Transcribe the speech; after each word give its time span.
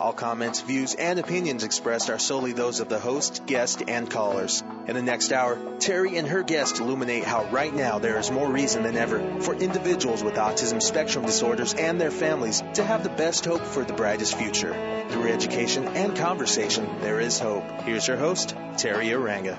All 0.00 0.14
comments, 0.14 0.62
views, 0.62 0.94
and 0.94 1.18
opinions 1.18 1.62
expressed 1.62 2.08
are 2.08 2.18
solely 2.18 2.54
those 2.54 2.80
of 2.80 2.88
the 2.88 2.98
host, 2.98 3.44
guest, 3.44 3.82
and 3.86 4.10
callers. 4.10 4.64
In 4.86 4.94
the 4.94 5.02
next 5.02 5.30
hour, 5.30 5.56
Teri 5.76 6.18
and 6.18 6.26
her 6.26 6.42
guest 6.42 6.80
illuminate 6.80 7.24
how 7.24 7.44
right 7.50 7.72
now 7.72 7.98
there 7.98 8.18
is 8.18 8.30
more 8.30 8.50
reason 8.50 8.82
than 8.82 8.96
ever 8.96 9.42
for 9.42 9.54
individuals 9.54 10.24
with 10.24 10.36
autism 10.36 10.80
spectrum 10.80 11.26
disorders 11.26 11.74
and 11.74 12.00
their 12.00 12.10
families 12.10 12.62
to 12.74 12.82
have 12.82 13.02
the 13.02 13.10
best 13.10 13.44
hope 13.44 13.60
for 13.60 13.84
the 13.84 13.92
brightest 13.92 14.38
future. 14.38 14.72
Through 15.10 15.28
education 15.28 15.86
and 15.88 16.16
conversation, 16.16 16.88
there 17.02 17.20
is 17.20 17.38
hope. 17.38 17.82
Here's 17.82 18.08
your 18.08 18.16
host, 18.16 18.56
Teri 18.76 19.10
Arranga. 19.10 19.58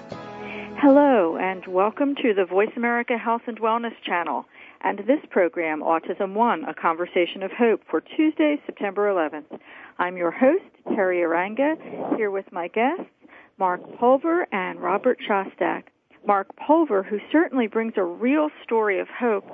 Hello, 0.80 1.38
and 1.38 1.68
welcome 1.68 2.16
to 2.16 2.34
the 2.34 2.46
Voice 2.46 2.74
America 2.76 3.16
Health 3.16 3.44
and 3.46 3.62
Wellness 3.62 3.94
channel 4.04 4.48
and 4.84 5.00
this 5.00 5.20
program, 5.30 5.82
Autism 5.82 6.34
One, 6.34 6.64
a 6.66 6.74
conversation 6.74 7.44
of 7.44 7.52
hope 7.52 7.82
for 7.90 8.02
Tuesday, 8.02 8.58
September 8.66 9.08
11th. 9.12 9.60
I'm 10.00 10.18
your 10.18 10.32
host, 10.32 10.64
Teri 10.90 11.22
Arranga, 11.22 12.18
here 12.18 12.32
with 12.32 12.46
my 12.52 12.68
guests, 12.68 13.06
Marc 13.60 13.82
Pulver 14.00 14.48
and 14.52 14.80
Robert 14.80 15.20
Shostak. 15.28 15.84
Marc 16.26 16.56
Pulver, 16.56 17.04
who 17.04 17.20
certainly 17.32 17.68
brings 17.68 17.94
a 17.98 18.04
real 18.04 18.50
story 18.64 19.00
of 19.00 19.08
hope, 19.08 19.46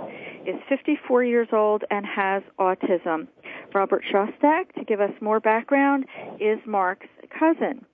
is 0.45 0.55
54 0.67 1.23
years 1.23 1.47
old 1.51 1.83
and 1.89 2.05
has 2.05 2.43
autism. 2.59 3.27
Robert 3.73 4.03
Shostak, 4.11 4.73
to 4.73 4.83
give 4.85 5.01
us 5.01 5.11
more 5.21 5.39
background, 5.39 6.05
is 6.39 6.59
Marc's 6.65 7.07
cousin. 7.37 7.85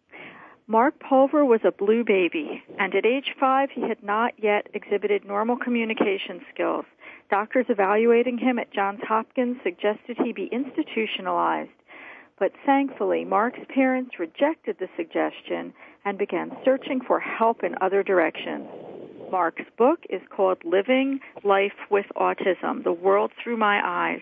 Marc 0.67 0.95
Pulver 0.99 1.43
was 1.43 1.59
a 1.65 1.71
blue 1.71 2.03
baby, 2.03 2.63
and 2.79 2.95
at 2.95 3.05
age 3.05 3.35
five 3.39 3.69
he 3.73 3.81
had 3.81 4.01
not 4.01 4.33
yet 4.37 4.67
exhibited 4.73 5.25
normal 5.25 5.57
communication 5.57 6.41
skills. 6.53 6.85
Doctors 7.29 7.65
evaluating 7.69 8.37
him 8.37 8.59
at 8.59 8.73
Johns 8.73 8.99
Hopkins 9.07 9.57
suggested 9.63 10.17
he 10.23 10.33
be 10.33 10.49
institutionalized. 10.51 11.71
But 12.39 12.51
thankfully, 12.65 13.25
Marc's 13.25 13.59
parents 13.73 14.19
rejected 14.19 14.77
the 14.79 14.89
suggestion 14.97 15.73
and 16.05 16.17
began 16.17 16.51
searching 16.65 16.99
for 17.01 17.19
help 17.19 17.63
in 17.63 17.75
other 17.81 18.03
directions. 18.03 18.67
Marc's 19.31 19.63
book 19.77 19.99
is 20.09 20.21
called 20.29 20.57
Living 20.63 21.19
Life 21.43 21.73
with 21.89 22.05
Autism, 22.15 22.83
The 22.83 22.93
World 22.93 23.31
Through 23.41 23.57
My 23.57 23.81
Eyes. 23.83 24.21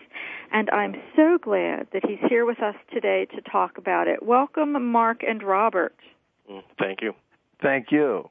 And 0.52 0.70
I'm 0.70 0.94
so 1.16 1.36
glad 1.36 1.88
that 1.92 2.06
he's 2.06 2.30
here 2.30 2.46
with 2.46 2.62
us 2.62 2.76
today 2.92 3.26
to 3.34 3.40
talk 3.42 3.76
about 3.76 4.08
it. 4.08 4.22
Welcome, 4.22 4.90
Marc 4.90 5.22
and 5.22 5.42
Robert. 5.42 5.94
Mm, 6.50 6.62
thank 6.78 7.02
you. 7.02 7.12
Thank 7.60 7.86
you. 7.90 8.28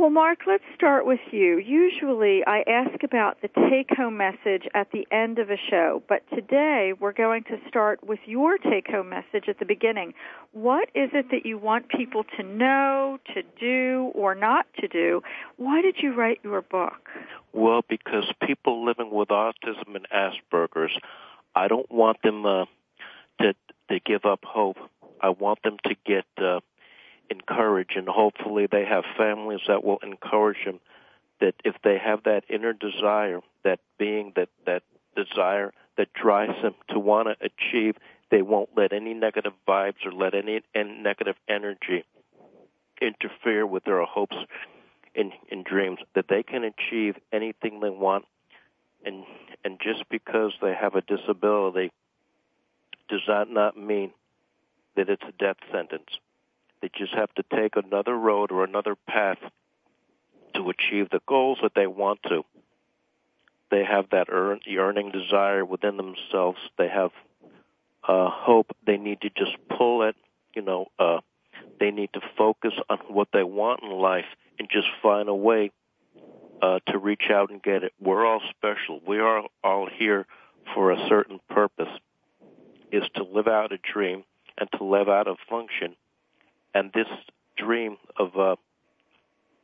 Well, 0.00 0.08
Marc, 0.08 0.46
let's 0.46 0.64
start 0.74 1.04
with 1.04 1.20
you. 1.30 1.58
Usually 1.58 2.42
I 2.46 2.64
ask 2.66 3.02
about 3.04 3.42
the 3.42 3.48
take 3.68 3.94
home 3.94 4.16
message 4.16 4.66
at 4.72 4.90
the 4.92 5.06
end 5.12 5.38
of 5.38 5.50
a 5.50 5.58
show, 5.68 6.02
but 6.08 6.22
today 6.34 6.94
we're 6.98 7.12
going 7.12 7.44
to 7.44 7.58
start 7.68 8.02
with 8.02 8.18
your 8.24 8.56
take 8.56 8.86
home 8.86 9.10
message 9.10 9.44
at 9.46 9.58
the 9.58 9.66
beginning. 9.66 10.14
What 10.52 10.88
is 10.94 11.10
it 11.12 11.26
that 11.32 11.44
you 11.44 11.58
want 11.58 11.90
people 11.90 12.24
to 12.38 12.42
know, 12.42 13.18
to 13.34 13.42
do, 13.60 14.10
or 14.14 14.34
not 14.34 14.64
to 14.78 14.88
do? 14.88 15.22
Why 15.58 15.82
did 15.82 15.96
you 15.98 16.14
write 16.14 16.40
your 16.42 16.62
book? 16.62 17.10
Well, 17.52 17.82
because 17.86 18.24
people 18.42 18.86
living 18.86 19.10
with 19.10 19.28
autism 19.28 19.96
and 19.96 20.06
Asperger's, 20.08 20.98
I 21.54 21.68
don't 21.68 21.92
want 21.92 22.22
them 22.22 22.46
uh, 22.46 22.64
to 23.42 23.52
to 23.90 24.00
give 24.00 24.24
up 24.24 24.40
hope. 24.46 24.78
I 25.20 25.28
want 25.28 25.62
them 25.62 25.76
to 25.84 25.94
get 26.06 26.24
uh, 26.38 26.60
encourage 27.30 27.90
and 27.96 28.08
hopefully 28.08 28.66
they 28.70 28.84
have 28.84 29.04
families 29.16 29.60
that 29.68 29.84
will 29.84 29.98
encourage 30.02 30.64
them 30.64 30.80
that 31.40 31.54
if 31.64 31.74
they 31.82 31.98
have 31.98 32.24
that 32.24 32.44
inner 32.48 32.72
desire, 32.72 33.40
that 33.64 33.80
being 33.98 34.32
that 34.36 34.48
that 34.66 34.82
desire 35.16 35.72
that 35.96 36.12
drives 36.12 36.60
them 36.62 36.74
to 36.88 36.98
want 36.98 37.28
to 37.28 37.36
achieve, 37.44 37.96
they 38.30 38.42
won't 38.42 38.70
let 38.76 38.92
any 38.92 39.14
negative 39.14 39.52
vibes 39.66 40.06
or 40.06 40.12
let 40.12 40.34
any, 40.34 40.62
any 40.74 40.92
negative 41.02 41.36
energy 41.48 42.04
interfere 43.00 43.66
with 43.66 43.84
their 43.84 44.04
hopes 44.04 44.36
and, 45.14 45.32
and 45.50 45.64
dreams. 45.64 45.98
That 46.14 46.26
they 46.28 46.42
can 46.42 46.64
achieve 46.64 47.16
anything 47.32 47.80
they 47.80 47.90
want, 47.90 48.26
and 49.04 49.24
and 49.64 49.78
just 49.82 50.08
because 50.08 50.52
they 50.62 50.74
have 50.74 50.94
a 50.94 51.02
disability 51.02 51.90
does 53.08 53.22
that 53.26 53.50
not 53.50 53.76
mean 53.76 54.12
that 54.96 55.08
it's 55.08 55.22
a 55.28 55.32
death 55.32 55.56
sentence. 55.72 56.08
They 56.82 56.90
just 56.96 57.14
have 57.14 57.32
to 57.34 57.44
take 57.54 57.76
another 57.76 58.16
road 58.16 58.50
or 58.50 58.64
another 58.64 58.96
path 59.06 59.38
to 60.54 60.70
achieve 60.70 61.10
the 61.10 61.20
goals 61.26 61.58
that 61.62 61.72
they 61.74 61.86
want 61.86 62.22
to. 62.24 62.42
They 63.70 63.84
have 63.84 64.10
that 64.10 64.28
earn, 64.30 64.60
yearning 64.64 65.12
desire 65.12 65.64
within 65.64 65.96
themselves. 65.96 66.58
They 66.76 66.88
have 66.88 67.10
uh, 68.06 68.28
hope. 68.30 68.74
They 68.86 68.96
need 68.96 69.20
to 69.20 69.30
just 69.30 69.56
pull 69.76 70.02
it. 70.02 70.16
You 70.54 70.62
know, 70.62 70.86
uh, 70.98 71.20
they 71.78 71.90
need 71.90 72.12
to 72.14 72.20
focus 72.36 72.72
on 72.88 72.98
what 73.08 73.28
they 73.32 73.44
want 73.44 73.82
in 73.82 73.90
life 73.90 74.24
and 74.58 74.68
just 74.70 74.88
find 75.02 75.28
a 75.28 75.34
way 75.34 75.70
uh, 76.60 76.80
to 76.88 76.98
reach 76.98 77.30
out 77.30 77.50
and 77.50 77.62
get 77.62 77.84
it. 77.84 77.92
We're 78.00 78.26
all 78.26 78.42
special. 78.50 79.00
We 79.06 79.18
are 79.18 79.44
all 79.62 79.88
here 79.88 80.26
for 80.74 80.90
a 80.90 81.08
certain 81.08 81.40
purpose. 81.48 81.88
Is 82.90 83.04
to 83.14 83.22
live 83.22 83.46
out 83.46 83.70
a 83.70 83.78
dream 83.78 84.24
and 84.58 84.68
to 84.72 84.84
live 84.84 85.08
out 85.08 85.28
a 85.28 85.36
function 85.48 85.94
and 86.74 86.92
this 86.92 87.08
dream 87.56 87.96
of 88.18 88.36
uh, 88.36 88.56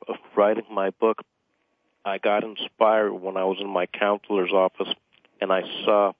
of 0.09 0.17
writing 0.37 0.67
my 0.71 0.91
book, 0.91 1.22
I 2.05 2.19
got 2.19 2.44
inspired 2.44 3.12
when 3.12 3.37
I 3.37 3.44
was 3.44 3.59
in 3.61 3.69
my 3.69 3.87
counselor's 3.87 4.53
office, 4.53 4.93
and 5.41 5.53
I 5.53 5.62
saw 5.84 6.12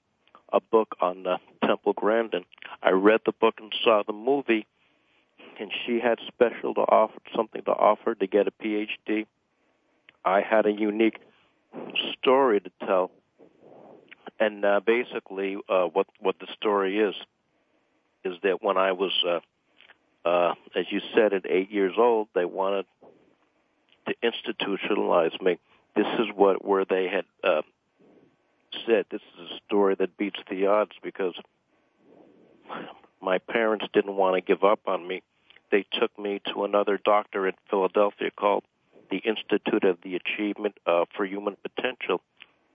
a 0.51 0.59
book 0.59 0.95
on 1.01 1.25
uh, 1.25 1.37
Temple 1.65 1.93
Grandin. 1.93 2.43
I 2.81 2.91
read 2.91 3.21
the 3.25 3.31
book 3.31 3.55
and 3.59 3.73
saw 3.83 4.03
the 4.05 4.13
movie, 4.13 4.65
and 5.59 5.71
she 5.85 5.99
had 5.99 6.19
special 6.27 6.73
to 6.75 6.81
offer 6.81 7.19
something 7.35 7.63
to 7.63 7.71
offer 7.71 8.15
to 8.15 8.27
get 8.27 8.47
a 8.47 8.51
PhD. 8.51 9.25
I 10.25 10.41
had 10.41 10.65
a 10.65 10.71
unique 10.71 11.19
story 12.13 12.59
to 12.59 12.71
tell, 12.85 13.11
and 14.39 14.63
uh, 14.65 14.81
basically, 14.85 15.57
uh, 15.69 15.85
what 15.85 16.07
what 16.19 16.35
the 16.39 16.47
story 16.53 16.99
is 16.99 17.15
is 18.25 18.33
that 18.43 18.61
when 18.61 18.77
I 18.77 18.91
was 18.91 19.13
uh, 19.27 19.39
uh, 20.27 20.55
as 20.75 20.85
you 20.89 20.99
said, 21.15 21.33
at 21.33 21.45
eight 21.49 21.71
years 21.71 21.93
old, 21.97 22.27
they 22.35 22.43
wanted 22.43 22.85
to 24.07 24.15
institutionalize 24.21 25.41
me. 25.41 25.57
This 25.95 26.07
is 26.19 26.27
what 26.35 26.63
where 26.63 26.85
they 26.85 27.07
had 27.07 27.25
uh, 27.43 27.61
said. 28.85 29.05
This 29.09 29.21
is 29.21 29.51
a 29.51 29.59
story 29.65 29.95
that 29.95 30.17
beats 30.17 30.39
the 30.49 30.67
odds 30.67 30.91
because 31.01 31.33
my 33.21 33.37
parents 33.37 33.85
didn't 33.93 34.15
want 34.15 34.35
to 34.35 34.41
give 34.41 34.63
up 34.63 34.81
on 34.85 35.07
me. 35.07 35.23
They 35.71 35.85
took 35.93 36.17
me 36.19 36.41
to 36.53 36.65
another 36.65 36.99
doctor 37.03 37.47
in 37.47 37.53
Philadelphia 37.69 38.29
called 38.31 38.63
the 39.09 39.17
Institute 39.17 39.85
of 39.85 39.97
the 40.03 40.15
Achievement 40.15 40.75
uh, 40.85 41.05
for 41.15 41.25
Human 41.25 41.55
Potential, 41.63 42.21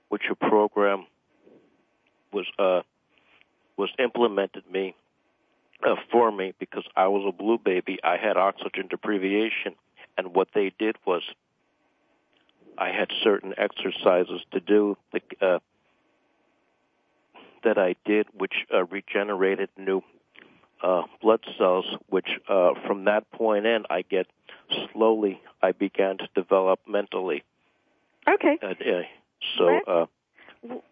which 0.08 0.22
a 0.30 0.34
program 0.34 1.06
was 2.32 2.46
uh, 2.58 2.80
was 3.76 3.90
implemented 3.98 4.64
me 4.70 4.94
uh, 5.84 5.96
for 6.10 6.30
me 6.30 6.54
because 6.58 6.84
I 6.96 7.08
was 7.08 7.24
a 7.26 7.32
blue 7.36 7.58
baby. 7.58 7.98
I 8.02 8.16
had 8.16 8.36
oxygen 8.36 8.88
deprivation, 8.88 9.74
and 10.16 10.34
what 10.34 10.48
they 10.54 10.72
did 10.78 10.96
was 11.06 11.22
I 12.78 12.88
had 12.90 13.08
certain 13.22 13.54
exercises 13.56 14.40
to 14.52 14.60
do 14.60 14.96
uh, 15.40 15.58
that 17.64 17.78
I 17.78 17.96
did, 18.04 18.26
which 18.36 18.54
uh, 18.72 18.84
regenerated 18.84 19.68
new 19.76 20.02
uh, 20.82 21.02
blood 21.20 21.40
cells, 21.58 21.86
which 22.08 22.28
uh, 22.48 22.70
from 22.86 23.04
that 23.04 23.30
point 23.30 23.66
in, 23.66 23.84
I 23.88 24.02
get 24.02 24.26
slowly. 24.92 25.40
I 25.62 25.72
began 25.72 26.18
to 26.18 26.28
develop 26.34 26.80
mentally. 26.88 27.44
Okay. 28.28 28.58
Uh, 28.62 28.74
so 29.56 29.64
Let's- 29.64 29.88
uh, 29.88 30.06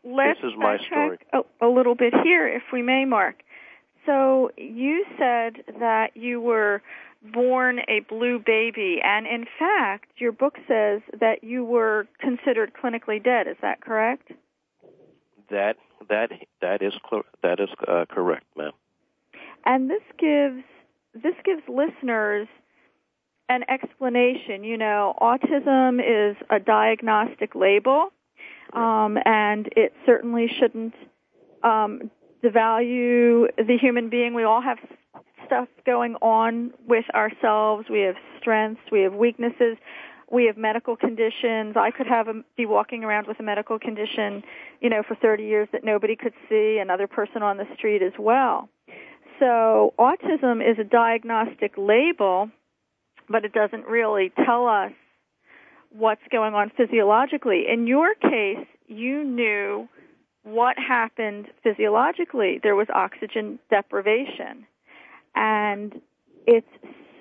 Let's 0.03 0.41
This 0.41 0.51
is 0.51 0.59
my 0.59 0.79
backtrack 0.79 1.19
A, 1.33 1.67
a 1.67 1.69
little 1.69 1.95
bit 1.95 2.13
here, 2.25 2.49
if 2.49 2.65
we 2.73 2.83
may, 2.83 3.05
Marc. 3.05 3.37
So 4.07 4.51
you 4.57 5.05
said 5.19 5.63
that 5.79 6.17
you 6.17 6.41
were 6.41 6.83
born 7.33 7.81
a 7.89 8.01
blue 8.09 8.39
baby, 8.39 9.01
and 9.05 9.27
in 9.27 9.45
fact, 9.59 10.07
your 10.17 10.33
book 10.33 10.57
says 10.67 11.03
that 11.21 11.45
you 11.45 11.65
were 11.65 12.07
considered 12.19 12.73
clinically 12.73 13.23
dead. 13.23 13.47
Is 13.47 13.57
that 13.61 13.83
correct? 13.83 14.33
that 15.51 15.77
that 16.09 16.31
that 16.61 16.83
is 16.83 16.95
that 17.43 17.61
is 17.61 17.69
uh, 17.87 18.07
correct, 18.09 18.47
ma'am. 18.57 18.73
And 19.65 19.91
this 19.91 20.03
gives 20.19 20.65
this 21.15 21.35
gives 21.45 21.63
listeners 21.69 22.49
an 23.49 23.65
explanation. 23.69 24.65
You 24.65 24.79
know, 24.79 25.15
autism 25.21 26.01
is 26.01 26.37
a 26.49 26.59
diagnostic 26.59 27.55
label, 27.55 28.09
um, 28.73 29.19
and 29.25 29.69
it 29.77 29.93
certainly 30.07 30.49
shouldn't 30.49 30.95
um, 31.63 32.11
devalue 32.43 33.49
the 33.57 33.77
human 33.79 34.09
being. 34.09 34.35
We 34.35 34.45
all 34.45 34.61
have 34.61 34.79
stuff 35.47 35.69
going 35.85 36.15
on 36.17 36.73
with 36.87 37.05
ourselves. 37.15 37.89
We 37.91 38.01
have 38.01 38.17
strengths. 38.39 38.83
We 38.91 39.01
have 39.03 39.15
weaknesses. 39.15 39.77
We 40.31 40.47
have 40.47 40.57
medical 40.57 40.97
conditions. 40.97 41.77
I 41.77 41.91
could 41.91 42.07
have 42.07 42.29
a, 42.29 42.43
be 42.57 42.65
walking 42.65 43.03
around 43.03 43.27
with 43.27 43.41
a 43.41 43.43
medical 43.43 43.79
condition, 43.79 44.45
you 44.81 44.89
know, 44.89 45.03
for 45.03 45.17
30 45.17 45.43
years 45.43 45.69
that 45.73 45.83
nobody 45.83 46.15
could 46.15 46.35
see. 46.49 46.79
Another 46.79 47.09
person 47.09 47.43
on 47.43 47.57
the 47.57 47.67
street 47.77 48.01
as 48.01 48.13
well. 48.19 48.69
So 49.41 49.95
autism 49.99 50.61
is 50.61 50.79
a 50.79 50.85
diagnostic 50.85 51.73
label, 51.77 52.51
but 53.29 53.45
it 53.45 53.53
doesn't 53.53 53.87
really 53.87 54.31
tell 54.45 54.67
us 54.67 54.93
what's 55.91 56.23
going 56.31 56.55
on 56.55 56.71
physiologically. 56.77 57.65
In 57.69 57.87
your 57.87 58.15
case, 58.15 58.67
you 58.87 59.25
knew 59.25 59.89
what 60.43 60.77
happened 60.79 61.47
physiologically. 61.63 62.61
There 62.63 62.77
was 62.77 62.89
oxygen 62.95 63.59
deprivation. 63.71 64.67
And 65.35 66.01
it's 66.47 66.67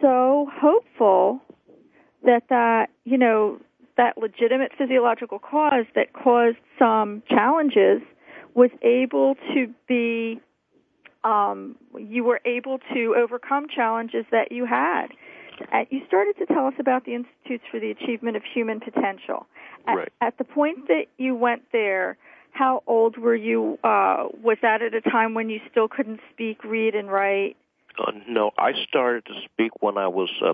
so 0.01 0.47
hopeful 0.53 1.41
that 2.23 2.43
that, 2.49 2.89
you 3.03 3.17
know, 3.17 3.59
that 3.97 4.17
legitimate 4.17 4.71
physiological 4.77 5.39
cause 5.39 5.85
that 5.95 6.13
caused 6.13 6.57
some 6.77 7.21
challenges 7.29 8.01
was 8.55 8.69
able 8.81 9.35
to 9.53 9.67
be 9.87 10.39
um, 11.23 11.75
you 11.97 12.23
were 12.23 12.39
able 12.45 12.79
to 12.93 13.15
overcome 13.17 13.67
challenges 13.73 14.25
that 14.31 14.51
you 14.51 14.65
had. 14.65 15.07
You 15.89 15.99
started 16.07 16.37
to 16.37 16.45
tell 16.45 16.67
us 16.67 16.73
about 16.79 17.03
the 17.03 17.13
Institutes 17.15 17.65
for 17.69 17.81
the 17.81 17.91
Achievement 17.91 18.37
of 18.37 18.43
Human 18.53 18.79
Potential. 18.79 19.45
At, 19.85 19.95
Right. 19.95 20.13
at 20.21 20.37
the 20.37 20.45
point 20.45 20.87
that 20.87 21.07
you 21.17 21.35
went 21.35 21.63
there, 21.73 22.17
how 22.51 22.83
old 22.87 23.17
were 23.17 23.35
you? 23.35 23.79
Uh, 23.83 24.27
was 24.43 24.57
that 24.61 24.81
at 24.81 24.93
a 24.93 25.01
time 25.01 25.33
when 25.33 25.49
you 25.49 25.59
still 25.71 25.87
couldn't 25.87 26.19
speak, 26.33 26.63
read, 26.63 26.95
and 26.95 27.11
write? 27.11 27.57
Uh, 27.97 28.11
no, 28.27 28.51
I 28.57 28.73
started 28.87 29.25
to 29.25 29.33
speak 29.45 29.71
when 29.81 29.97
I 29.97 30.07
was 30.07 30.29
uh, 30.43 30.53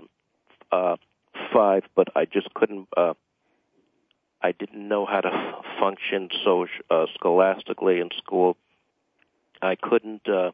uh, 0.74 0.96
five, 1.52 1.82
but 1.94 2.08
I 2.16 2.24
just 2.24 2.52
couldn't. 2.54 2.88
Uh, 2.96 3.14
I 4.42 4.52
didn't 4.52 4.88
know 4.88 5.06
how 5.06 5.20
to 5.20 5.52
function 5.80 6.28
so 6.44 6.66
uh, 6.90 7.06
scholastically 7.14 8.00
in 8.00 8.10
school. 8.16 8.56
I 9.62 9.76
couldn't 9.76 10.28
uh, 10.28 10.52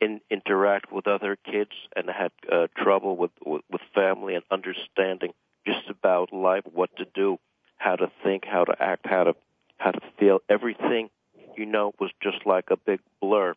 in, 0.00 0.20
interact 0.30 0.92
with 0.92 1.06
other 1.06 1.36
kids, 1.36 1.70
and 1.94 2.08
had 2.10 2.32
uh, 2.50 2.66
trouble 2.76 3.16
with, 3.16 3.30
with 3.44 3.62
with 3.70 3.80
family 3.94 4.34
and 4.34 4.44
understanding 4.50 5.32
just 5.66 5.88
about 5.88 6.32
life, 6.32 6.64
what 6.72 6.94
to 6.96 7.04
do, 7.14 7.38
how 7.76 7.96
to 7.96 8.10
think, 8.24 8.44
how 8.44 8.64
to 8.64 8.74
act, 8.80 9.06
how 9.06 9.24
to 9.24 9.34
how 9.82 9.90
to 9.90 10.00
feel. 10.18 10.40
Everything, 10.48 11.10
you 11.56 11.66
know, 11.66 11.92
was 11.98 12.10
just 12.22 12.46
like 12.46 12.66
a 12.70 12.76
big 12.76 13.00
blur 13.20 13.54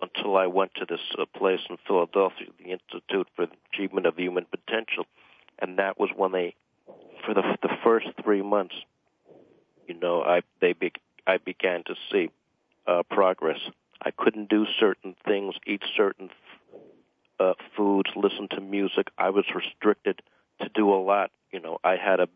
until 0.00 0.36
I 0.36 0.46
went 0.46 0.74
to 0.76 0.86
this 0.86 1.00
uh, 1.18 1.24
place 1.36 1.60
in 1.70 1.78
Philadelphia, 1.86 2.48
the 2.58 2.72
Institute 2.72 3.28
for 3.34 3.46
the 3.46 3.56
Achievement 3.72 4.06
of 4.06 4.16
Human 4.16 4.46
Potential, 4.46 5.06
and 5.58 5.78
that 5.78 5.98
was 5.98 6.10
when 6.14 6.32
they, 6.32 6.54
for 7.24 7.34
the 7.34 7.42
the 7.62 7.70
first 7.84 8.08
three 8.22 8.42
months, 8.42 8.74
you 9.86 9.94
know, 9.94 10.22
I 10.22 10.42
they 10.60 10.72
be, 10.72 10.92
I 11.26 11.38
began 11.38 11.84
to 11.84 11.94
see 12.10 12.30
uh, 12.86 13.02
progress. 13.08 13.58
I 14.04 14.10
couldn't 14.10 14.48
do 14.48 14.66
certain 14.80 15.14
things, 15.24 15.54
eat 15.66 15.82
certain 15.96 16.30
uh, 17.38 17.54
foods, 17.76 18.10
listen 18.16 18.48
to 18.48 18.60
music. 18.60 19.08
I 19.16 19.30
was 19.30 19.44
restricted 19.54 20.20
to 20.60 20.68
do 20.74 20.92
a 20.92 21.00
lot. 21.00 21.30
You 21.52 21.60
know, 21.60 21.78
I 21.84 21.96
had 21.96 22.18
a 22.18 22.28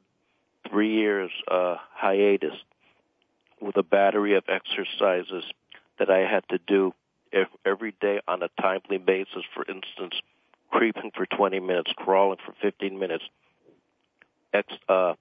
three 0.70 0.94
years 0.94 1.30
uh, 1.50 1.76
hiatus 1.92 2.54
with 3.60 3.76
a 3.76 3.82
battery 3.82 4.36
of 4.36 4.44
exercises 4.48 5.44
that 5.98 6.10
I 6.10 6.20
had 6.20 6.44
to 6.50 6.58
do 6.58 6.92
every 7.64 7.94
day 8.00 8.20
on 8.28 8.42
a 8.42 8.48
timely 8.60 8.98
basis. 8.98 9.42
For 9.54 9.64
instance, 9.68 10.14
creeping 10.70 11.12
for 11.14 11.26
20 11.26 11.60
minutes, 11.60 11.92
crawling 11.96 12.38
for 12.44 12.54
15 12.60 12.98
minutes, 12.98 13.24
ex, 14.52 14.72
uh, 14.88 15.14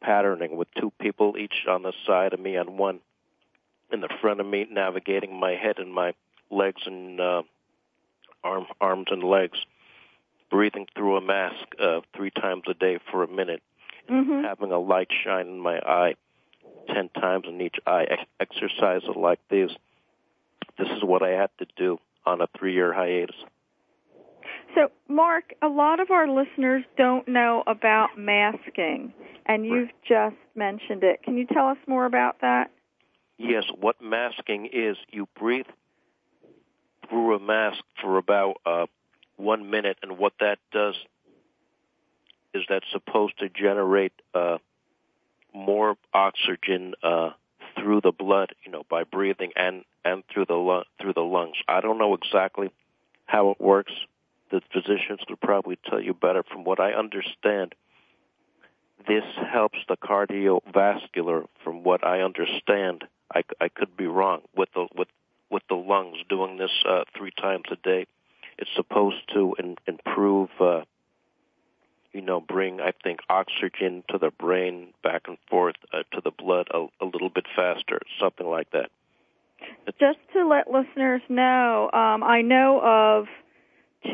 patterning 0.00 0.56
with 0.56 0.68
two 0.78 0.92
people 1.00 1.36
each 1.38 1.66
on 1.68 1.82
the 1.82 1.92
side 2.06 2.32
of 2.32 2.40
me 2.40 2.56
and 2.56 2.78
one 2.78 3.00
in 3.92 4.00
the 4.00 4.08
front 4.20 4.40
of 4.40 4.46
me, 4.46 4.66
navigating 4.70 5.38
my 5.38 5.52
head 5.52 5.78
and 5.78 5.92
my 5.92 6.14
legs 6.50 6.82
and 6.86 7.20
uh, 7.20 7.42
arm, 8.44 8.66
arms 8.80 9.06
and 9.10 9.24
legs, 9.24 9.58
breathing 10.50 10.86
through 10.94 11.16
a 11.16 11.20
mask 11.20 11.66
uh, 11.80 12.00
three 12.16 12.30
times 12.30 12.62
a 12.68 12.74
day 12.74 12.98
for 13.10 13.22
a 13.22 13.28
minute, 13.28 13.62
Mm-hmm. 14.08 14.42
having 14.42 14.72
a 14.72 14.78
light 14.78 15.06
shine 15.22 15.46
in 15.46 15.60
my 15.60 15.78
eye 15.78 16.14
ten 16.86 17.08
times 17.10 17.46
in 17.48 17.60
each 17.60 17.76
eye. 17.86 18.06
Ex- 18.08 18.22
exercises 18.40 19.10
like 19.16 19.40
these. 19.50 19.70
This 20.78 20.88
is 20.88 21.02
what 21.02 21.22
I 21.22 21.30
had 21.30 21.50
to 21.58 21.66
do 21.76 21.98
on 22.24 22.40
a 22.40 22.46
three-year 22.58 22.92
hiatus. 22.92 23.36
So, 24.74 24.90
Marc, 25.08 25.52
a 25.62 25.68
lot 25.68 26.00
of 26.00 26.10
our 26.10 26.28
listeners 26.28 26.84
don't 26.96 27.26
know 27.26 27.64
about 27.66 28.10
masking, 28.16 29.12
and 29.46 29.66
you've 29.66 29.90
just 30.08 30.36
mentioned 30.54 31.02
it. 31.02 31.22
Can 31.22 31.36
you 31.36 31.46
tell 31.46 31.66
us 31.66 31.78
more 31.86 32.06
about 32.06 32.40
that? 32.40 32.70
Yes, 33.36 33.64
what 33.80 34.00
masking 34.00 34.68
is, 34.72 34.96
you 35.10 35.26
breathe 35.38 35.66
through 37.08 37.34
a 37.34 37.40
mask 37.40 37.82
for 38.00 38.18
about 38.18 38.60
uh, 38.64 38.86
one 39.36 39.70
minute, 39.70 39.96
and 40.02 40.18
what 40.18 40.34
that 40.40 40.58
does 40.72 40.94
is 42.54 42.62
that's 42.68 42.86
supposed 42.92 43.38
to 43.38 43.48
generate 43.48 44.12
uh, 44.34 44.58
more 45.54 45.96
oxygen 46.12 46.94
uh, 47.02 47.30
through 47.78 48.00
the 48.02 48.12
blood, 48.12 48.54
you 48.64 48.72
know, 48.72 48.84
by 48.88 49.04
breathing 49.04 49.52
and 49.56 49.84
and 50.04 50.22
through 50.32 50.46
the 50.46 50.54
lung, 50.54 50.84
through 51.00 51.12
the 51.12 51.20
lungs. 51.20 51.56
I 51.68 51.80
don't 51.80 51.98
know 51.98 52.14
exactly 52.14 52.70
how 53.26 53.50
it 53.50 53.60
works. 53.60 53.92
The 54.50 54.60
physicians 54.72 55.20
could 55.26 55.40
probably 55.40 55.78
tell 55.88 56.00
you 56.00 56.14
better. 56.14 56.42
From 56.42 56.64
what 56.64 56.80
I 56.80 56.92
understand, 56.92 57.74
this 59.06 59.24
helps 59.52 59.78
the 59.88 59.96
cardiovascular. 59.96 61.46
From 61.62 61.84
what 61.84 62.04
I 62.04 62.22
understand, 62.22 63.04
I, 63.32 63.42
I 63.60 63.68
could 63.68 63.96
be 63.96 64.06
wrong 64.06 64.42
with 64.56 64.70
the 64.74 64.88
with 64.94 65.08
with 65.50 65.62
the 65.68 65.76
lungs 65.76 66.18
doing 66.28 66.56
this 66.56 66.70
uh, 66.88 67.04
three 67.16 67.32
times 67.32 67.64
a 67.70 67.76
day. 67.76 68.06
It's 68.58 68.70
supposed 68.76 69.22
to 69.34 69.56
in, 69.58 69.76
improve, 69.86 70.50
uh, 70.60 70.82
you 72.12 72.20
know, 72.20 72.40
bring 72.40 72.80
I 72.80 72.92
think 73.02 73.20
oxygen 73.28 74.02
to 74.10 74.18
the 74.18 74.30
brain 74.30 74.92
back 75.02 75.22
and 75.28 75.38
forth 75.48 75.76
uh, 75.92 76.02
to 76.12 76.20
the 76.22 76.30
blood 76.30 76.68
a, 76.72 76.86
a 77.00 77.06
little 77.06 77.30
bit 77.30 77.46
faster, 77.54 78.00
something 78.20 78.46
like 78.46 78.70
that. 78.72 78.90
Just 79.98 80.18
to 80.32 80.46
let 80.46 80.70
listeners 80.70 81.22
know, 81.28 81.90
um, 81.92 82.22
I 82.22 82.42
know 82.42 82.80
of 82.82 83.26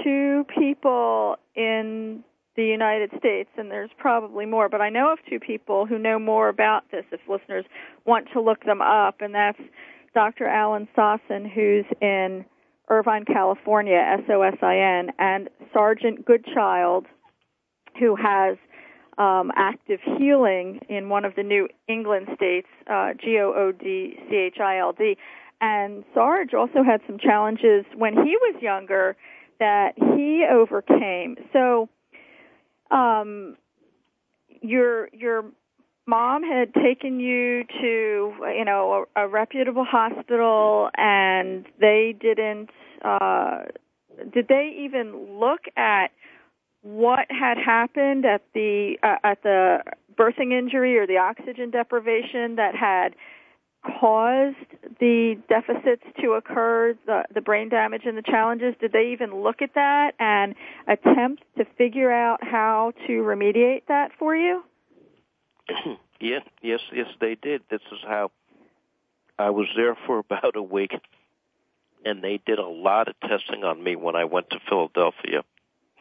two 0.03 0.45
people 0.59 1.37
in 1.55 2.25
the 2.57 2.65
United 2.65 3.11
States, 3.19 3.51
and 3.57 3.71
there's 3.71 3.91
probably 3.99 4.47
more, 4.47 4.69
but 4.69 4.81
I 4.81 4.89
know 4.89 5.13
of 5.13 5.19
two 5.29 5.39
people 5.39 5.87
who 5.87 5.99
know 5.99 6.19
more 6.19 6.49
about 6.49 6.91
this 6.91 7.05
if 7.13 7.21
listeners 7.29 7.65
want 8.05 8.29
to 8.33 8.41
look 8.41 8.65
them 8.65 8.81
up, 8.81 9.21
and 9.21 9.35
that's 9.35 9.61
Dr. 10.15 10.47
Alan 10.47 10.89
Sosin, 10.97 11.51
who's 11.51 11.85
in 12.01 12.45
Irvine, 12.89 13.25
California, 13.25 13.97
S-O-S-I-N, 13.97 15.13
and 15.19 15.51
Sarge 15.73 16.03
Goodchild, 16.25 17.07
who 17.99 18.17
has 18.17 18.57
um, 19.19 19.51
active 19.57 20.01
healing 20.19 20.81
in 20.89 21.09
one 21.09 21.25
of 21.25 21.35
the 21.37 21.43
New 21.43 21.69
England 21.89 22.29
states, 22.35 22.69
uh, 22.87 23.15
G-O-O-D-C-H-I-L-D. 23.19 25.17
And 25.61 26.05
Sarge 26.13 26.53
also 26.55 26.83
had 26.85 27.01
some 27.07 27.19
challenges 27.19 27.87
when 27.97 28.13
he 28.13 28.37
was 28.37 28.61
younger 28.61 29.17
that 29.59 29.93
he 29.97 30.45
overcame. 30.51 31.37
So, 31.53 31.89
um, 32.91 33.57
your 34.61 35.09
your 35.13 35.45
mom 36.07 36.43
had 36.43 36.75
taken 36.75 37.21
you 37.21 37.65
to 37.81 38.35
you 38.55 38.65
know 38.65 39.07
a, 39.17 39.25
a 39.25 39.29
reputable 39.29 39.85
hospital, 39.85 40.91
and 40.97 41.65
they 41.81 42.15
didn't 42.19 42.69
uh, 43.03 43.63
did 44.33 44.49
they 44.49 44.77
even 44.85 45.39
look 45.41 45.61
at 45.77 46.09
what 46.83 47.27
had 47.31 47.59
happened 47.59 48.25
at 48.25 48.43
the 48.55 48.97
uh, 49.03 49.17
at 49.25 49.43
the 49.43 49.83
birthing 50.17 50.53
injury 50.57 50.99
or 50.99 51.07
the 51.07 51.19
oxygen 51.19 51.71
deprivation 51.71 52.57
that 52.57 52.75
had 52.75 53.15
caused 54.01 54.57
the 54.99 55.37
deficits 55.49 56.03
to 56.21 56.33
occur, 56.33 56.95
the, 57.07 57.25
the 57.33 57.41
brain 57.41 57.69
damage 57.69 58.03
and 58.05 58.17
the 58.17 58.23
challenges? 58.23 58.75
Did 58.81 58.93
they 58.93 59.13
even 59.13 59.43
look 59.43 59.63
at 59.63 59.75
that 59.75 60.13
and 60.19 60.55
attempt 60.87 61.45
to 61.59 61.65
figure 61.77 62.11
out 62.11 62.39
how 62.43 62.93
to 63.07 63.13
remediate 63.13 63.83
that 63.89 64.11
for 64.19 64.35
you? 64.35 64.63
yes, 66.21 66.43
yes, 66.63 66.81
yes, 66.93 67.07
they 67.21 67.37
did. 67.37 67.63
This 67.71 67.83
is 67.93 67.99
how 68.07 68.31
I 69.39 69.51
was 69.51 69.67
there 69.77 69.97
for 70.07 70.19
about 70.19 70.57
a 70.57 70.63
week, 70.63 70.93
and 72.05 72.23
they 72.23 72.41
did 72.45 72.59
a 72.59 72.67
lot 72.67 73.09
of 73.09 73.15
testing 73.21 73.65
on 73.65 73.83
me 73.83 73.97
when 73.97 74.17
I 74.17 74.25
went 74.25 74.51
to 74.51 74.59
Philadelphia. 74.69 75.43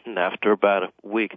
And 0.06 0.20
after 0.20 0.52
about 0.52 0.84
a 0.84 0.90
week, 1.04 1.36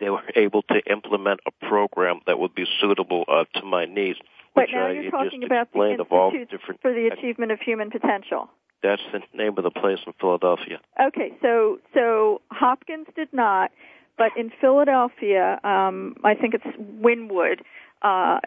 they 0.00 0.10
were 0.10 0.22
able 0.34 0.62
to 0.62 0.80
implement 0.90 1.40
a 1.46 1.66
program 1.66 2.20
that 2.26 2.38
would 2.38 2.54
be 2.54 2.64
suitable 2.80 3.24
uh, 3.28 3.44
to 3.58 3.64
my 3.64 3.84
needs. 3.84 4.18
But 4.54 4.66
now 4.72 4.88
you're 4.88 5.10
talking 5.10 5.44
about 5.44 5.72
the 5.72 5.80
Institute 5.80 6.60
for 6.82 6.92
the 6.92 7.10
Achievement 7.12 7.52
of 7.52 7.60
Human 7.60 7.90
Potential. 7.90 8.50
That's 8.82 9.02
the 9.12 9.20
name 9.32 9.54
of 9.56 9.64
the 9.64 9.70
place 9.70 9.98
in 10.06 10.12
Philadelphia. 10.20 10.80
Okay, 11.00 11.32
so 11.40 11.78
so 11.94 12.42
Hopkins 12.50 13.06
did 13.14 13.28
not, 13.32 13.70
but 14.18 14.32
in 14.36 14.50
Philadelphia, 14.60 15.60
um, 15.62 16.16
I 16.24 16.34
think 16.34 16.54
it's 16.54 16.76
Wyndmoor. 17.00 17.58
Uh, 18.02 18.40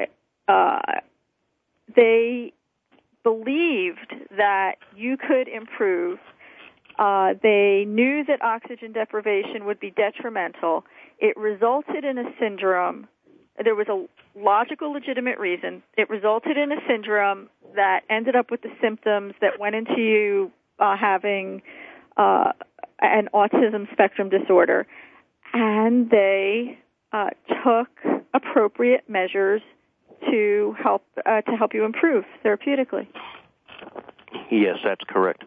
uh, 0.47 0.79
they 1.95 2.53
believed 3.23 4.13
that 4.37 4.75
you 4.95 5.17
could 5.17 5.47
improve. 5.47 6.19
Uh, 6.97 7.33
they 7.43 7.85
knew 7.87 8.23
that 8.25 8.41
oxygen 8.41 8.93
deprivation 8.93 9.65
would 9.65 9.79
be 9.79 9.91
detrimental. 9.91 10.85
It 11.19 11.35
resulted 11.37 12.03
in 12.05 12.17
a 12.17 12.23
syndrome. 12.39 13.07
There 13.63 13.75
was 13.75 13.87
a 13.87 14.05
logical, 14.37 14.91
legitimate 14.91 15.39
reason. 15.39 15.83
It 15.97 16.09
resulted 16.09 16.57
in 16.57 16.71
a 16.71 16.77
syndrome 16.87 17.49
that 17.75 18.01
ended 18.09 18.35
up 18.35 18.51
with 18.51 18.61
the 18.61 18.71
symptoms 18.81 19.33
that 19.41 19.59
went 19.59 19.75
into 19.75 19.99
you 20.01 20.51
uh, 20.79 20.95
having 20.97 21.61
uh, 22.17 22.51
an 23.01 23.29
autism 23.33 23.91
spectrum 23.91 24.29
disorder. 24.29 24.87
And 25.53 26.09
they 26.09 26.77
uh, 27.11 27.29
took 27.63 27.89
appropriate 28.33 29.09
measures 29.09 29.61
to 30.29 30.75
help 30.81 31.03
uh, 31.25 31.41
to 31.41 31.51
help 31.57 31.73
you 31.73 31.85
improve 31.85 32.25
therapeutically. 32.43 33.07
Yes, 34.51 34.77
that's 34.83 35.03
correct. 35.07 35.43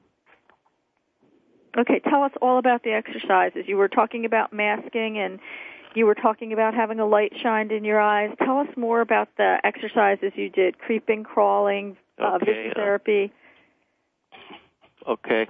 Okay, 1.77 2.01
tell 2.01 2.23
us 2.23 2.33
all 2.41 2.59
about 2.59 2.83
the 2.83 2.93
exercises. 2.93 3.65
You 3.67 3.77
were 3.77 3.89
talking 3.89 4.25
about 4.25 4.53
masking 4.53 5.19
and 5.19 5.39
you 5.95 6.07
were 6.07 6.15
talking 6.15 6.53
about 6.53 6.75
having 6.75 7.01
a 7.01 7.07
light 7.07 7.33
shined 7.43 7.73
in 7.73 7.85
your 7.85 8.01
eyes. 8.01 8.35
Tell 8.39 8.59
us 8.59 8.69
more 8.77 9.01
about 9.01 9.29
the 9.37 9.59
exercises 9.65 10.33
you 10.35 10.49
did: 10.49 10.79
creeping, 10.79 11.25
crawling, 11.25 11.97
uh, 12.21 12.37
okay, 12.37 12.47
vision 12.47 12.73
therapy. 12.75 13.33
Uh, 15.07 15.13
okay, 15.13 15.47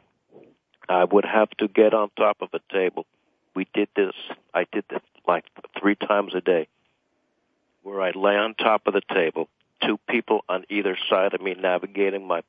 I 0.89 1.05
would 1.05 1.25
have 1.25 1.51
to 1.59 1.69
get 1.69 1.95
on 1.95 2.11
top 2.17 2.39
of 2.41 2.49
a 2.53 2.61
table. 2.73 3.07
We 3.55 3.67
did 3.75 3.89
this. 3.95 4.15
I 4.55 4.65
did 4.73 4.85
this 4.89 5.03
like 5.27 5.45
three 5.79 5.97
times 5.97 6.35
a 6.35 6.41
day 6.41 6.69
where 7.83 8.03
I 8.03 8.11
lay 8.11 8.37
on 8.37 8.55
top 8.55 8.87
of 8.87 8.95
the 8.95 9.03
table, 9.13 9.49
two 9.83 9.99
people 10.09 10.45
on 10.49 10.65
either 10.69 10.97
side 11.09 11.35
of 11.35 11.41
me 11.41 11.55
navigating 11.55 12.27
my 12.27 12.43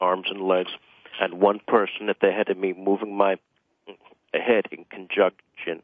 arms 0.00 0.26
and 0.30 0.42
legs, 0.42 0.70
and 1.20 1.40
one 1.40 1.60
person 1.66 2.08
at 2.08 2.20
the 2.20 2.30
head 2.30 2.48
of 2.48 2.56
me 2.56 2.72
moving 2.72 3.14
my 3.14 3.36
head 4.34 4.66
in 4.70 4.84
conjunction, 4.84 5.82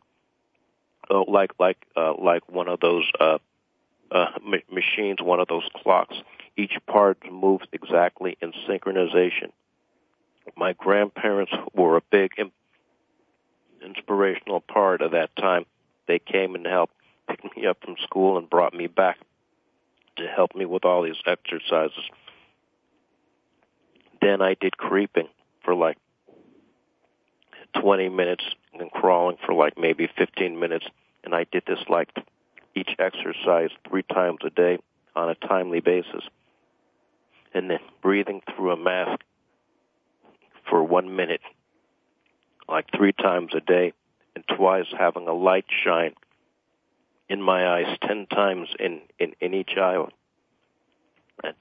uh, 1.10 1.22
like 1.26 1.52
like 1.58 1.78
uh, 1.96 2.14
like 2.14 2.48
one 2.50 2.68
of 2.68 2.80
those 2.80 3.10
uh, 3.20 3.38
uh, 4.10 4.26
ma- 4.42 4.58
machines, 4.70 5.20
one 5.20 5.40
of 5.40 5.48
those 5.48 5.68
clocks. 5.76 6.16
Each 6.56 6.76
part 6.86 7.18
moves 7.30 7.66
exactly 7.72 8.36
in 8.42 8.52
synchronization. 8.68 9.52
My 10.56 10.72
grandparents 10.72 11.52
were 11.74 11.96
a 11.96 12.02
big 12.10 12.32
inspirational 13.84 14.60
part 14.60 15.02
of 15.02 15.12
that 15.12 15.34
time. 15.36 15.66
They 16.06 16.18
came 16.18 16.54
and 16.54 16.66
helped 16.66 16.94
picked 17.28 17.56
me 17.56 17.66
up 17.66 17.78
from 17.84 17.96
school 18.02 18.38
and 18.38 18.48
brought 18.48 18.74
me 18.74 18.86
back 18.86 19.18
to 20.16 20.26
help 20.26 20.54
me 20.54 20.64
with 20.64 20.84
all 20.84 21.02
these 21.02 21.20
exercises. 21.26 22.04
Then 24.20 24.42
I 24.42 24.54
did 24.60 24.76
creeping 24.76 25.28
for 25.64 25.74
like 25.74 25.98
20 27.80 28.08
minutes 28.08 28.44
and 28.78 28.90
crawling 28.90 29.36
for 29.44 29.54
like 29.54 29.78
maybe 29.78 30.08
15 30.16 30.58
minutes. 30.58 30.86
And 31.24 31.34
I 31.34 31.44
did 31.50 31.64
this 31.66 31.80
like 31.88 32.08
each 32.74 32.90
exercise 32.98 33.70
three 33.88 34.02
times 34.02 34.38
a 34.44 34.50
day 34.50 34.78
on 35.14 35.28
a 35.28 35.34
timely 35.34 35.80
basis. 35.80 36.22
And 37.54 37.70
then 37.70 37.80
breathing 38.02 38.42
through 38.54 38.72
a 38.72 38.76
mask 38.76 39.20
for 40.68 40.82
one 40.82 41.16
minute, 41.16 41.40
like 42.68 42.86
three 42.96 43.12
times 43.12 43.52
a 43.54 43.60
day, 43.60 43.92
and 44.34 44.44
twice 44.56 44.86
having 44.96 45.26
a 45.26 45.32
light 45.32 45.64
shine 45.84 46.14
in 47.28 47.42
my 47.42 47.66
eyes 47.66 47.98
ten 48.06 48.26
times 48.26 48.68
in, 48.78 49.00
in, 49.18 49.34
in 49.40 49.54
each 49.54 49.72
eye, 49.76 50.04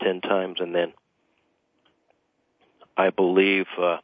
ten 0.02 0.22
times, 0.22 0.60
and 0.60 0.76
then 0.76 0.94
I 2.98 3.10
believe 3.12 3.68
uh, 3.80 3.98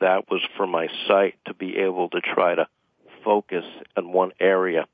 that 0.00 0.30
was 0.30 0.42
for 0.56 0.66
my 0.66 0.88
sight 1.08 1.34
to 1.46 1.54
be 1.54 1.78
able 1.78 2.10
to 2.10 2.20
try 2.20 2.54
to 2.54 2.66
focus 3.24 3.64
in 3.96 4.12
one 4.12 4.32
area, 4.38 4.86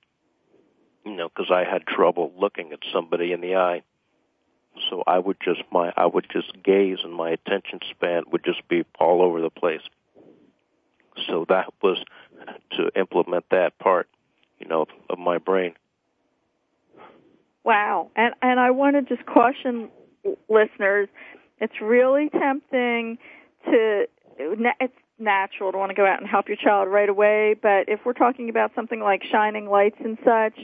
you 1.05 1.17
know, 1.17 1.29
because 1.29 1.51
I 1.51 1.65
had 1.65 1.87
trouble 1.87 2.33
looking 2.39 2.73
at 2.73 2.79
somebody 2.93 3.33
in 3.33 3.41
the 3.41 3.57
eye. 3.57 3.83
So 4.89 5.03
I 5.07 5.19
would 5.19 5.39
just 5.45 5.63
my 5.73 5.93
I 5.97 6.07
would 6.07 6.27
just 6.33 6.53
gaze, 6.63 6.99
and 7.03 7.13
my 7.13 7.31
attention 7.31 7.81
span 7.91 8.23
would 8.31 8.45
just 8.45 8.67
be 8.69 8.85
all 8.99 9.21
over 9.21 9.41
the 9.41 9.51
place. 9.51 9.83
So 11.27 11.45
that 11.49 11.67
was 11.83 11.99
to 12.73 12.91
implement 12.95 13.47
that 13.51 13.79
part 13.79 14.09
you 14.61 14.69
know, 14.69 14.87
of 15.09 15.19
my 15.19 15.39
brain. 15.39 15.73
Wow. 17.65 18.11
And 18.15 18.35
and 18.43 18.61
I 18.61 18.71
want 18.71 18.97
to 18.97 19.03
just 19.17 19.27
caution 19.27 19.89
listeners, 20.49 21.09
it's 21.61 21.81
really 21.81 22.29
tempting 22.31 23.19
to 23.67 24.07
it's 24.39 24.95
natural 25.19 25.71
to 25.73 25.79
want 25.79 25.91
to 25.91 25.95
go 25.95 26.07
out 26.07 26.19
and 26.19 26.29
help 26.29 26.49
your 26.49 26.57
child 26.57 26.89
right 26.89 27.09
away, 27.09 27.55
but 27.61 27.89
if 27.89 28.01
we're 28.05 28.15
talking 28.15 28.49
about 28.49 28.73
something 28.75 29.01
like 29.01 29.23
shining 29.31 29.69
lights 29.69 29.99
and 30.03 30.17
such, 30.25 30.59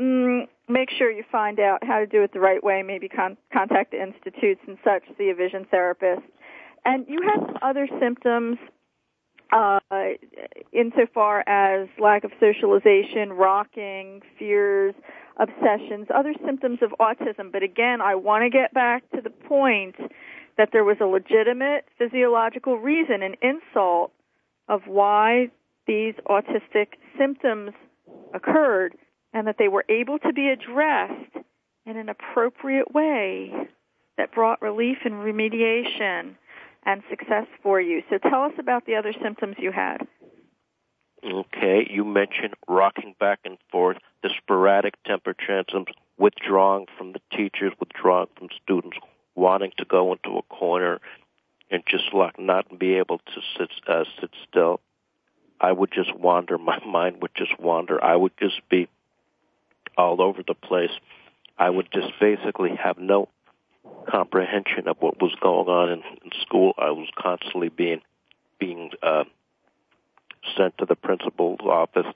mm, 0.00 0.48
make 0.68 0.90
sure 0.90 1.10
you 1.10 1.24
find 1.30 1.60
out 1.60 1.84
how 1.84 1.98
to 1.98 2.06
do 2.06 2.22
it 2.22 2.32
the 2.32 2.40
right 2.40 2.64
way, 2.64 2.82
maybe 2.82 3.08
con- 3.08 3.36
contact 3.52 3.92
institutes 3.92 4.62
and 4.66 4.78
such, 4.82 5.02
see 5.18 5.28
a 5.28 5.34
vision 5.34 5.66
therapist. 5.70 6.22
And 6.84 7.04
you 7.08 7.20
had 7.22 7.58
other 7.60 7.86
symptoms 8.00 8.56
uh, 9.52 9.80
insofar 10.72 11.44
as 11.46 11.88
lack 11.98 12.24
of 12.24 12.30
socialization, 12.40 13.32
rocking, 13.32 14.22
fears, 14.38 14.94
obsessions, 15.40 16.06
other 16.14 16.34
symptoms 16.44 16.78
of 16.82 16.90
autism. 17.00 17.50
But 17.50 17.62
again, 17.62 18.00
I 18.00 18.14
want 18.14 18.44
to 18.44 18.50
get 18.50 18.74
back 18.74 19.10
to 19.12 19.20
the 19.20 19.30
point 19.30 19.96
that 20.56 20.68
there 20.72 20.84
was 20.84 20.98
a 21.00 21.06
legitimate 21.06 21.86
physiological 21.98 22.78
reason, 22.78 23.22
an 23.22 23.34
insult 23.42 24.12
of 24.68 24.82
why 24.86 25.50
these 25.86 26.14
autistic 26.28 26.98
symptoms 27.18 27.72
occurred 28.34 28.94
and 29.32 29.46
that 29.46 29.56
they 29.58 29.68
were 29.68 29.84
able 29.88 30.18
to 30.18 30.32
be 30.32 30.48
addressed 30.48 31.36
in 31.86 31.96
an 31.96 32.08
appropriate 32.08 32.92
way 32.92 33.52
that 34.16 34.32
brought 34.32 34.60
relief 34.60 34.98
and 35.04 35.14
remediation 35.14 36.34
and 36.84 37.02
success 37.08 37.46
for 37.62 37.80
you. 37.80 38.02
So 38.10 38.18
tell 38.18 38.42
us 38.42 38.52
about 38.58 38.86
the 38.86 38.96
other 38.96 39.14
symptoms 39.22 39.56
you 39.58 39.72
had. 39.72 40.06
Okay, 41.22 41.86
you 41.90 42.04
mentioned 42.04 42.54
rocking 42.66 43.14
back 43.20 43.40
and 43.44 43.58
forth, 43.70 43.98
the 44.22 44.30
sporadic 44.38 44.94
temper 45.04 45.34
tantrums, 45.34 45.88
withdrawing 46.16 46.86
from 46.96 47.12
the 47.12 47.20
teachers, 47.30 47.72
withdrawing 47.78 48.28
from 48.38 48.48
students, 48.62 48.96
wanting 49.34 49.72
to 49.76 49.84
go 49.84 50.12
into 50.12 50.38
a 50.38 50.42
corner 50.42 50.98
and 51.70 51.82
just 51.86 52.12
like 52.14 52.38
not 52.38 52.78
be 52.78 52.94
able 52.94 53.18
to 53.18 53.40
sit 53.56 53.70
uh, 53.86 54.04
sit 54.20 54.30
still. 54.48 54.80
I 55.60 55.72
would 55.72 55.92
just 55.92 56.14
wander. 56.16 56.56
My 56.56 56.78
mind 56.86 57.20
would 57.20 57.34
just 57.36 57.58
wander. 57.60 58.02
I 58.02 58.16
would 58.16 58.32
just 58.38 58.60
be 58.70 58.88
all 59.96 60.22
over 60.22 60.42
the 60.46 60.54
place. 60.54 60.90
I 61.58 61.68
would 61.68 61.88
just 61.92 62.12
basically 62.18 62.74
have 62.76 62.98
no 62.98 63.28
comprehension 64.08 64.88
of 64.88 64.96
what 65.00 65.20
was 65.20 65.34
going 65.40 65.68
on 65.68 65.90
in, 65.90 66.02
in 66.24 66.30
school. 66.40 66.72
I 66.78 66.90
was 66.90 67.08
constantly 67.18 67.68
being 67.68 68.00
being 68.58 68.90
uh, 69.02 69.24
sent 70.56 70.78
to 70.78 70.86
the 70.86 70.96
principal's 70.96 71.60
office, 71.60 72.06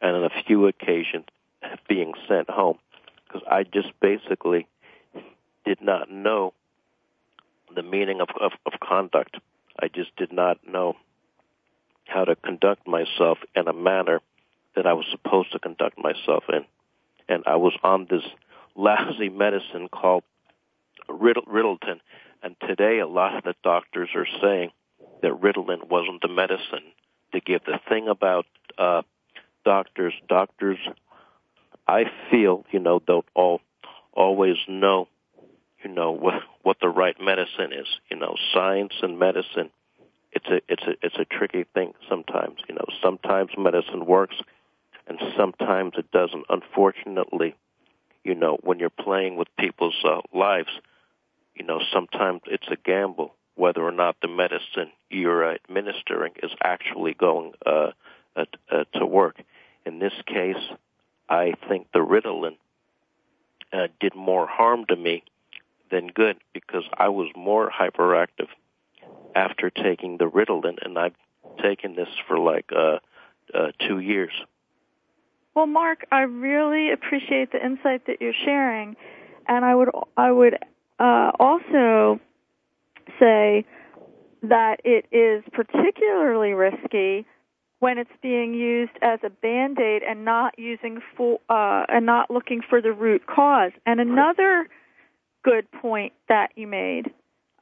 and 0.00 0.16
on 0.16 0.24
a 0.24 0.42
few 0.46 0.66
occasions 0.66 1.26
being 1.88 2.14
sent 2.28 2.50
home 2.50 2.78
because 3.34 3.42
I 3.50 3.64
just 3.64 3.88
basically 4.00 4.66
did 5.64 5.80
not 5.80 6.10
know 6.10 6.52
the 7.74 7.82
meaning 7.82 8.20
of, 8.20 8.28
of, 8.40 8.52
of 8.66 8.72
conduct. 8.80 9.36
I 9.80 9.88
just 9.88 10.14
did 10.16 10.32
not 10.32 10.58
know 10.66 10.94
how 12.04 12.24
to 12.24 12.36
conduct 12.36 12.86
myself 12.86 13.38
in 13.56 13.66
a 13.66 13.72
manner 13.72 14.20
that 14.76 14.86
I 14.86 14.92
was 14.92 15.06
supposed 15.10 15.52
to 15.52 15.58
conduct 15.58 15.98
myself 15.98 16.44
in. 16.48 16.64
And 17.28 17.42
I 17.46 17.56
was 17.56 17.72
on 17.82 18.06
this 18.08 18.22
lousy 18.76 19.30
medicine 19.30 19.88
called 19.88 20.22
Ritalin. 21.08 22.00
And 22.42 22.56
today, 22.60 22.98
a 22.98 23.06
lot 23.06 23.36
of 23.36 23.44
the 23.44 23.54
doctors 23.64 24.10
are 24.14 24.26
saying 24.42 24.70
that 25.22 25.32
Ritalin 25.32 25.88
wasn't 25.88 26.20
the 26.20 26.28
medicine 26.28 26.92
to 27.34 27.40
give. 27.40 27.64
The 27.64 27.80
thing 27.88 28.08
about 28.08 28.46
uh, 28.78 29.02
doctors, 29.64 30.14
doctors, 30.28 30.78
I 31.86 32.04
feel, 32.30 32.64
you 32.70 32.80
know, 32.80 33.00
don't 33.00 33.26
all 33.34 33.60
always 34.12 34.56
know, 34.68 35.08
you 35.82 35.90
know, 35.90 36.12
what 36.24 36.42
what 36.62 36.76
the 36.80 36.88
right 36.88 37.16
medicine 37.20 37.72
is. 37.72 37.86
You 38.10 38.16
know, 38.16 38.36
science 38.52 38.94
and 39.02 39.18
medicine, 39.18 39.70
it's 40.32 40.46
a 40.46 40.60
it's 40.68 40.82
a 40.82 40.94
it's 41.02 41.16
a 41.18 41.24
tricky 41.24 41.64
thing 41.74 41.92
sometimes. 42.08 42.60
You 42.68 42.74
know, 42.74 42.86
sometimes 43.02 43.50
medicine 43.58 44.06
works, 44.06 44.36
and 45.06 45.18
sometimes 45.36 45.94
it 45.98 46.10
doesn't. 46.10 46.46
Unfortunately, 46.48 47.54
you 48.24 48.34
know, 48.34 48.58
when 48.62 48.78
you're 48.78 48.90
playing 48.90 49.36
with 49.36 49.48
people's 49.58 50.02
uh, 50.04 50.20
lives, 50.32 50.70
you 51.54 51.64
know, 51.64 51.80
sometimes 51.92 52.40
it's 52.46 52.68
a 52.70 52.76
gamble 52.76 53.34
whether 53.56 53.82
or 53.82 53.92
not 53.92 54.16
the 54.20 54.28
medicine 54.28 54.90
you're 55.10 55.54
administering 55.54 56.32
is 56.42 56.50
actually 56.62 57.14
going 57.14 57.52
uh, 57.64 57.90
uh, 58.36 58.44
uh, 58.70 58.84
to 58.94 59.06
work. 59.06 59.36
In 59.86 59.98
this 59.98 60.12
case, 60.26 60.56
I 61.28 61.54
think 61.68 61.88
the 61.92 62.00
Ritalin 62.00 62.56
uh, 63.72 63.88
did 64.00 64.14
more 64.14 64.46
harm 64.46 64.84
to 64.88 64.96
me 64.96 65.22
than 65.90 66.08
good 66.08 66.36
because 66.52 66.84
I 66.96 67.08
was 67.08 67.28
more 67.36 67.70
hyperactive 67.70 68.48
after 69.34 69.70
taking 69.70 70.18
the 70.18 70.24
Ritalin, 70.24 70.78
and 70.82 70.98
I've 70.98 71.14
taken 71.62 71.94
this 71.94 72.08
for 72.26 72.38
like 72.38 72.70
uh, 72.74 72.98
uh, 73.52 73.72
two 73.86 73.98
years. 73.98 74.32
Well, 75.54 75.66
Marc, 75.66 76.04
I 76.10 76.22
really 76.22 76.90
appreciate 76.90 77.52
the 77.52 77.64
insight 77.64 78.06
that 78.06 78.20
you're 78.20 78.32
sharing, 78.44 78.96
and 79.46 79.64
I 79.64 79.74
would 79.74 79.90
I 80.16 80.30
would 80.30 80.58
uh, 80.98 81.30
also 81.38 82.20
say 83.18 83.64
that 84.42 84.76
it 84.84 85.06
is 85.10 85.42
particularly 85.52 86.52
risky 86.52 87.26
when 87.80 87.98
it's 87.98 88.10
being 88.22 88.54
used 88.54 88.92
as 89.02 89.18
a 89.24 89.30
band-aid 89.30 90.02
and 90.02 90.24
not 90.24 90.58
using 90.58 91.00
for 91.16 91.38
uh, 91.48 91.84
and 91.88 92.06
not 92.06 92.30
looking 92.30 92.60
for 92.68 92.80
the 92.80 92.92
root 92.92 93.26
cause. 93.26 93.72
And 93.84 94.00
another 94.00 94.68
good 95.44 95.70
point 95.70 96.12
that 96.28 96.48
you 96.56 96.66
made 96.66 97.12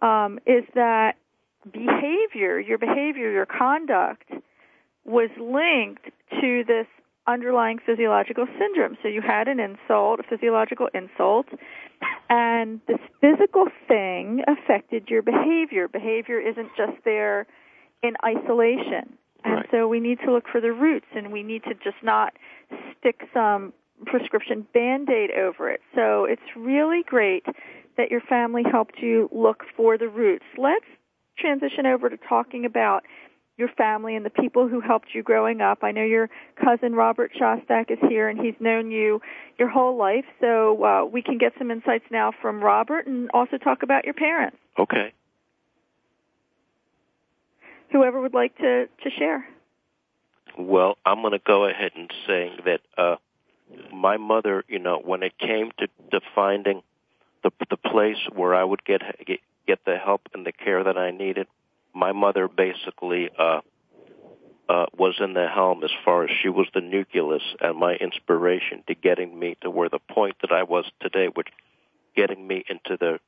um, 0.01 0.39
is 0.47 0.65
that 0.75 1.15
behavior, 1.73 2.59
your 2.61 2.79
behavior, 2.79 3.31
your 3.31 3.47
conduct, 3.47 4.31
was 5.05 5.31
linked 5.41 6.05
to 6.41 6.65
this 6.67 6.87
underlying 7.27 7.79
physiological 7.85 8.47
syndrome. 8.59 8.97
So 9.03 9.09
you 9.09 9.21
had 9.21 9.49
an 9.49 9.61
insult, 9.61 10.21
a 10.21 10.23
physiological 10.23 10.89
insult, 10.95 11.47
and 12.29 12.81
this 12.89 12.99
physical 13.21 13.67
thing 13.87 14.43
affected 14.49 15.09
your 15.09 15.23
behavior. 15.23 15.89
Behavior 15.89 16.41
isn't 16.41 16.69
just 16.77 17.05
there 17.05 17.47
in 18.03 18.15
isolation. 18.25 19.17
And 19.45 19.55
right. 19.55 19.69
so 19.71 19.89
we 19.89 20.01
need 20.01 20.19
to 20.25 20.33
look 20.33 20.45
for 20.51 20.61
the 20.61 20.73
roots 20.73 21.07
and 21.15 21.33
we 21.33 21.43
need 21.43 21.65
to 21.65 21.75
just 21.75 22.03
not 22.03 22.33
stick 22.99 23.23
some 23.33 23.73
prescription 24.07 24.67
band-aid 24.73 25.31
over 25.33 25.71
it. 25.71 25.81
So 25.95 26.25
it's 26.25 26.43
really 26.57 27.03
great 27.05 27.45
that 27.97 28.11
your 28.11 28.21
family 28.21 28.63
helped 28.69 28.99
you 29.01 29.29
look 29.33 29.63
for 29.77 29.99
the 29.99 30.09
roots. 30.09 30.45
Let's 30.57 30.87
transition 31.39 31.87
over 31.87 32.09
to 32.09 32.17
talking 32.17 32.65
about 32.65 33.05
your 33.57 33.69
family 33.69 34.17
and 34.17 34.25
the 34.25 34.31
people 34.31 34.69
who 34.69 34.81
helped 34.81 35.09
you 35.15 35.23
growing 35.23 35.61
up. 35.61 35.79
I 35.83 35.93
know 35.93 36.03
your 36.03 36.31
cousin 36.63 36.95
Robert 36.95 37.33
Shostak 37.39 37.91
is 37.91 37.99
here, 38.09 38.29
and 38.29 38.41
he's 38.41 38.55
known 38.61 38.91
you 38.91 39.21
your 39.59 39.69
whole 39.69 39.97
life. 39.97 40.25
So 40.41 40.83
uh, 40.85 41.05
we 41.05 41.23
can 41.23 41.39
get 41.39 41.53
some 41.59 41.71
insights 41.71 42.05
now 42.11 42.33
from 42.41 42.63
Robert, 42.63 43.07
and 43.07 43.31
also 43.35 43.59
talk 43.59 43.83
about 43.83 44.05
your 44.05 44.15
parents. 44.15 44.57
Okay. 44.79 45.13
Whoever 47.91 48.21
would 48.21 48.35
like 48.35 48.57
to 48.59 48.87
to 48.87 49.11
share. 49.19 49.47
Well, 50.59 50.97
I'm 51.05 51.21
going 51.21 51.33
to 51.33 51.39
go 51.39 51.67
ahead 51.67 51.93
and 51.95 52.11
say 52.27 52.53
that 52.65 52.81
uh, 52.99 53.17
my 53.93 54.17
mother, 54.19 54.65
you 54.69 54.79
know, 54.79 55.01
when 55.03 55.23
it 55.23 55.39
came 55.39 55.71
to, 55.79 55.89
to 56.11 56.21
finding 56.35 56.83
the 57.43 57.51
the 57.69 57.77
place 57.77 58.19
where 58.35 58.55
I 58.55 58.65
would 58.65 58.85
get 58.85 59.03
get 59.27 59.41
get 59.67 59.85
the 59.85 59.99
help 59.99 60.23
and 60.33 60.47
the 60.47 60.53
care 60.53 60.83
that 60.85 60.97
I 60.97 61.11
needed 61.11 61.47
my 61.95 62.13
mother 62.13 62.49
basically 62.49 63.31
uh, 63.39 63.61
uh, 64.69 64.87
was 64.97 65.17
in 65.21 65.35
the 65.35 65.49
helm 65.49 65.85
as 65.85 65.91
far 66.05 66.25
as 66.25 66.31
she 66.43 66.49
was 66.49 66.67
the 66.75 66.81
nucleus 66.81 67.43
and 67.61 67.79
my 67.79 67.95
inspiration 67.95 68.83
to 68.87 68.95
getting 68.95 69.39
me 69.39 69.57
to 69.61 69.71
where 69.71 69.89
the 69.89 69.99
point 69.99 70.37
that 70.41 70.53
I 70.53 70.63
was 70.63 70.85
today, 71.01 71.29
which 71.33 71.49
getting 72.17 72.47
me 72.47 72.65
into 72.69 72.97
the 72.99 73.19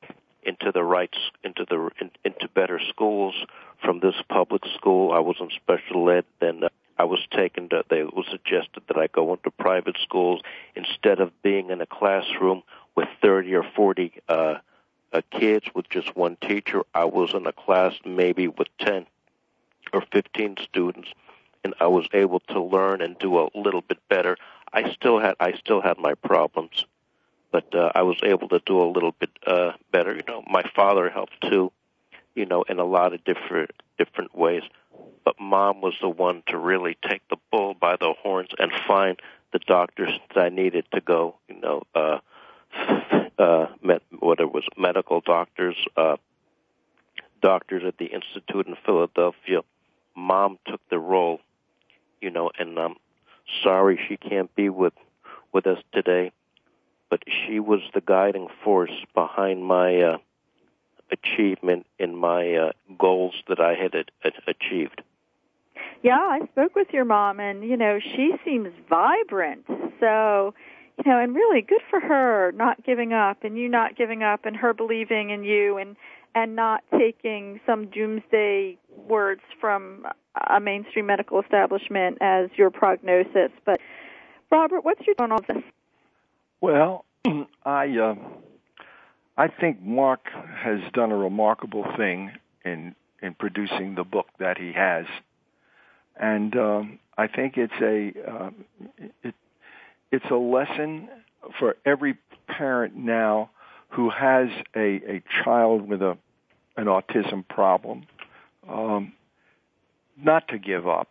into 0.43 0.71
the 0.71 0.83
rights 0.83 1.17
into 1.43 1.65
the 1.69 1.89
in, 1.99 2.11
into 2.23 2.47
better 2.47 2.79
schools 2.89 3.35
from 3.83 3.99
this 3.99 4.15
public 4.29 4.63
school. 4.75 5.11
I 5.11 5.19
was 5.19 5.37
in 5.39 5.49
special 5.55 6.09
ed. 6.09 6.25
Then 6.39 6.63
uh, 6.63 6.69
I 6.97 7.03
was 7.03 7.19
taken 7.35 7.69
to. 7.69 7.83
They 7.89 8.03
was 8.03 8.25
suggested 8.31 8.83
that 8.87 8.97
I 8.97 9.07
go 9.07 9.33
into 9.33 9.51
private 9.51 9.97
schools 10.01 10.41
instead 10.75 11.19
of 11.19 11.31
being 11.41 11.69
in 11.69 11.81
a 11.81 11.85
classroom 11.85 12.63
with 12.95 13.07
thirty 13.21 13.53
or 13.53 13.63
forty. 13.75 14.13
Uh, 14.29 14.55
uh, 15.15 15.21
kids 15.31 15.67
with 15.73 15.89
just 15.89 16.15
one 16.15 16.37
teacher. 16.41 16.83
I 16.93 17.05
was 17.05 17.33
in 17.33 17.47
a 17.47 17.53
class 17.53 17.93
maybe 18.05 18.47
with 18.47 18.67
10 18.79 19.05
or 19.93 20.03
15 20.11 20.57
students 20.61 21.09
and 21.63 21.73
I 21.79 21.87
was 21.87 22.07
able 22.13 22.41
to 22.49 22.61
learn 22.61 23.01
and 23.01 23.17
do 23.17 23.39
a 23.39 23.47
little 23.55 23.81
bit 23.81 23.97
better. 24.09 24.37
I 24.73 24.91
still 24.91 25.19
had 25.19 25.35
I 25.39 25.53
still 25.53 25.81
had 25.81 25.97
my 25.97 26.15
problems, 26.15 26.85
but 27.51 27.73
uh, 27.73 27.91
I 27.95 28.01
was 28.01 28.17
able 28.23 28.49
to 28.49 28.61
do 28.65 28.81
a 28.81 28.91
little 28.91 29.13
bit 29.13 29.29
uh, 29.47 29.71
better. 29.91 30.13
You 30.13 30.23
know, 30.27 30.43
my 30.47 30.63
father 30.75 31.09
helped 31.09 31.41
too, 31.41 31.71
you 32.35 32.45
know, 32.45 32.63
in 32.63 32.77
a 32.77 32.83
lot 32.83 33.13
of 33.13 33.23
different 33.23 33.71
different 33.97 34.35
ways. 34.35 34.63
But 35.23 35.39
mom 35.39 35.81
was 35.81 35.95
the 36.01 36.09
one 36.09 36.43
to 36.47 36.57
really 36.57 36.97
take 37.09 37.21
the 37.29 37.37
bull 37.51 37.73
by 37.73 37.95
the 37.95 38.13
horns 38.21 38.49
and 38.59 38.71
find 38.87 39.19
the 39.53 39.59
doctors 39.59 40.11
that 40.33 40.45
I 40.45 40.49
needed 40.49 40.85
to 40.93 40.99
go. 40.99 41.35
You 41.47 41.61
know, 41.61 41.83
uh, 41.95 42.19
uh, 43.37 43.67
met, 43.83 44.01
whether 44.19 44.43
it 44.43 44.53
was 44.53 44.63
medical 44.77 45.21
doctors, 45.21 45.75
uh, 45.97 46.17
doctors 47.41 47.83
at 47.85 47.97
the 47.97 48.05
Institute 48.05 48.67
in 48.67 48.75
Philadelphia. 48.85 49.61
Mom 50.15 50.57
took 50.67 50.81
the 50.89 50.99
role, 50.99 51.39
you 52.21 52.29
know, 52.29 52.49
and 52.57 52.79
I'm 52.79 52.95
sorry 53.63 53.99
she 54.07 54.17
can't 54.17 54.53
be 54.55 54.69
with 54.69 54.93
with 55.51 55.67
us 55.67 55.79
today, 55.93 56.31
but 57.09 57.23
she 57.27 57.59
was 57.59 57.79
the 57.93 58.01
guiding 58.01 58.47
force 58.63 58.91
behind 59.13 59.63
my 59.63 60.01
uh, 60.01 60.17
achievement 61.11 61.85
in 61.99 62.15
my 62.15 62.55
uh, 62.55 62.71
goals 62.97 63.35
that 63.47 63.59
I 63.59 63.73
had 63.73 63.95
a- 63.95 64.27
a- 64.27 64.49
achieved. 64.49 65.01
Yeah, 66.03 66.17
I 66.19 66.45
spoke 66.51 66.75
with 66.75 66.89
your 66.91 67.05
mom, 67.05 67.39
and 67.39 67.63
you 67.63 67.77
know 67.77 67.99
she 67.99 68.35
seems 68.43 68.69
vibrant. 68.89 69.65
So 69.99 70.53
you 71.03 71.11
know, 71.11 71.19
and 71.19 71.35
really 71.35 71.61
good 71.61 71.81
for 71.89 71.99
her 71.99 72.51
not 72.53 72.83
giving 72.85 73.13
up 73.13 73.43
and 73.43 73.57
you 73.57 73.67
not 73.67 73.95
giving 73.97 74.23
up 74.23 74.45
and 74.45 74.55
her 74.55 74.73
believing 74.73 75.29
in 75.29 75.43
you 75.43 75.77
and 75.77 75.95
and 76.33 76.55
not 76.55 76.83
taking 76.97 77.59
some 77.65 77.87
doomsday 77.87 78.77
words 79.07 79.41
from 79.59 80.05
a 80.49 80.59
mainstream 80.59 81.05
medical 81.05 81.41
establishment 81.41 82.17
as 82.19 82.49
your 82.57 82.69
prognosis. 82.69 83.51
But 83.65 83.79
Robert, 84.51 84.83
what's 84.83 85.01
your 85.07 85.15
on 85.19 85.31
all 85.31 85.39
this? 85.47 85.63
Well, 86.59 87.05
I 87.65 87.97
uh, 87.97 88.15
I 89.37 89.47
think 89.47 89.81
Marc 89.81 90.27
has 90.57 90.79
done 90.93 91.11
a 91.11 91.17
remarkable 91.17 91.85
thing 91.97 92.31
in 92.63 92.95
in 93.21 93.33
producing 93.33 93.95
the 93.95 94.03
book 94.03 94.27
that 94.39 94.57
he 94.57 94.73
has, 94.73 95.05
and 96.19 96.55
um, 96.55 96.99
I 97.17 97.27
think 97.27 97.57
it's 97.57 97.73
a 97.81 98.13
uh, 98.29 98.49
it 99.23 99.35
it's 100.15 100.31
a 100.31 100.35
lesson 100.35 101.09
for 101.59 101.75
every 101.85 102.17
parent 102.47 102.95
now 102.95 103.49
who 103.89 104.09
has 104.09 104.47
a, 104.75 104.79
a 104.79 105.23
child 105.43 105.87
with 105.87 106.01
a 106.01 106.17
an 106.77 106.85
autism 106.85 107.47
problem, 107.47 108.05
um, 108.69 109.13
not 110.21 110.47
to 110.49 110.57
give 110.57 110.87
up, 110.87 111.09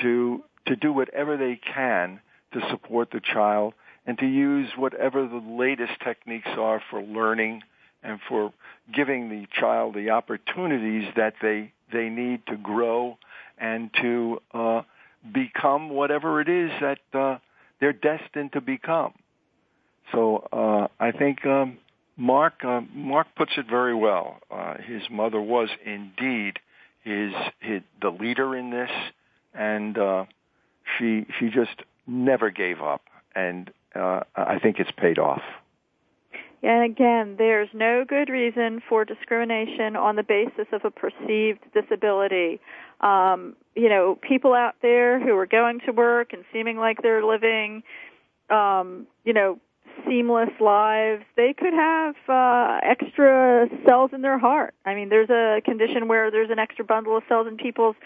to 0.00 0.42
to 0.66 0.76
do 0.76 0.92
whatever 0.92 1.36
they 1.36 1.56
can 1.56 2.20
to 2.52 2.60
support 2.70 3.10
the 3.10 3.20
child, 3.20 3.74
and 4.06 4.18
to 4.18 4.26
use 4.26 4.68
whatever 4.76 5.26
the 5.26 5.36
latest 5.36 5.92
techniques 6.02 6.48
are 6.58 6.82
for 6.90 7.02
learning 7.02 7.62
and 8.02 8.18
for 8.28 8.52
giving 8.94 9.28
the 9.28 9.46
child 9.52 9.94
the 9.94 10.10
opportunities 10.10 11.04
that 11.16 11.34
they 11.42 11.72
they 11.92 12.08
need 12.08 12.40
to 12.46 12.56
grow 12.56 13.18
and 13.58 13.90
to 14.00 14.40
uh, 14.54 14.80
become 15.30 15.90
whatever 15.90 16.40
it 16.40 16.48
is 16.48 16.70
that 16.80 16.98
uh, 17.12 17.38
they're 17.80 17.92
destined 17.92 18.52
to 18.52 18.60
become. 18.60 19.12
So 20.12 20.48
uh, 20.52 20.88
I 20.98 21.12
think 21.12 21.44
um, 21.46 21.78
Marc 22.16 22.64
uh, 22.64 22.80
Marc 22.92 23.28
puts 23.36 23.52
it 23.56 23.66
very 23.68 23.94
well. 23.94 24.38
Uh, 24.50 24.74
his 24.78 25.02
mother 25.10 25.40
was 25.40 25.68
indeed 25.84 26.58
his, 27.02 27.32
his 27.60 27.82
the 28.00 28.10
leader 28.10 28.56
in 28.56 28.70
this, 28.70 28.90
and 29.54 29.96
uh, 29.96 30.24
she 30.98 31.26
she 31.38 31.48
just 31.48 31.82
never 32.06 32.50
gave 32.50 32.80
up, 32.82 33.02
and 33.34 33.70
uh, 33.94 34.20
I 34.36 34.58
think 34.58 34.78
it's 34.78 34.90
paid 34.96 35.18
off. 35.18 35.42
And 36.62 36.84
again, 36.84 37.36
there's 37.38 37.70
no 37.72 38.04
good 38.06 38.28
reason 38.28 38.82
for 38.86 39.04
discrimination 39.04 39.96
on 39.96 40.16
the 40.16 40.22
basis 40.22 40.66
of 40.72 40.84
a 40.84 40.90
perceived 40.90 41.60
disability. 41.72 42.60
Um, 43.00 43.56
you 43.74 43.88
know, 43.88 44.18
people 44.20 44.52
out 44.52 44.74
there 44.82 45.18
who 45.18 45.34
are 45.36 45.46
going 45.46 45.80
to 45.86 45.92
work 45.92 46.32
and 46.32 46.44
seeming 46.52 46.76
like 46.76 47.00
they're 47.02 47.24
living, 47.24 47.82
um, 48.50 49.06
you 49.24 49.32
know, 49.32 49.58
seamless 50.06 50.50
lives, 50.60 51.24
they 51.36 51.54
could 51.54 51.72
have 51.72 52.14
uh, 52.28 52.80
extra 52.82 53.68
cells 53.86 54.10
in 54.12 54.22
their 54.22 54.38
heart. 54.38 54.74
I 54.84 54.94
mean, 54.94 55.08
there's 55.08 55.30
a 55.30 55.60
condition 55.64 56.08
where 56.08 56.30
there's 56.30 56.50
an 56.50 56.58
extra 56.58 56.84
bundle 56.84 57.16
of 57.16 57.22
cells 57.28 57.46
in 57.46 57.56
people's 57.56 57.96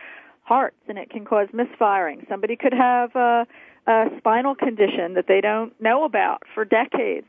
hearts, 0.42 0.76
and 0.88 0.98
it 0.98 1.10
can 1.10 1.24
cause 1.24 1.48
misfiring. 1.52 2.26
Somebody 2.28 2.56
could 2.56 2.74
have 2.74 3.14
a, 3.16 3.46
a 3.86 4.06
spinal 4.18 4.54
condition 4.54 5.14
that 5.14 5.26
they 5.26 5.40
don't 5.40 5.78
know 5.80 6.04
about 6.04 6.42
for 6.54 6.64
decades. 6.64 7.26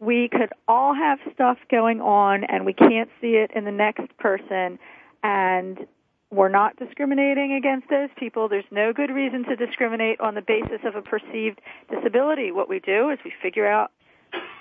We 0.00 0.28
could 0.28 0.50
all 0.66 0.94
have 0.94 1.18
stuff 1.34 1.58
going 1.70 2.00
on, 2.00 2.44
and 2.44 2.64
we 2.64 2.72
can't 2.72 3.10
see 3.20 3.36
it 3.36 3.50
in 3.54 3.64
the 3.64 3.70
next 3.70 4.16
person. 4.18 4.78
And 5.22 5.86
we're 6.30 6.48
not 6.48 6.76
discriminating 6.76 7.52
against 7.52 7.88
those 7.90 8.08
people. 8.16 8.48
There's 8.48 8.64
no 8.70 8.92
good 8.92 9.10
reason 9.10 9.44
to 9.44 9.56
discriminate 9.56 10.20
on 10.20 10.34
the 10.34 10.42
basis 10.42 10.80
of 10.84 10.94
a 10.94 11.02
perceived 11.02 11.60
disability. 11.90 12.50
What 12.50 12.68
we 12.68 12.78
do 12.78 13.10
is 13.10 13.18
we 13.24 13.32
figure 13.42 13.66
out 13.66 13.90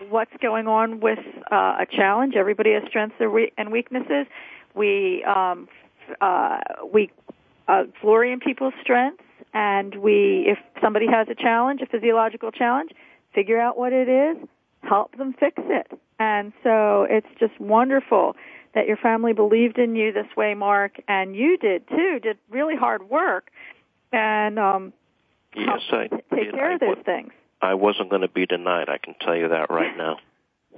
what's 0.09 0.35
going 0.41 0.67
on 0.67 0.99
with 0.99 1.19
uh, 1.51 1.77
a 1.79 1.85
challenge. 1.89 2.35
Everybody 2.35 2.73
has 2.73 2.83
strengths 2.87 3.15
and 3.19 3.71
weaknesses. 3.71 4.25
We 4.75 5.23
um, 5.23 5.67
uh, 6.21 6.57
we 6.91 7.11
uh, 7.67 7.83
glory 8.01 8.31
in 8.31 8.39
people's 8.39 8.73
strengths, 8.81 9.23
and 9.53 9.95
we, 9.95 10.45
if 10.47 10.57
somebody 10.81 11.05
has 11.07 11.27
a 11.29 11.35
challenge, 11.35 11.81
a 11.81 11.85
physiological 11.85 12.51
challenge, 12.51 12.91
figure 13.33 13.59
out 13.59 13.77
what 13.77 13.93
it 13.93 14.09
is, 14.09 14.37
help 14.81 15.17
them 15.17 15.33
fix 15.39 15.55
it. 15.57 15.87
And 16.19 16.51
so 16.63 17.05
it's 17.09 17.27
just 17.39 17.59
wonderful 17.59 18.35
that 18.75 18.87
your 18.87 18.97
family 18.97 19.33
believed 19.33 19.77
in 19.77 19.95
you 19.95 20.11
this 20.11 20.27
way, 20.37 20.53
Marc, 20.53 21.01
and 21.07 21.35
you 21.35 21.57
did 21.57 21.87
too. 21.87 22.19
Did 22.21 22.37
really 22.49 22.75
hard 22.75 23.09
work, 23.09 23.49
and 24.11 24.59
um, 24.59 24.93
yes, 25.55 25.79
I 25.91 26.07
take 26.07 26.45
did. 26.45 26.53
care 26.53 26.71
I 26.71 26.73
of 26.75 26.79
those 26.79 26.89
w- 26.97 27.03
things. 27.03 27.31
I 27.61 27.73
wasn't 27.73 28.09
going 28.09 28.21
to 28.21 28.27
be 28.27 28.45
denied. 28.45 28.89
I 28.89 28.97
can 28.97 29.15
tell 29.19 29.35
you 29.35 29.49
that 29.49 29.69
right 29.69 29.97
now. 29.97 30.17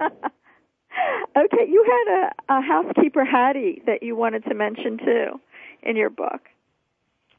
okay, 0.00 1.66
you 1.68 1.84
had 1.86 2.30
a, 2.48 2.58
a 2.58 2.62
housekeeper 2.62 3.24
Hattie 3.24 3.82
that 3.86 4.02
you 4.02 4.16
wanted 4.16 4.44
to 4.44 4.54
mention 4.54 4.98
too 4.98 5.40
in 5.82 5.96
your 5.96 6.10
book. 6.10 6.48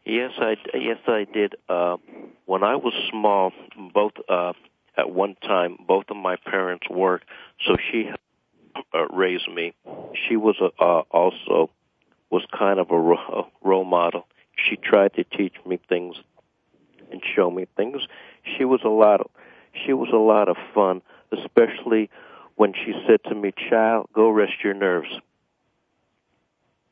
Yes, 0.06 0.32
I 0.38 0.56
yes 0.74 0.98
I 1.08 1.26
did. 1.32 1.56
Uh, 1.70 1.98
when 2.46 2.64
I 2.64 2.76
was 2.76 2.94
small, 3.10 3.52
both 3.94 4.14
uh, 4.30 4.54
at 4.98 5.12
one 5.12 5.36
time, 5.42 5.78
both 5.88 6.06
of 6.10 6.18
my 6.18 6.36
parents 6.36 6.88
worked, 6.90 7.28
so 7.66 7.76
she 7.92 8.10
uh, 8.94 9.08
raised 9.08 9.48
me. 9.48 9.74
She 10.28 10.36
was 10.36 10.56
uh, 10.62 11.00
also 11.12 11.70
was 12.30 12.44
kind 12.58 12.80
of 12.80 12.90
a 12.92 13.00
ro- 13.00 13.48
role 13.62 13.86
model. 13.86 14.28
She 14.56 14.76
tried 14.76 15.14
to 15.16 15.24
teach 15.24 15.54
me 15.66 15.80
things 15.90 16.16
and 17.12 17.22
show 17.36 17.50
me 17.50 17.68
things. 17.78 18.02
She 18.58 18.66
was 18.66 18.82
a 18.84 18.90
lot 18.90 19.22
of 19.22 19.30
she 19.86 19.94
was 19.94 20.10
a 20.14 20.18
lot 20.18 20.50
of 20.50 20.58
fun, 20.74 21.02
especially 21.32 22.10
when 22.56 22.74
she 22.74 22.94
said 23.08 23.24
to 23.26 23.36
me, 23.36 23.54
"Child, 23.70 24.10
go 24.14 24.30
rest 24.30 24.64
your 24.64 24.74
nerves." 24.74 25.10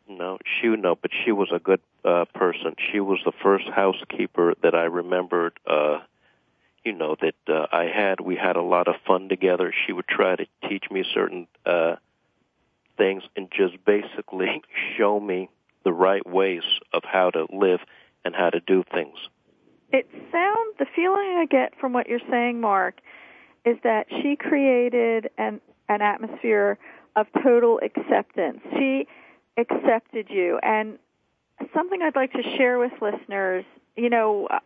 No, 0.07 0.37
she 0.43 0.67
no, 0.67 0.95
but 0.95 1.11
she 1.23 1.31
was 1.31 1.49
a 1.53 1.59
good 1.59 1.81
uh, 2.03 2.25
person. 2.33 2.75
She 2.91 2.99
was 2.99 3.19
the 3.23 3.31
first 3.43 3.65
housekeeper 3.69 4.55
that 4.63 4.75
I 4.75 4.83
remembered. 4.83 5.53
Uh, 5.65 5.99
you 6.83 6.93
know 6.93 7.15
that 7.21 7.35
uh, 7.47 7.67
I 7.71 7.85
had. 7.85 8.19
We 8.19 8.35
had 8.35 8.55
a 8.55 8.61
lot 8.61 8.87
of 8.87 8.95
fun 9.05 9.29
together. 9.29 9.73
She 9.85 9.93
would 9.93 10.07
try 10.07 10.35
to 10.35 10.45
teach 10.67 10.85
me 10.89 11.03
certain 11.13 11.47
uh, 11.65 11.95
things 12.97 13.23
and 13.35 13.49
just 13.51 13.83
basically 13.85 14.61
show 14.97 15.19
me 15.19 15.49
the 15.83 15.93
right 15.93 16.25
ways 16.27 16.63
of 16.93 17.03
how 17.03 17.31
to 17.31 17.47
live 17.51 17.79
and 18.23 18.35
how 18.35 18.49
to 18.49 18.59
do 18.59 18.83
things. 18.91 19.17
It 19.91 20.07
sounds 20.31 20.77
the 20.79 20.85
feeling 20.95 21.37
I 21.37 21.45
get 21.49 21.73
from 21.79 21.93
what 21.93 22.07
you're 22.07 22.19
saying, 22.29 22.61
Marc, 22.61 23.01
is 23.65 23.77
that 23.83 24.07
she 24.09 24.35
created 24.35 25.29
an 25.37 25.59
an 25.89 26.01
atmosphere 26.01 26.77
of 27.15 27.27
total 27.43 27.79
acceptance. 27.83 28.61
She 28.77 29.07
accepted 29.57 30.27
you, 30.29 30.59
and 30.63 30.97
something 31.73 32.01
I'd 32.01 32.15
like 32.15 32.31
to 32.33 32.43
share 32.57 32.79
with 32.79 32.93
listeners. 33.01 33.65
You 33.97 34.09
know, 34.09 34.47
uh, 34.49 34.59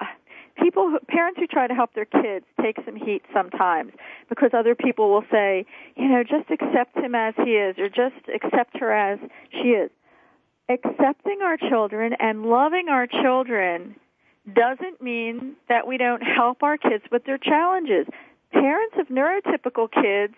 people, 0.55 0.89
who, 0.89 0.99
parents 1.07 1.39
who 1.39 1.47
try 1.47 1.67
to 1.67 1.73
help 1.73 1.93
their 1.93 2.05
kids 2.05 2.45
take 2.61 2.77
some 2.85 2.95
heat 2.95 3.23
sometimes 3.33 3.91
because 4.29 4.51
other 4.53 4.75
people 4.75 5.11
will 5.11 5.25
say, 5.31 5.65
you 5.95 6.07
know, 6.07 6.23
just 6.23 6.49
accept 6.49 6.97
him 6.97 7.15
as 7.15 7.33
he 7.37 7.51
is, 7.51 7.77
or 7.77 7.89
just 7.89 8.15
accept 8.33 8.77
her 8.77 8.91
as 8.91 9.19
she 9.51 9.69
is. 9.69 9.91
Accepting 10.67 11.41
our 11.43 11.57
children 11.57 12.13
and 12.19 12.45
loving 12.45 12.89
our 12.89 13.07
children 13.07 13.95
doesn't 14.53 15.01
mean 15.01 15.55
that 15.69 15.87
we 15.87 15.97
don't 15.97 16.21
help 16.21 16.63
our 16.63 16.77
kids 16.77 17.03
with 17.11 17.25
their 17.25 17.37
challenges. 17.37 18.07
Parents 18.51 18.95
of 18.99 19.07
neurotypical 19.07 19.91
kids 19.91 20.33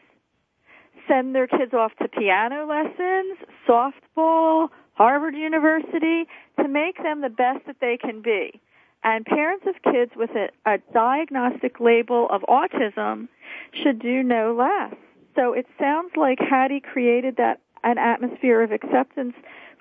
send 1.08 1.34
their 1.34 1.48
kids 1.48 1.74
off 1.74 1.92
to 2.02 2.08
piano 2.08 2.66
lessons, 2.68 3.38
softball, 3.68 4.70
Harvard 4.94 5.36
University 5.36 6.26
to 6.60 6.68
make 6.68 6.98
them 7.04 7.22
the 7.22 7.30
best 7.30 7.66
that 7.68 7.78
they 7.80 7.98
can 7.98 8.22
be. 8.22 8.60
And 9.08 9.26
parents 9.26 9.66
of 9.66 9.94
kids 9.94 10.12
with 10.18 10.32
a, 10.32 10.50
a 10.70 10.80
diagnostic 10.94 11.80
label 11.80 12.28
of 12.30 12.42
autism 12.42 13.30
should 13.72 14.00
do 14.00 14.22
no 14.22 14.54
less. 14.54 15.00
So 15.34 15.54
it 15.54 15.66
sounds 15.80 16.12
like 16.18 16.40
Hattie 16.40 16.82
created 16.82 17.38
that 17.38 17.62
an 17.86 17.98
atmosphere 17.98 18.62
of 18.62 18.74
acceptance 18.74 19.34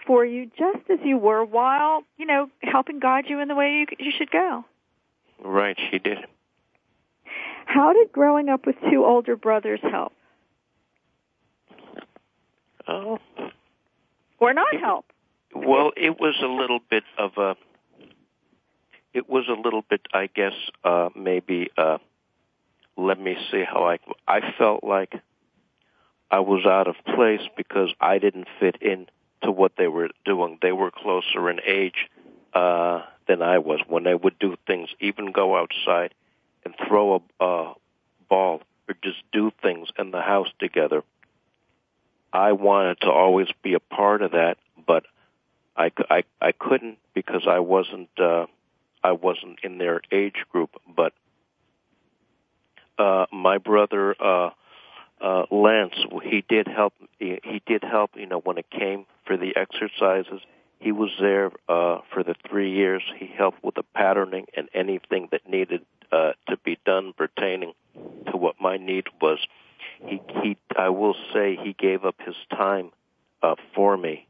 for 0.07 0.25
you 0.25 0.49
just 0.57 0.89
as 0.89 1.01
you 1.03 1.19
were 1.19 1.45
while, 1.45 2.05
you 2.17 2.25
know, 2.25 2.49
helping 2.63 3.01
guide 3.01 3.25
you 3.27 3.41
in 3.41 3.49
the 3.49 3.57
way 3.57 3.73
you, 3.73 3.87
you 3.99 4.13
should 4.17 4.31
go. 4.31 4.65
Right, 5.45 5.77
she 5.91 5.99
did. 5.99 6.19
How 7.65 7.93
did 7.95 8.13
growing 8.13 8.49
up 8.49 8.65
with 8.65 8.77
two 8.93 9.05
older 9.05 9.35
brothers 9.35 9.81
help? 9.83 10.13
Oh. 12.87 13.19
Or 14.39 14.55
not 14.55 14.77
help? 14.81 15.07
Well, 15.53 15.91
it 15.97 16.21
was 16.21 16.37
a 16.41 16.47
little 16.47 16.79
bit 16.89 17.03
of 17.19 17.33
a. 17.39 17.57
It 19.17 19.31
was 19.31 19.49
a 19.49 19.59
little 19.59 19.81
bit, 19.81 20.03
I 20.13 20.27
guess, 20.27 20.53
uh, 20.85 21.09
maybe. 21.17 21.71
Uh, 21.75 21.97
let 22.99 23.19
me 23.19 23.35
see 23.51 23.65
how 23.65 23.89
I. 23.89 23.99
I 24.29 24.53
felt 24.59 24.85
like 24.85 25.15
I 26.31 26.41
was 26.41 26.67
out 26.67 26.87
of 26.87 26.97
place 27.15 27.41
because 27.57 27.89
I 27.99 28.19
didn't 28.19 28.47
fit 28.61 28.77
in 28.83 29.07
to 29.43 29.51
what 29.51 29.73
they 29.79 29.89
were 29.89 30.11
doing. 30.27 30.59
They 30.61 30.73
were 30.73 30.91
closer 30.91 31.49
in 31.49 31.61
age 31.67 32.11
uh, 32.53 33.05
than 33.27 33.41
I 33.41 33.57
was. 33.57 33.81
When 33.89 34.05
they 34.05 34.15
would 34.15 34.39
do 34.39 34.55
things, 34.67 34.91
even 35.01 35.33
go 35.33 35.57
outside 35.57 36.13
and 36.67 36.75
throw 36.87 37.15
a 37.41 37.43
uh, 37.43 37.73
ball 38.29 38.61
or 38.87 38.95
just 39.03 39.23
do 39.33 39.51
things 39.63 39.89
in 39.99 40.11
the 40.11 40.21
house 40.21 40.49
together. 40.59 41.03
I 42.35 42.53
wanted 42.53 43.01
to 43.01 43.11
always 43.11 43.49
be 43.63 43.73
a 43.73 43.81
part 43.81 44.21
of 44.21 44.33
that, 44.33 44.59
but 44.87 45.07
I, 45.75 45.91
I, 46.11 46.25
I 46.39 46.53
couldn't 46.53 46.99
because 47.15 47.47
I 47.49 47.61
wasn't 47.61 48.11
uh, 48.19 48.45
I 49.07 49.13
wasn't 49.13 49.61
in 49.63 49.79
their 49.79 50.01
age 50.11 50.45
group. 50.51 50.71
But 50.97 51.13
uh, 52.99 53.27
my 53.33 53.59
brother 53.59 54.17
uh, 54.21 54.51
uh, 55.21 55.43
Lance, 55.53 55.95
he 56.25 56.45
did 56.49 56.67
help. 56.67 56.93
He, 57.21 57.39
he 57.45 57.63
did 57.65 57.85
help. 57.85 58.11
You 58.17 58.27
know, 58.27 58.41
when 58.41 58.59
it 58.59 58.69
came 58.69 59.07
for 59.25 59.37
the 59.37 59.55
exercises, 59.55 60.41
he 60.81 60.91
was 60.91 61.11
there 61.21 61.53
uh, 61.69 62.01
for 62.13 62.25
the 62.25 62.35
three 62.49 62.73
years. 62.73 63.03
He 63.17 63.27
helped 63.27 63.63
with 63.63 63.77
the 63.77 63.85
patterning 63.95 64.47
and 64.57 64.69
anything 64.75 65.29
that 65.31 65.49
needed 65.49 65.83
uh, 66.11 66.33
to 66.49 66.57
be 66.65 66.77
done 66.85 67.13
pertaining 67.17 67.75
to 68.31 68.37
what 68.37 68.57
my 68.61 68.77
need 68.77 69.05
was. 69.21 69.39
He, 70.05 70.21
he, 70.43 70.57
I 70.77 70.89
will 70.89 71.15
say, 71.33 71.57
he 71.63 71.75
gave 71.79 72.05
up 72.05 72.17
his 72.27 72.37
time 72.51 72.91
uh, 73.41 73.55
for 73.73 73.97
me 73.97 74.27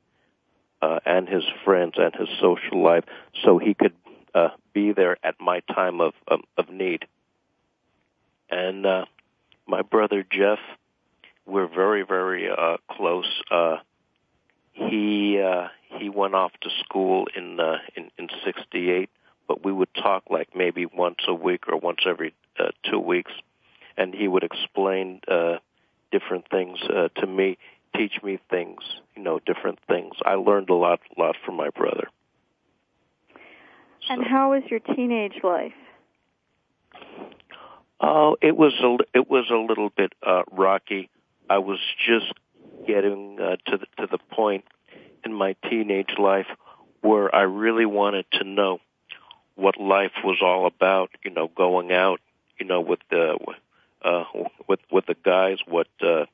uh, 0.83 1.01
and 1.07 1.27
his 1.27 1.45
friends 1.65 1.95
and 1.97 2.15
his 2.15 2.29
social 2.41 2.83
life, 2.83 3.05
so 3.43 3.59
he 3.59 3.73
could 3.75 3.95
uh, 4.37 4.51
be 4.77 4.93
there 4.93 5.17
at 5.25 5.41
my 5.41 5.61
time 5.61 6.03
of 6.03 6.13
of, 6.29 6.41
of 6.59 6.69
need. 6.69 7.07
And 8.51 8.85
uh, 8.85 9.07
my 9.67 9.81
brother 9.81 10.23
Jeff, 10.31 10.59
we're 11.47 11.67
very 11.67 12.03
very 12.03 12.51
uh, 12.51 12.77
close. 12.91 13.31
Uh, 13.51 13.79
he 14.73 15.41
uh, 15.41 15.69
he 15.99 16.11
went 16.11 16.35
off 16.35 16.53
to 16.61 16.69
school 16.85 17.27
in 17.35 17.59
uh, 17.59 17.79
in 17.97 18.11
in 18.19 18.29
'68, 18.45 19.09
but 19.49 19.65
we 19.65 19.73
would 19.73 19.95
talk 19.95 20.25
like 20.29 20.55
maybe 20.55 20.85
once 20.85 21.21
a 21.27 21.35
week 21.35 21.63
or 21.69 21.79
once 21.79 22.01
every 22.07 22.35
uh, 22.59 22.69
two 22.85 23.01
weeks, 23.01 23.33
and 23.97 24.15
he 24.15 24.29
would 24.29 24.45
explain 24.45 25.23
uh, 25.27 25.57
different 26.13 26.51
things 26.51 26.79
uh, 26.83 27.09
to 27.21 27.27
me, 27.27 27.57
teach 27.97 28.23
me 28.23 28.39
things, 28.51 28.83
you 29.17 29.23
know, 29.23 29.41
different 29.47 29.79
things. 29.89 30.17
I 30.25 30.35
learned 30.35 30.69
a 30.69 30.75
lot, 30.75 31.01
lot 31.17 31.37
from 31.45 31.57
my 31.57 31.71
brother. 31.71 32.09
And 34.09 34.25
how 34.25 34.53
was 34.53 34.63
your 34.71 34.81
teenage 34.81 35.41
life? 35.43 35.73
Oh, 38.01 38.37
it 38.43 38.57
was 38.57 38.73
a 38.83 39.19
it 39.19 39.29
was 39.29 39.47
a 39.51 39.57
little 39.57 39.91
bit 39.91 40.13
uh, 40.23 40.43
rocky. 40.53 41.09
I 41.49 41.59
was 41.59 41.79
just 42.07 42.33
getting 42.87 43.39
uh, 43.41 43.57
to 43.71 43.79
the, 43.79 43.87
to 43.99 44.07
the 44.11 44.19
point 44.35 44.65
in 45.25 45.33
my 45.33 45.57
teenage 45.69 46.15
life 46.19 46.47
where 47.01 47.35
I 47.35 47.43
really 47.43 47.87
wanted 47.87 48.27
to 48.33 48.45
know 48.45 48.81
what 49.55 49.81
life 49.81 50.13
was 50.23 50.39
all 50.43 50.67
about. 50.67 51.11
You 51.25 51.31
know, 51.31 51.49
going 51.49 51.91
out, 51.91 52.21
you 52.61 52.67
know, 52.67 52.81
with 52.81 53.01
the 53.11 53.39
uh, 54.03 54.25
with 54.69 54.81
with 54.91 55.07
the 55.07 55.17
guys, 55.25 55.59
what 55.67 55.89
uh, 56.03 56.27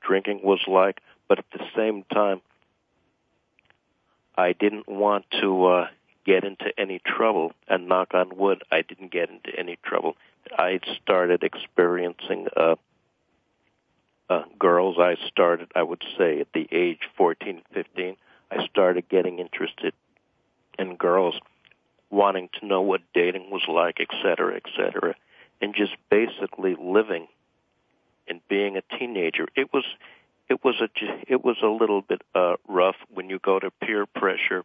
drinking 0.00 0.40
was 0.42 0.60
like. 0.66 1.00
But 1.28 1.40
at 1.40 1.46
the 1.52 1.64
same 1.74 2.04
time, 2.04 2.40
I 4.36 4.52
didn't 4.52 4.88
want 4.88 5.24
to 5.40 5.66
uh, 5.66 5.86
get 6.24 6.44
into 6.44 6.72
any 6.78 7.00
trouble. 7.04 7.52
And 7.68 7.88
knock 7.88 8.14
on 8.14 8.36
wood, 8.36 8.62
I 8.70 8.82
didn't 8.82 9.12
get 9.12 9.30
into 9.30 9.50
any 9.58 9.78
trouble. 9.84 10.16
I 10.52 10.80
started 11.02 11.42
experiencing 11.42 12.48
uh, 12.56 12.76
uh, 14.28 14.42
girls. 14.58 14.96
I 14.98 15.16
started, 15.28 15.70
I 15.74 15.82
would 15.82 16.02
say, 16.18 16.40
at 16.40 16.48
the 16.52 16.68
age 16.70 17.00
14, 17.16 17.62
15. 17.72 18.16
I 18.50 18.66
started 18.66 19.08
getting 19.08 19.38
interested 19.38 19.94
in 20.78 20.96
girls, 20.96 21.38
wanting 22.10 22.48
to 22.60 22.66
know 22.66 22.82
what 22.82 23.00
dating 23.14 23.50
was 23.50 23.62
like, 23.68 23.98
et 24.00 24.08
cetera, 24.22 24.56
et 24.56 24.64
cetera, 24.76 25.14
and 25.60 25.74
just 25.74 25.96
basically 26.10 26.76
living 26.80 27.26
and 28.28 28.40
being 28.48 28.76
a 28.76 28.98
teenager. 28.98 29.46
It 29.56 29.72
was, 29.72 29.84
it 30.48 30.64
was 30.64 30.80
a, 30.80 30.88
it 31.26 31.44
was 31.44 31.56
a 31.62 31.68
little 31.68 32.02
bit 32.02 32.22
uh, 32.34 32.54
rough 32.68 32.96
when 33.12 33.30
you 33.30 33.38
go 33.38 33.58
to 33.58 33.70
peer 33.70 34.06
pressure. 34.06 34.64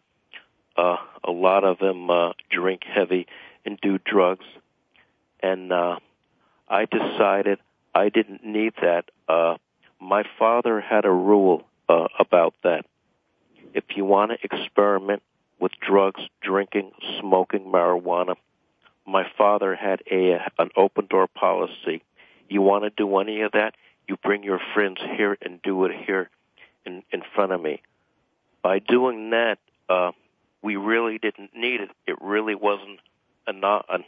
Uh, 0.79 0.95
a 1.25 1.31
lot 1.31 1.65
of 1.65 1.77
them 1.79 2.09
uh, 2.09 2.31
drink 2.49 2.83
heavy 2.85 3.27
and 3.65 3.77
do 3.81 3.97
drugs, 3.97 4.45
and 5.43 5.73
uh, 5.73 5.97
I 6.69 6.85
decided 6.85 7.59
I 7.93 8.07
didn't 8.07 8.45
need 8.45 8.73
that. 8.81 9.11
Uh, 9.27 9.55
my 9.99 10.23
father 10.37 10.79
had 10.79 11.03
a 11.03 11.11
rule 11.11 11.65
uh, 11.89 12.07
about 12.17 12.53
that. 12.63 12.85
If 13.73 13.83
you 13.97 14.05
want 14.05 14.31
to 14.31 14.37
experiment 14.41 15.21
with 15.59 15.73
drugs, 15.85 16.21
drinking, 16.41 16.91
smoking 17.19 17.65
marijuana, 17.65 18.35
my 19.05 19.25
father 19.37 19.75
had 19.75 20.01
a 20.09 20.39
an 20.57 20.69
open 20.77 21.07
door 21.07 21.27
policy. 21.27 22.03
You 22.47 22.61
want 22.61 22.85
to 22.85 22.89
do 22.89 23.17
any 23.17 23.41
of 23.41 23.51
that? 23.51 23.75
You 24.07 24.15
bring 24.15 24.43
your 24.43 24.61
friends 24.73 24.99
here 25.17 25.37
and 25.41 25.61
do 25.61 25.83
it 25.83 25.91
here 26.05 26.29
in 26.85 27.03
in 27.11 27.21
front 27.35 27.51
of 27.51 27.61
me. 27.61 27.81
By 28.61 28.79
doing 28.79 29.31
that, 29.31 29.59
uh, 29.89 30.11
we 30.61 30.75
really 30.75 31.17
didn't 31.17 31.51
need 31.55 31.81
it. 31.81 31.89
It 32.07 32.17
really 32.21 32.55
wasn't 32.55 32.99
a, 33.47 33.53
no, 33.53 33.81
a, 33.89 33.99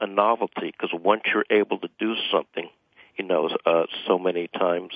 a 0.00 0.06
novelty 0.06 0.72
because 0.72 0.90
once 0.92 1.22
you're 1.32 1.44
able 1.50 1.78
to 1.78 1.88
do 1.98 2.14
something, 2.32 2.68
you 3.16 3.24
know, 3.24 3.50
uh, 3.66 3.84
so 4.06 4.18
many 4.18 4.48
times, 4.48 4.92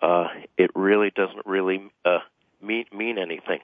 uh, 0.00 0.28
it 0.56 0.70
really 0.74 1.10
doesn't 1.10 1.46
really 1.46 1.90
uh, 2.04 2.18
mean 2.62 2.84
mean 2.92 3.18
anything. 3.18 3.60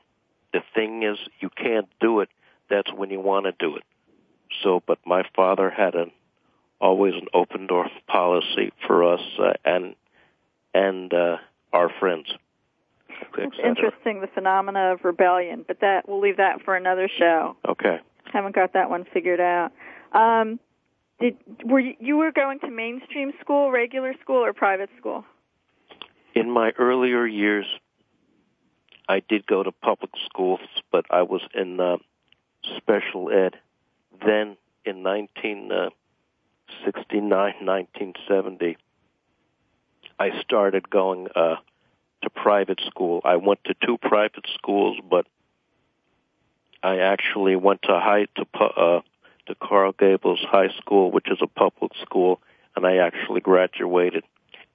The 0.52 0.60
thing 0.74 1.02
is, 1.02 1.18
you 1.40 1.50
can't 1.50 1.88
do 2.00 2.20
it. 2.20 2.28
That's 2.68 2.92
when 2.92 3.10
you 3.10 3.20
want 3.20 3.46
to 3.46 3.52
do 3.52 3.76
it. 3.76 3.82
So, 4.62 4.82
but 4.86 4.98
my 5.06 5.24
father 5.34 5.70
had 5.70 5.94
an 5.94 6.10
always 6.80 7.14
an 7.14 7.28
open 7.32 7.66
door 7.66 7.88
policy 8.08 8.72
for 8.86 9.14
us 9.14 9.20
uh, 9.38 9.52
and 9.64 9.94
and 10.74 11.12
uh, 11.12 11.36
our 11.72 11.90
friends. 12.00 12.26
It's 13.38 13.56
interesting 13.62 14.20
the 14.20 14.28
phenomena 14.28 14.92
of 14.92 15.04
rebellion, 15.04 15.64
but 15.66 15.80
that 15.80 16.08
we'll 16.08 16.20
leave 16.20 16.36
that 16.38 16.62
for 16.64 16.76
another 16.76 17.08
show. 17.18 17.56
Okay. 17.68 17.98
Haven't 18.32 18.54
got 18.54 18.72
that 18.74 18.90
one 18.90 19.04
figured 19.12 19.40
out. 19.40 19.72
Um, 20.12 20.60
did 21.20 21.36
were 21.64 21.80
you, 21.80 21.94
you 22.00 22.16
were 22.16 22.32
going 22.32 22.58
to 22.60 22.70
mainstream 22.70 23.32
school, 23.40 23.70
regular 23.70 24.14
school, 24.20 24.44
or 24.44 24.52
private 24.52 24.90
school? 24.98 25.24
In 26.34 26.50
my 26.50 26.72
earlier 26.78 27.26
years, 27.26 27.66
I 29.08 29.20
did 29.20 29.46
go 29.46 29.62
to 29.62 29.72
public 29.72 30.12
schools, 30.24 30.60
but 30.90 31.04
I 31.10 31.22
was 31.22 31.42
in 31.54 31.78
uh, 31.78 31.98
special 32.76 33.30
ed. 33.30 33.56
Then 34.24 34.56
in 34.84 35.02
1969, 35.02 37.30
1970, 37.30 38.76
I 40.18 40.40
started 40.40 40.90
going 40.90 41.28
uh, 41.34 41.56
to 42.22 42.30
private 42.30 42.80
school. 42.86 43.20
I 43.24 43.36
went 43.36 43.60
to 43.64 43.74
two 43.84 43.98
private 43.98 44.46
schools, 44.54 44.98
but 45.08 45.26
I 46.82 46.98
actually 46.98 47.56
went 47.56 47.82
to 47.82 47.92
high 47.92 48.26
to 48.36 48.46
uh, 48.58 49.00
to 49.46 49.54
Coral 49.56 49.92
Gables 49.92 50.40
High 50.48 50.70
School, 50.78 51.10
which 51.10 51.26
is 51.30 51.38
a 51.40 51.46
public 51.46 51.92
school, 52.00 52.40
and 52.76 52.86
I 52.86 52.96
actually 52.96 53.40
graduated 53.40 54.24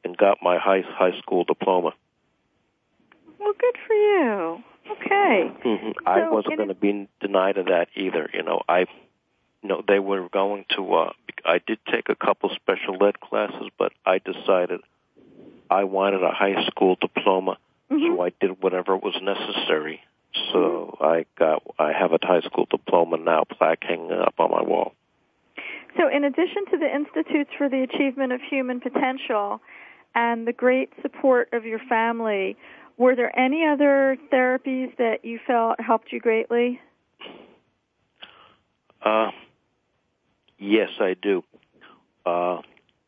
and 0.03 0.17
got 0.17 0.37
my 0.41 0.57
high 0.57 0.83
high 0.87 1.17
school 1.19 1.43
diploma. 1.43 1.93
Well, 3.39 3.53
good 3.59 3.75
for 3.85 3.93
you. 3.93 4.63
Okay. 4.91 5.51
Mm-hmm. 5.65 5.91
I 6.05 6.29
wasn't 6.29 6.57
going 6.57 6.69
to 6.69 6.75
be 6.75 7.07
denied 7.19 7.57
of 7.57 7.65
that 7.65 7.87
either. 7.95 8.29
You 8.33 8.43
know, 8.43 8.61
I, 8.69 8.79
you 9.61 9.69
know, 9.69 9.83
they 9.87 9.99
were 9.99 10.29
going 10.29 10.65
to. 10.75 10.93
uh 10.93 11.13
I 11.45 11.59
did 11.65 11.79
take 11.89 12.09
a 12.09 12.15
couple 12.15 12.49
special 12.55 13.01
ed 13.05 13.19
classes, 13.19 13.69
but 13.77 13.93
I 14.05 14.17
decided 14.17 14.81
I 15.69 15.83
wanted 15.83 16.23
a 16.23 16.31
high 16.31 16.65
school 16.67 16.97
diploma, 16.99 17.57
mm-hmm. 17.91 18.15
so 18.15 18.21
I 18.21 18.31
did 18.39 18.61
whatever 18.61 18.95
was 18.95 19.15
necessary. 19.21 20.01
So 20.51 20.97
I 21.01 21.25
got 21.37 21.63
I 21.79 21.91
have 21.93 22.11
a 22.11 22.19
high 22.21 22.41
school 22.41 22.67
diploma 22.69 23.17
now, 23.17 23.43
plaque 23.43 23.83
hanging 23.83 24.11
up 24.11 24.35
on 24.39 24.51
my 24.51 24.61
wall. 24.61 24.93
So, 25.97 26.07
in 26.09 26.23
addition 26.23 26.65
to 26.71 26.77
the 26.77 26.93
Institutes 26.93 27.49
for 27.57 27.69
the 27.69 27.81
Achievement 27.81 28.31
of 28.31 28.39
Human 28.49 28.79
Potential 28.79 29.61
and 30.13 30.47
the 30.47 30.53
great 30.53 30.91
support 31.01 31.49
of 31.53 31.65
your 31.65 31.79
family, 31.89 32.55
were 32.97 33.15
there 33.15 33.37
any 33.37 33.65
other 33.65 34.17
therapies 34.31 34.95
that 34.97 35.23
you 35.23 35.39
felt 35.47 35.79
helped 35.79 36.11
you 36.11 36.19
greatly? 36.19 36.79
Uh, 39.01 39.31
yes, 40.59 40.89
I 40.99 41.15
do. 41.19 41.43
Uh, 42.25 42.61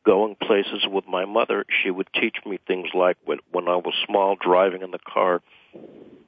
going 0.05 0.35
places 0.35 0.85
with 0.89 1.07
my 1.07 1.25
mother, 1.25 1.65
she 1.83 1.91
would 1.91 2.07
teach 2.13 2.37
me 2.45 2.59
things 2.67 2.89
like 2.93 3.17
when, 3.25 3.39
when 3.51 3.67
I 3.67 3.75
was 3.75 3.93
small, 4.05 4.35
driving 4.35 4.81
in 4.81 4.91
the 4.91 4.99
car, 4.99 5.41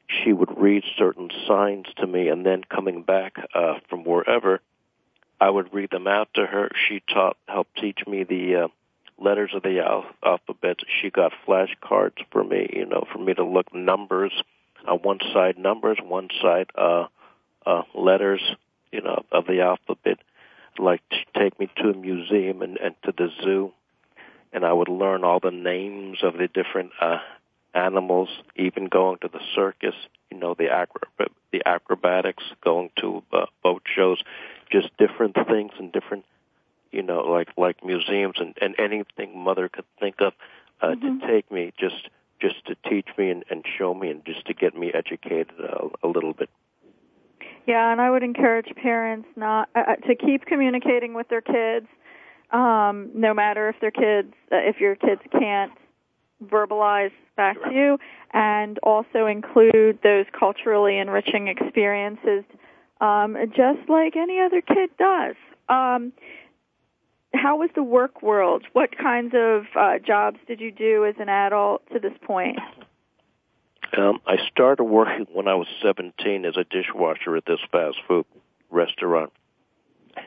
she 0.08 0.34
would 0.34 0.60
read 0.60 0.84
certain 0.98 1.30
signs 1.48 1.88
to 1.98 2.08
me, 2.08 2.28
and 2.28 2.46
then 2.46 2.64
coming 2.64 3.04
back 3.04 3.36
uh, 3.56 3.76
from 3.90 4.04
wherever, 4.04 4.62
I 5.40 5.50
would 5.50 5.74
read 5.74 5.90
them 5.92 6.08
out 6.08 6.30
to 6.36 6.46
her. 6.46 6.70
She 6.88 7.02
taught, 7.12 7.38
helped 7.48 7.76
teach 7.78 8.00
me 8.06 8.24
the 8.24 8.64
uh, 8.64 8.68
letters 9.18 9.52
of 9.56 9.64
the 9.64 9.80
al- 9.80 10.06
alphabet. 10.24 10.78
She 11.02 11.10
got 11.10 11.32
flashcards 11.48 12.18
for 12.32 12.44
me, 12.44 12.70
you 12.74 12.86
know, 12.86 13.06
for 13.12 13.20
me 13.20 13.34
to 13.34 13.44
look 13.44 13.74
numbers 13.74 14.32
on 14.88 15.00
one 15.00 15.20
side, 15.34 15.58
numbers, 15.58 15.98
one 16.04 16.30
side, 16.42 16.68
uh, 16.76 17.08
uh, 17.66 17.84
letters, 17.96 18.42
you 18.92 19.02
know, 19.02 19.24
of 19.32 19.46
the 19.46 19.62
alphabet. 19.62 20.20
Like 20.82 21.02
to 21.10 21.40
take 21.40 21.60
me 21.60 21.70
to 21.78 21.90
a 21.90 21.94
museum 21.94 22.62
and, 22.62 22.78
and 22.78 22.96
to 23.04 23.14
the 23.16 23.30
zoo, 23.44 23.72
and 24.52 24.66
I 24.66 24.74
would 24.74 24.90
learn 24.90 25.24
all 25.24 25.40
the 25.40 25.52
names 25.52 26.20
of 26.24 26.34
the 26.34 26.48
different 26.48 26.92
uh, 27.00 27.20
animals, 27.74 28.30
even 28.56 28.86
going 28.86 29.20
to 29.20 29.28
the 29.28 29.40
circus, 29.56 29.94
you 30.32 30.38
know, 30.38 30.56
the 30.58 30.70
acro- 30.72 31.30
the 31.52 31.62
acrobatics, 31.66 32.44
going 32.64 32.90
to 32.98 33.22
uh, 33.32 33.46
boat 33.64 33.84
shows, 33.96 34.24
just 34.72 34.90
different 34.98 35.36
things 35.48 35.72
and 35.78 35.92
different, 35.92 36.26
you 36.92 37.04
know, 37.04 37.22
like 37.22 37.50
like 37.58 37.86
museums 37.86 38.36
and 38.40 38.58
and 38.62 38.76
anything 38.80 39.38
mother 39.38 39.70
could 39.70 39.86
think 40.00 40.16
of 40.20 40.34
uh, 40.82 40.88
mm-hmm. 40.88 41.20
to 41.20 41.28
take 41.28 41.52
me 41.52 41.74
just 41.78 42.10
just 42.42 42.66
to 42.66 42.76
teach 42.90 43.08
me 43.18 43.30
and, 43.30 43.46
and 43.50 43.64
show 43.78 43.94
me 43.94 44.10
and 44.10 44.26
just 44.26 44.46
to 44.48 44.54
get 44.54 44.76
me 44.76 44.92
educated 44.92 45.52
a, 45.60 45.88
a 46.04 46.08
little 46.08 46.34
bit. 46.34 46.50
Yeah, 47.68 47.92
and 47.92 48.02
I 48.02 48.10
would 48.10 48.24
encourage 48.24 48.68
parents 48.76 49.28
not 49.36 49.70
uh, 49.76 49.80
uh 49.80 49.96
to 50.08 50.16
keep 50.16 50.46
communicating 50.46 51.14
with 51.14 51.28
their 51.30 51.42
kids, 51.42 51.88
um, 52.52 53.12
no 53.14 53.34
matter 53.34 53.70
if 53.70 53.76
their 53.80 53.92
kids, 53.92 54.34
uh, 54.52 54.58
if 54.58 54.80
your 54.80 54.96
kids 54.96 55.22
can't 55.32 55.72
verbalize 56.44 57.12
back 57.38 57.62
to 57.64 57.72
you 57.72 57.98
and 58.34 58.80
also 58.80 59.28
include 59.28 60.00
those 60.04 60.26
culturally 60.38 60.98
enriching 60.98 61.48
experiences 61.48 62.44
um, 63.02 63.36
just 63.50 63.90
like 63.90 64.16
any 64.16 64.40
other 64.40 64.62
kid 64.62 64.92
does. 64.98 65.36
Um, 65.68 66.14
how 67.34 67.58
was 67.58 67.70
the 67.76 67.84
work 67.84 68.22
world? 68.22 68.64
What 68.74 68.98
kinds 68.98 69.34
of 69.36 69.64
uh, 69.76 69.98
jobs 70.06 70.38
did 70.48 70.60
you 70.62 70.72
do 70.72 71.06
as 71.06 71.16
an 71.20 71.30
adult 71.30 71.82
to 71.94 72.00
this 72.00 72.14
point? 72.26 72.60
Um, 73.98 74.22
I 74.26 74.38
started 74.52 74.84
working 74.84 75.28
when 75.34 75.48
I 75.48 75.56
was 75.56 75.68
17 75.82 76.46
as 76.46 76.56
a 76.58 76.64
dishwasher 76.64 77.36
at 77.36 77.46
this 77.46 77.60
fast 77.72 77.98
food 78.08 78.26
restaurant. 78.70 79.32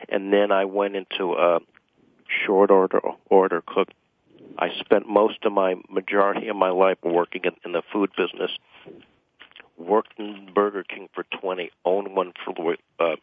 And 0.09 0.31
then 0.31 0.51
I 0.51 0.65
went 0.65 0.95
into 0.95 1.33
a 1.33 1.59
short 2.45 2.71
order 2.71 3.01
order 3.29 3.63
cook 3.65 3.89
I 4.57 4.69
spent 4.79 5.07
most 5.07 5.43
of 5.43 5.51
my 5.51 5.75
majority 5.89 6.47
of 6.47 6.55
my 6.55 6.69
life 6.69 6.97
working 7.03 7.41
in, 7.43 7.53
in 7.65 7.71
the 7.73 7.81
food 7.91 8.11
business. 8.15 8.51
Worked 9.77 10.17
in 10.17 10.49
Burger 10.53 10.83
King 10.83 11.09
for 11.13 11.25
20, 11.41 11.69
owned 11.83 12.15
one 12.15 12.31
for 12.45 12.75
uh, 12.99 13.15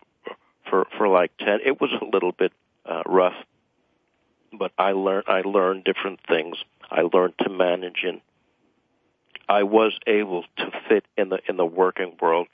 for 0.68 0.86
for 0.98 1.08
like 1.08 1.30
10. 1.38 1.60
it 1.64 1.80
was 1.80 1.90
a 2.00 2.04
little 2.04 2.32
bit 2.32 2.52
uh, 2.84 3.02
rough. 3.06 3.34
But 4.52 4.72
I 4.76 4.92
learned 4.92 5.24
I 5.28 5.40
learned 5.40 5.84
different 5.84 6.20
things. 6.28 6.56
I 6.90 7.02
learned 7.10 7.34
to 7.38 7.48
manage, 7.48 8.04
and 8.04 8.20
I 9.52 9.64
was 9.64 9.92
able 10.06 10.44
to 10.56 10.70
fit 10.88 11.04
in 11.18 11.28
the 11.28 11.38
in 11.46 11.58
the 11.58 11.66
working 11.66 12.16
world, 12.22 12.48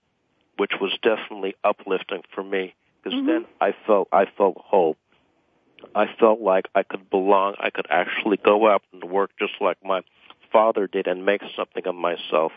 which 0.56 0.72
was 0.80 0.98
definitely 1.00 1.54
uplifting 1.62 2.22
for 2.34 2.42
me 2.42 2.74
because 2.96 3.16
mm-hmm. 3.16 3.28
then 3.28 3.46
I 3.60 3.72
felt 3.86 4.08
I 4.10 4.26
felt 4.36 4.56
whole. 4.58 4.96
I 5.94 6.06
felt 6.18 6.40
like 6.40 6.66
I 6.74 6.82
could 6.82 7.08
belong. 7.08 7.54
I 7.60 7.70
could 7.70 7.86
actually 7.88 8.36
go 8.36 8.68
out 8.68 8.82
and 8.92 9.04
work 9.04 9.30
just 9.38 9.52
like 9.60 9.76
my 9.84 10.00
father 10.52 10.88
did 10.88 11.06
and 11.06 11.24
make 11.24 11.42
something 11.56 11.86
of 11.86 11.94
myself. 11.94 12.50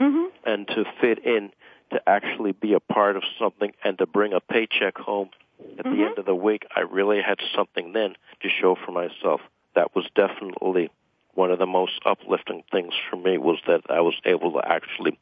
Mm-hmm. 0.00 0.28
And 0.46 0.66
to 0.68 0.84
fit 1.02 1.18
in, 1.26 1.52
to 1.90 2.00
actually 2.08 2.52
be 2.52 2.72
a 2.72 2.80
part 2.80 3.16
of 3.16 3.22
something 3.38 3.72
and 3.84 3.98
to 3.98 4.06
bring 4.06 4.32
a 4.32 4.40
paycheck 4.40 4.96
home 4.96 5.28
at 5.60 5.84
mm-hmm. 5.84 5.94
the 5.94 6.06
end 6.06 6.18
of 6.18 6.24
the 6.24 6.34
week, 6.34 6.64
I 6.74 6.80
really 6.80 7.20
had 7.20 7.38
something 7.54 7.92
then 7.92 8.16
to 8.40 8.48
show 8.48 8.76
for 8.82 8.92
myself. 8.92 9.42
That 9.74 9.94
was 9.94 10.06
definitely 10.14 10.90
one 11.34 11.50
of 11.50 11.58
the 11.58 11.66
most 11.66 12.00
uplifting 12.04 12.62
things 12.70 12.94
for 13.10 13.16
me 13.16 13.38
was 13.38 13.58
that 13.66 13.82
I 13.88 14.00
was 14.00 14.14
able 14.24 14.52
to 14.52 14.62
actually 14.66 15.18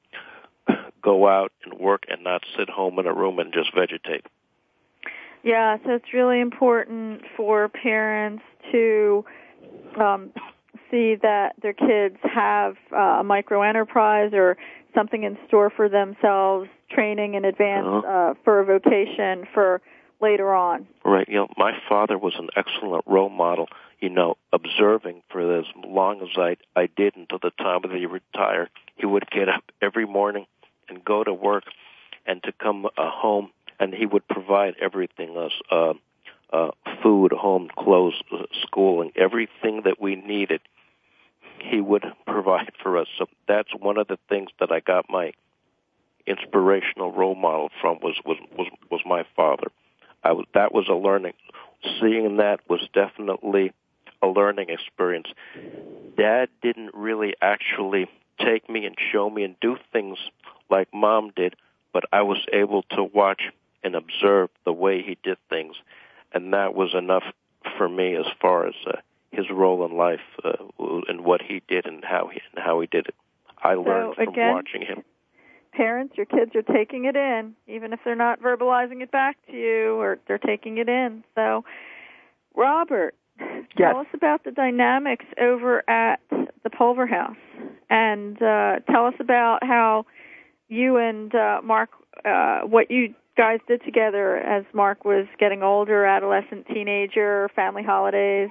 go 1.03 1.29
out 1.29 1.53
and 1.65 1.79
work 1.79 2.05
and 2.09 2.23
not 2.23 2.43
sit 2.57 2.69
home 2.69 2.99
in 2.99 3.07
a 3.07 3.15
room 3.15 3.39
and 3.39 3.53
just 3.53 3.75
vegetate. 3.75 4.27
Yeah, 5.43 5.77
so 5.85 5.91
it's 5.91 6.13
really 6.13 6.41
important 6.41 7.23
for 7.37 7.69
parents 7.69 8.45
to 8.71 9.25
um, 9.99 10.31
see 10.91 11.17
that 11.21 11.55
their 11.61 11.73
kids 11.73 12.17
have 12.23 12.77
uh, 12.93 13.21
a 13.21 13.25
micro 13.25 13.63
enterprise 13.63 14.31
or 14.33 14.57
something 14.95 15.25
in 15.25 15.37
store 15.49 15.71
for 15.71 15.89
themselves, 15.89 16.69
training 16.91 17.35
in 17.35 17.45
advance 17.45 17.87
uh-huh. 17.89 18.31
uh, 18.31 18.35
for 18.45 18.61
a 18.61 18.65
vocation 18.65 19.47
for 19.53 19.81
later 20.23 20.55
on. 20.55 20.87
Right. 21.05 21.29
You 21.29 21.35
know, 21.35 21.49
my 21.57 21.73
father 21.89 22.17
was 22.17 22.35
an 22.39 22.49
excellent 22.57 23.05
role 23.07 23.29
model. 23.29 23.69
You 24.01 24.09
know, 24.09 24.37
observing 24.53 25.23
for 25.31 25.59
as 25.59 25.67
long 25.85 26.23
as 26.23 26.29
I 26.37 26.57
I 26.75 26.89
did 26.97 27.17
until 27.17 27.39
the 27.39 27.51
time 27.59 27.83
that 27.83 27.93
he 27.93 28.07
retired. 28.07 28.71
He 28.97 29.07
would 29.07 29.29
get 29.31 29.49
up 29.49 29.65
every 29.81 30.07
morning 30.07 30.47
and 30.89 31.05
go 31.05 31.25
to 31.25 31.33
work, 31.33 31.65
and 32.27 32.43
to 32.45 32.53
come 32.53 32.87
uh, 32.87 33.11
home, 33.11 33.51
and 33.81 33.95
he 33.95 34.07
would 34.07 34.27
provide 34.29 34.75
everything 34.81 35.37
us. 35.37 35.53
Uh, 35.71 35.95
uh, 36.53 36.71
food, 37.03 37.33
home, 37.33 37.71
clothes, 37.79 38.21
uh, 38.31 38.43
schooling, 38.61 39.11
everything 39.17 39.83
that 39.87 39.99
we 39.99 40.17
needed 40.17 40.61
he 41.63 41.81
would 41.81 42.05
provide 42.27 42.73
for 42.83 42.99
us. 42.99 43.07
So 43.19 43.27
that's 43.49 43.71
one 43.79 43.99
of 43.99 44.09
the 44.09 44.19
things 44.29 44.51
that 44.61 44.71
I 44.71 44.81
got 44.81 45.07
my 45.09 45.33
inspirational 46.27 47.13
role 47.13 47.35
model 47.35 47.71
from 47.81 47.99
was 48.01 48.17
was 48.25 48.37
was, 48.57 48.69
was 48.91 49.01
my 49.07 49.25
father. 49.35 49.69
I 50.23 50.33
was 50.33 50.47
that 50.55 50.73
was 50.73 50.89
a 50.89 50.95
learning. 50.95 51.35
Seeing 52.01 52.37
that 52.37 52.61
was 52.69 52.81
definitely 52.93 53.73
a 54.23 54.29
learning 54.29 54.71
experience. 54.71 55.29
Dad 56.17 56.49
didn't 56.63 56.95
really 56.95 57.35
actually 57.43 58.09
take 58.39 58.69
me 58.69 58.87
and 58.87 58.97
show 59.13 59.29
me 59.29 59.43
and 59.43 59.57
do 59.61 59.77
things 59.93 60.19
like 60.71 60.89
mom 60.95 61.33
did, 61.35 61.55
but 61.93 62.05
I 62.13 62.23
was 62.23 62.39
able 62.53 62.83
to 62.91 63.03
watch 63.03 63.43
and 63.83 63.97
observe 63.97 64.51
the 64.65 64.73
way 64.73 65.03
he 65.03 65.19
did 65.23 65.39
things, 65.49 65.75
and 66.33 66.53
that 66.53 66.75
was 66.75 66.95
enough 66.95 67.25
for 67.77 67.89
me 67.89 68.15
as 68.15 68.27
far 68.41 68.67
as 68.67 68.75
uh, 68.87 68.93
his 69.33 69.47
role 69.51 69.85
in 69.85 69.97
life 69.97 70.21
uh, 70.45 70.53
and 71.09 71.23
what 71.25 71.43
he 71.43 71.63
did 71.69 71.87
and 71.87 72.05
how 72.05 72.29
he 72.33 72.41
and 72.55 72.65
how 72.65 72.81
he 72.81 72.87
did 72.87 73.07
it. 73.07 73.15
I 73.63 73.75
learned 73.75 74.15
so, 74.17 74.25
from 74.25 74.35
watching 74.37 74.83
him. 74.83 75.03
Parents, 75.73 76.15
your 76.17 76.27
kids 76.27 76.53
are 76.55 76.63
taking 76.63 77.07
it 77.07 77.17
in, 77.17 77.55
even 77.67 77.93
if 77.93 78.01
they're 78.05 78.15
not 78.15 78.41
verbalizing 78.41 79.03
it 79.03 79.11
back 79.11 79.37
to 79.47 79.53
you, 79.53 79.95
or 79.95 80.19
they're 80.29 80.39
taking 80.39 80.79
it 80.79 80.89
in. 80.89 81.25
So, 81.35 81.65
Robert, 82.55 83.15
yes. 83.39 83.59
tell 83.79 83.99
us 83.99 84.07
about 84.13 84.45
the 84.45 84.51
dynamics 84.51 85.25
over 85.41 85.89
at 85.89 86.21
the 86.31 86.71
Pulver 86.71 87.07
House, 87.07 87.37
and 87.89 88.41
uh, 88.43 88.81
tell 88.91 89.07
us 89.07 89.15
about 89.19 89.61
how 89.63 90.05
you 90.69 90.99
and 90.99 91.35
uh, 91.35 91.61
Marc, 91.65 91.91
uh, 92.25 92.61
what 92.61 92.91
you 92.91 93.15
guys 93.37 93.61
did 93.67 93.83
together 93.85 94.37
as 94.37 94.65
Marc 94.75 95.05
was 95.05 95.27
getting 95.39 95.63
older, 95.63 96.05
adolescent, 96.05 96.67
teenager, 96.67 97.49
family 97.57 97.83
holidays. 97.83 98.51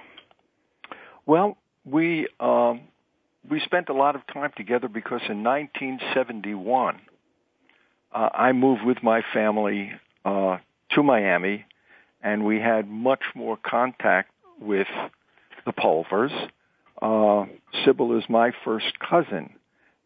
Well, 1.25 1.57
we 1.85 2.27
um, 2.39 2.81
we 3.49 3.59
spent 3.59 3.89
a 3.89 3.93
lot 3.93 4.15
of 4.15 4.21
time 4.27 4.51
together 4.55 4.87
because 4.87 5.21
in 5.29 5.43
1971 5.43 6.99
uh, 8.13 8.29
I 8.33 8.51
moved 8.51 8.83
with 8.83 9.03
my 9.03 9.21
family 9.33 9.91
uh, 10.25 10.57
to 10.91 11.03
Miami, 11.03 11.65
and 12.21 12.45
we 12.45 12.59
had 12.59 12.89
much 12.89 13.23
more 13.35 13.57
contact 13.57 14.31
with 14.59 14.87
the 15.65 15.71
Pulvers. 15.71 16.31
Uh, 17.01 17.45
Sybil 17.85 18.17
is 18.17 18.23
my 18.29 18.51
first 18.63 18.99
cousin, 18.99 19.53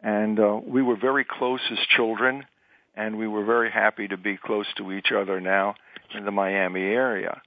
and 0.01 0.39
uh, 0.39 0.59
we 0.65 0.81
were 0.81 0.95
very 0.95 1.25
close 1.25 1.61
as 1.71 1.79
children, 1.95 2.45
and 2.95 3.17
we 3.17 3.27
were 3.27 3.43
very 3.43 3.71
happy 3.71 4.07
to 4.07 4.17
be 4.17 4.37
close 4.37 4.67
to 4.77 4.91
each 4.91 5.11
other 5.11 5.41
now 5.41 5.75
in 6.13 6.25
the 6.25 6.31
Miami 6.31 6.81
area. 6.81 7.41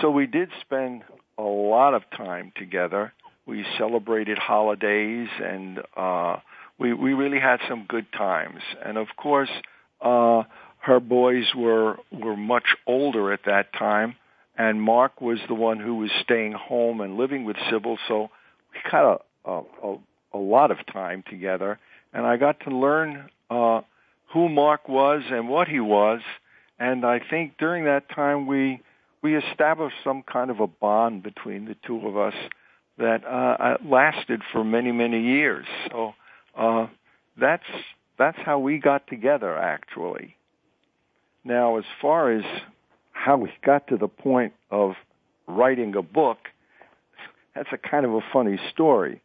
So 0.00 0.10
we 0.10 0.26
did 0.26 0.50
spend 0.60 1.02
a 1.38 1.42
lot 1.42 1.94
of 1.94 2.02
time 2.16 2.52
together. 2.56 3.12
We 3.46 3.64
celebrated 3.78 4.38
holidays 4.38 5.28
and 5.42 5.80
uh 5.96 6.36
we 6.78 6.92
we 6.92 7.12
really 7.12 7.38
had 7.38 7.60
some 7.68 7.84
good 7.88 8.06
times. 8.12 8.60
And 8.84 8.96
of 8.98 9.08
course, 9.16 9.50
uh 10.04 10.44
her 10.78 11.00
boys 11.00 11.46
were 11.56 11.96
were 12.12 12.36
much 12.36 12.76
older 12.86 13.32
at 13.32 13.40
that 13.46 13.72
time 13.72 14.16
and 14.56 14.80
Marc 14.80 15.20
was 15.20 15.38
the 15.48 15.54
one 15.54 15.80
who 15.80 15.96
was 15.96 16.10
staying 16.22 16.52
home 16.52 17.00
and 17.00 17.16
living 17.16 17.44
with 17.44 17.56
Sybil, 17.70 17.98
so 18.06 18.30
we 18.72 18.90
got 18.90 19.22
a 19.44 19.50
a, 19.50 19.96
a, 20.32 20.38
lot 20.38 20.70
of 20.70 20.78
time 20.92 21.22
together 21.28 21.78
and 22.12 22.24
I 22.24 22.36
got 22.36 22.60
to 22.60 22.70
learn 22.70 23.30
uh 23.50 23.80
who 24.32 24.48
Marc 24.48 24.88
was 24.88 25.22
and 25.30 25.48
what 25.48 25.68
he 25.68 25.80
was 25.80 26.20
and 26.78 27.04
I 27.04 27.20
think 27.30 27.56
during 27.58 27.84
that 27.84 28.08
time 28.08 28.46
we 28.46 28.80
we 29.22 29.36
established 29.36 29.96
some 30.04 30.22
kind 30.22 30.50
of 30.50 30.60
a 30.60 30.66
bond 30.66 31.22
between 31.22 31.64
the 31.64 31.76
two 31.86 32.06
of 32.06 32.16
us 32.16 32.34
that 32.98 33.24
uh, 33.24 33.78
lasted 33.84 34.42
for 34.52 34.62
many 34.62 34.92
many 34.92 35.20
years. 35.22 35.66
So 35.90 36.12
uh, 36.56 36.86
that's 37.40 37.64
that's 38.18 38.38
how 38.44 38.58
we 38.58 38.78
got 38.78 39.06
together 39.06 39.56
actually. 39.56 40.36
Now, 41.44 41.76
as 41.76 41.84
far 42.00 42.32
as 42.32 42.44
how 43.12 43.36
we 43.36 43.50
got 43.64 43.88
to 43.88 43.96
the 43.96 44.08
point 44.08 44.54
of 44.70 44.94
writing 45.46 45.94
a 45.94 46.02
book, 46.02 46.38
that's 47.54 47.68
a 47.72 47.78
kind 47.78 48.06
of 48.06 48.14
a 48.14 48.20
funny 48.32 48.58
story 48.72 49.20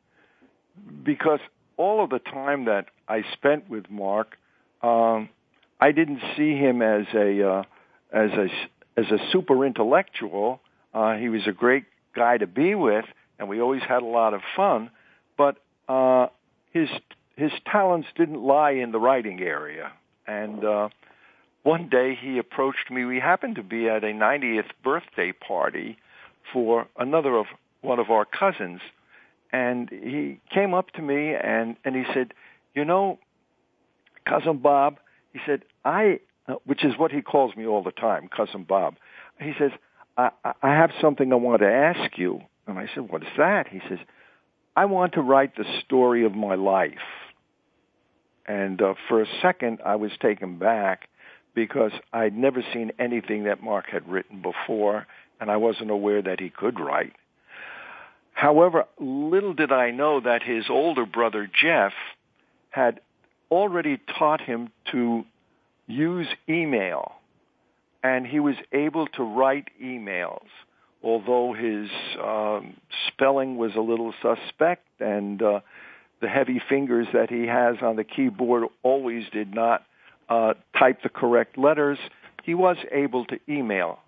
because 1.04 1.39
all 1.78 2.04
of 2.04 2.10
the 2.10 2.19
time 2.19 2.65
that 2.65 2.88
I 3.08 3.23
spent 3.34 3.69
with 3.69 3.89
Marc, 3.89 4.38
um, 4.82 5.30
I 5.80 5.91
didn't 5.91 6.21
see 6.36 6.56
him 6.56 6.82
as 6.82 7.06
a 7.13 7.49
uh, 7.49 7.63
as 8.12 8.32
a 8.32 8.47
as 8.99 9.06
a 9.12 9.17
super 9.32 9.65
intellectual. 9.65 10.62
Uh, 10.93 11.15
he 11.15 11.30
was 11.30 11.47
a 11.47 11.52
great 11.52 11.86
guy 12.15 12.38
to 12.38 12.47
be 12.47 12.75
with, 12.75 13.06
and 13.38 13.47
we 13.47 13.62
always 13.62 13.82
had 13.82 14.02
a 14.02 14.06
lot 14.06 14.34
of 14.34 14.41
fun. 14.56 14.91
But 15.38 15.58
uh, 15.88 16.28
his 16.71 16.89
his 17.39 17.52
talents 17.65 18.08
didn't 18.15 18.41
lie 18.41 18.71
in 18.71 18.91
the 18.91 18.99
writing 18.99 19.39
area. 19.41 19.91
And 20.28 20.63
uh, 20.63 20.89
one 21.63 21.89
day 21.89 22.17
he 22.19 22.38
approached 22.38 22.91
me. 22.91 23.06
We 23.06 23.19
happened 23.19 23.56
to 23.56 23.63
be 23.63 23.88
at 23.89 24.04
a 24.04 24.08
90th 24.08 24.69
birthday 24.84 25.32
party 25.32 25.97
for 26.54 26.88
another 26.97 27.36
of 27.38 27.45
one 27.82 27.99
of 27.99 28.10
our 28.10 28.25
cousins, 28.25 28.82
and 29.52 29.89
he 29.89 30.39
came 30.54 30.73
up 30.73 30.92
to 30.92 31.02
me 31.02 31.33
and 31.33 31.77
and 31.85 31.96
he 31.96 32.04
said, 32.13 32.33
"You 32.75 32.83
know, 32.83 33.19
cousin 34.27 34.58
Bob," 34.58 35.00
he 35.31 35.40
said, 35.46 35.63
"I 35.85 36.19
uh, 36.50 36.56
which 36.65 36.83
is 36.83 36.98
what 36.98 37.12
he 37.12 37.21
calls 37.21 37.56
me 37.56 37.65
all 37.67 37.83
the 37.83 37.92
time, 37.92 38.27
cousin 38.27 38.63
Bob. 38.63 38.96
He 39.40 39.54
says, 39.60 39.71
I, 40.17 40.31
I 40.44 40.69
have 40.69 40.92
something 41.00 41.31
I 41.31 41.35
want 41.35 41.62
to 41.62 41.67
ask 41.67 42.17
you. 42.17 42.42
And 42.65 42.79
I 42.79 42.90
said, 42.94 43.10
what 43.10 43.21
is 43.21 43.29
that? 43.37 43.67
He 43.67 43.79
says, 43.87 44.00
I 44.75 44.85
want 44.85 45.13
to 45.13 45.21
write 45.21 45.56
the 45.56 45.65
story 45.85 46.25
of 46.25 46.33
my 46.33 46.56
life. 46.56 46.94
And 48.50 48.81
uh, 48.81 48.95
for 49.08 49.21
a 49.21 49.27
second, 49.43 49.77
I 49.85 49.95
was 49.95 50.12
taken 50.19 50.58
back 50.58 51.08
because 51.54 51.91
I'd 52.12 52.35
never 52.35 52.63
seen 52.73 52.91
anything 52.97 53.43
that 53.43 53.62
Marc 53.62 53.85
had 53.91 54.10
written 54.10 54.41
before, 54.41 55.06
and 55.39 55.52
I 55.52 55.58
wasn't 55.58 55.91
aware 55.91 56.23
that 56.23 56.39
he 56.39 56.50
could 56.50 56.79
write. 56.79 57.13
However, 58.33 58.85
little 59.00 59.54
did 59.54 59.71
I 59.71 59.91
know 59.91 60.19
that 60.21 60.41
his 60.41 60.65
older 60.67 61.06
brother 61.06 61.47
Jeff 61.62 61.93
had 62.71 63.02
already 63.52 64.00
taught 64.17 64.41
him 64.41 64.69
to 64.91 65.25
use 65.85 66.27
email, 66.47 67.13
and 68.02 68.25
he 68.25 68.39
was 68.39 68.56
able 68.71 69.06
to 69.08 69.23
write 69.23 69.67
emails, 69.79 70.47
although 71.04 71.54
his 71.54 71.89
um, 72.19 72.77
spelling 73.08 73.58
was 73.58 73.75
a 73.75 73.81
little 73.81 74.13
suspect 74.23 74.87
and 75.00 75.43
uh, 75.43 75.60
the 76.22 76.28
heavy 76.28 76.62
fingers 76.70 77.08
that 77.13 77.30
he 77.30 77.48
has 77.48 77.78
on 77.82 77.96
the 77.96 78.04
keyboard 78.04 78.65
always 78.84 79.26
did 79.32 79.54
not 79.54 79.84
uh, 80.30 80.54
type 80.78 81.02
the 81.04 81.10
correct 81.10 81.58
letters. 81.58 81.98
He 82.44 82.54
was 82.54 82.78
able 82.92 83.26
to 83.26 83.40
email. 83.48 84.00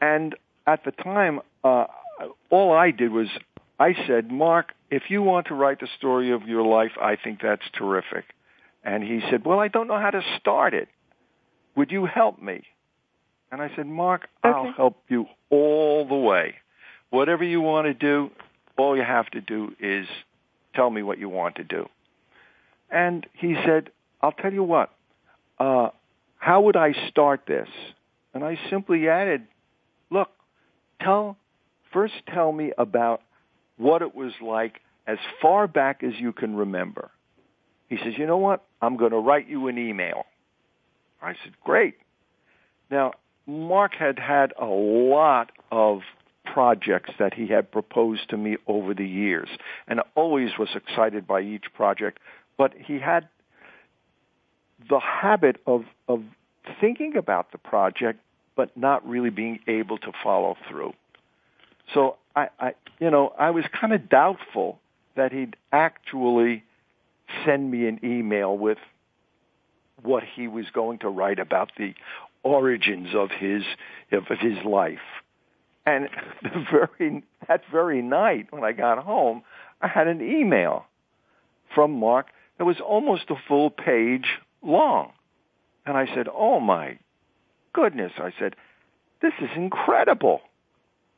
And 0.00 0.34
at 0.66 0.84
the 0.84 0.92
time, 0.92 1.40
uh, 1.62 1.86
all 2.50 2.72
I 2.72 2.90
did 2.90 3.10
was 3.12 3.28
I 3.78 3.94
said, 4.06 4.30
Marc, 4.30 4.72
if 4.90 5.04
you 5.08 5.22
want 5.22 5.48
to 5.48 5.54
write 5.54 5.80
the 5.80 5.88
story 5.98 6.32
of 6.32 6.42
your 6.42 6.62
life, 6.62 6.92
I 7.00 7.16
think 7.16 7.40
that's 7.42 7.62
terrific. 7.76 8.24
And 8.84 9.02
he 9.02 9.20
said, 9.30 9.44
well, 9.44 9.58
I 9.58 9.68
don't 9.68 9.88
know 9.88 9.98
how 9.98 10.10
to 10.10 10.22
start 10.38 10.74
it. 10.74 10.88
Would 11.74 11.90
you 11.90 12.06
help 12.06 12.40
me? 12.40 12.62
And 13.50 13.60
I 13.60 13.70
said, 13.74 13.86
Marc, 13.86 14.28
okay. 14.44 14.54
I'll 14.54 14.72
help 14.72 14.96
you 15.08 15.26
all 15.50 16.06
the 16.06 16.14
way. 16.14 16.56
Whatever 17.10 17.44
you 17.44 17.60
want 17.60 17.86
to 17.86 17.94
do, 17.94 18.30
all 18.76 18.96
you 18.96 19.02
have 19.02 19.28
to 19.30 19.40
do 19.40 19.72
is 19.80 20.06
tell 20.74 20.90
me 20.90 21.02
what 21.02 21.18
you 21.18 21.28
want 21.28 21.56
to 21.56 21.64
do. 21.64 21.88
And 22.90 23.26
he 23.34 23.56
said, 23.64 23.90
I'll 24.20 24.32
tell 24.32 24.52
you 24.52 24.62
what, 24.62 24.90
uh, 25.58 25.88
how 26.38 26.62
would 26.62 26.76
I 26.76 26.92
start 27.08 27.42
this? 27.46 27.68
And 28.32 28.44
I 28.44 28.58
simply 28.70 29.08
added, 29.08 29.42
look, 30.10 30.30
tell, 31.00 31.36
first 31.92 32.14
tell 32.32 32.52
me 32.52 32.72
about 32.76 33.22
what 33.76 34.02
it 34.02 34.14
was 34.14 34.32
like 34.42 34.80
as 35.06 35.18
far 35.40 35.66
back 35.66 36.02
as 36.02 36.12
you 36.18 36.32
can 36.32 36.56
remember. 36.56 37.10
He 37.88 37.96
says, 37.96 38.14
you 38.16 38.26
know 38.26 38.38
what? 38.38 38.64
I'm 38.80 38.96
going 38.96 39.12
to 39.12 39.18
write 39.18 39.48
you 39.48 39.68
an 39.68 39.78
email. 39.78 40.24
I 41.22 41.34
said, 41.42 41.52
great. 41.62 41.94
Now, 42.90 43.12
Marc 43.46 43.94
had 43.94 44.18
had 44.18 44.52
a 44.60 44.66
lot 44.66 45.50
of 45.70 46.00
projects 46.44 47.10
that 47.18 47.34
he 47.34 47.48
had 47.48 47.70
proposed 47.70 48.28
to 48.30 48.36
me 48.36 48.56
over 48.66 48.94
the 48.94 49.06
years 49.06 49.48
and 49.88 50.00
always 50.14 50.50
was 50.58 50.68
excited 50.74 51.26
by 51.26 51.40
each 51.40 51.64
project, 51.74 52.18
but 52.56 52.72
he 52.78 52.98
had 52.98 53.28
the 54.88 55.00
habit 55.00 55.56
of, 55.66 55.84
of 56.08 56.22
thinking 56.80 57.16
about 57.16 57.52
the 57.52 57.58
project 57.58 58.20
but 58.56 58.76
not 58.76 59.06
really 59.06 59.30
being 59.30 59.58
able 59.66 59.98
to 59.98 60.12
follow 60.22 60.56
through. 60.68 60.92
So 61.92 62.16
I, 62.36 62.48
I 62.58 62.74
you 63.00 63.10
know, 63.10 63.32
I 63.38 63.50
was 63.50 63.64
kind 63.78 63.92
of 63.92 64.08
doubtful 64.08 64.78
that 65.16 65.32
he'd 65.32 65.56
actually 65.72 66.64
send 67.44 67.70
me 67.70 67.86
an 67.86 68.00
email 68.04 68.56
with 68.56 68.78
what 70.02 70.22
he 70.22 70.48
was 70.48 70.66
going 70.72 70.98
to 70.98 71.08
write 71.08 71.38
about 71.38 71.70
the 71.76 71.94
origins 72.42 73.08
of 73.14 73.30
his 73.30 73.62
of 74.12 74.24
his 74.38 74.58
life. 74.64 74.98
And 75.86 76.08
the 76.42 76.64
very 76.70 77.22
that 77.48 77.62
very 77.70 78.02
night 78.02 78.46
when 78.50 78.64
I 78.64 78.72
got 78.72 78.98
home, 78.98 79.42
I 79.80 79.88
had 79.88 80.06
an 80.06 80.20
email 80.20 80.86
from 81.74 81.98
Marc 81.98 82.26
that 82.58 82.64
was 82.64 82.80
almost 82.80 83.30
a 83.30 83.34
full 83.48 83.70
page 83.70 84.26
long. 84.62 85.12
And 85.86 85.96
I 85.96 86.06
said, 86.14 86.28
"Oh 86.32 86.60
my 86.60 86.98
goodness." 87.72 88.12
I 88.18 88.32
said, 88.38 88.56
"This 89.20 89.34
is 89.40 89.50
incredible." 89.56 90.40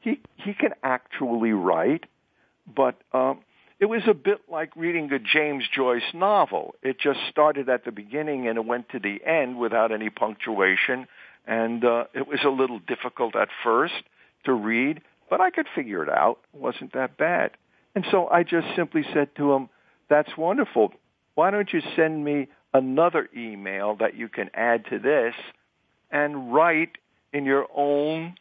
He 0.01 0.21
he 0.37 0.55
can 0.55 0.73
actually 0.83 1.53
write, 1.53 2.05
but 2.67 2.97
um 3.13 3.41
it 3.79 3.87
was 3.87 4.03
a 4.09 4.15
bit 4.15 4.41
like 4.51 4.75
reading 4.75 5.13
a 5.13 5.19
James 5.19 5.65
Joyce 5.69 6.15
novel. 6.15 6.75
It 6.83 6.99
just 6.99 7.21
started 7.31 7.69
at 7.69 7.85
the 7.85 7.93
beginning 7.93 8.49
and 8.49 8.57
it 8.57 8.65
went 8.65 8.89
to 8.91 8.99
the 8.99 9.23
end 9.23 9.59
without 9.59 9.93
any 9.93 10.09
punctuation, 10.09 11.07
and 11.47 11.85
uh, 11.85 12.05
it 12.15 12.27
was 12.27 12.41
a 12.43 12.49
little 12.49 12.79
difficult 12.79 13.37
at 13.37 13.49
first 13.63 14.03
to 14.47 14.53
read, 14.53 15.01
but 15.31 15.41
I 15.41 15.51
could 15.51 15.67
figure 15.75 16.03
it 16.03 16.09
out. 16.09 16.39
It 16.55 16.61
wasn't 16.61 16.93
that 16.95 17.17
bad. 17.17 17.53
And 17.95 18.05
so 18.11 18.29
I 18.29 18.43
just 18.43 18.67
simply 18.75 19.03
said 19.13 19.35
to 19.37 19.53
him, 19.53 19.69
that's 20.09 20.37
wonderful. 20.37 20.93
Why 21.35 21.51
don't 21.51 21.73
you 21.73 21.81
send 21.95 22.25
me 22.25 22.49
another 22.73 23.29
email 23.37 23.97
that 23.97 24.17
you 24.17 24.29
can 24.29 24.51
add 24.55 24.87
to 24.91 24.99
this 24.99 25.35
and 26.11 26.53
write 26.53 26.99
in 27.33 27.45
your 27.45 27.67
own 27.75 28.35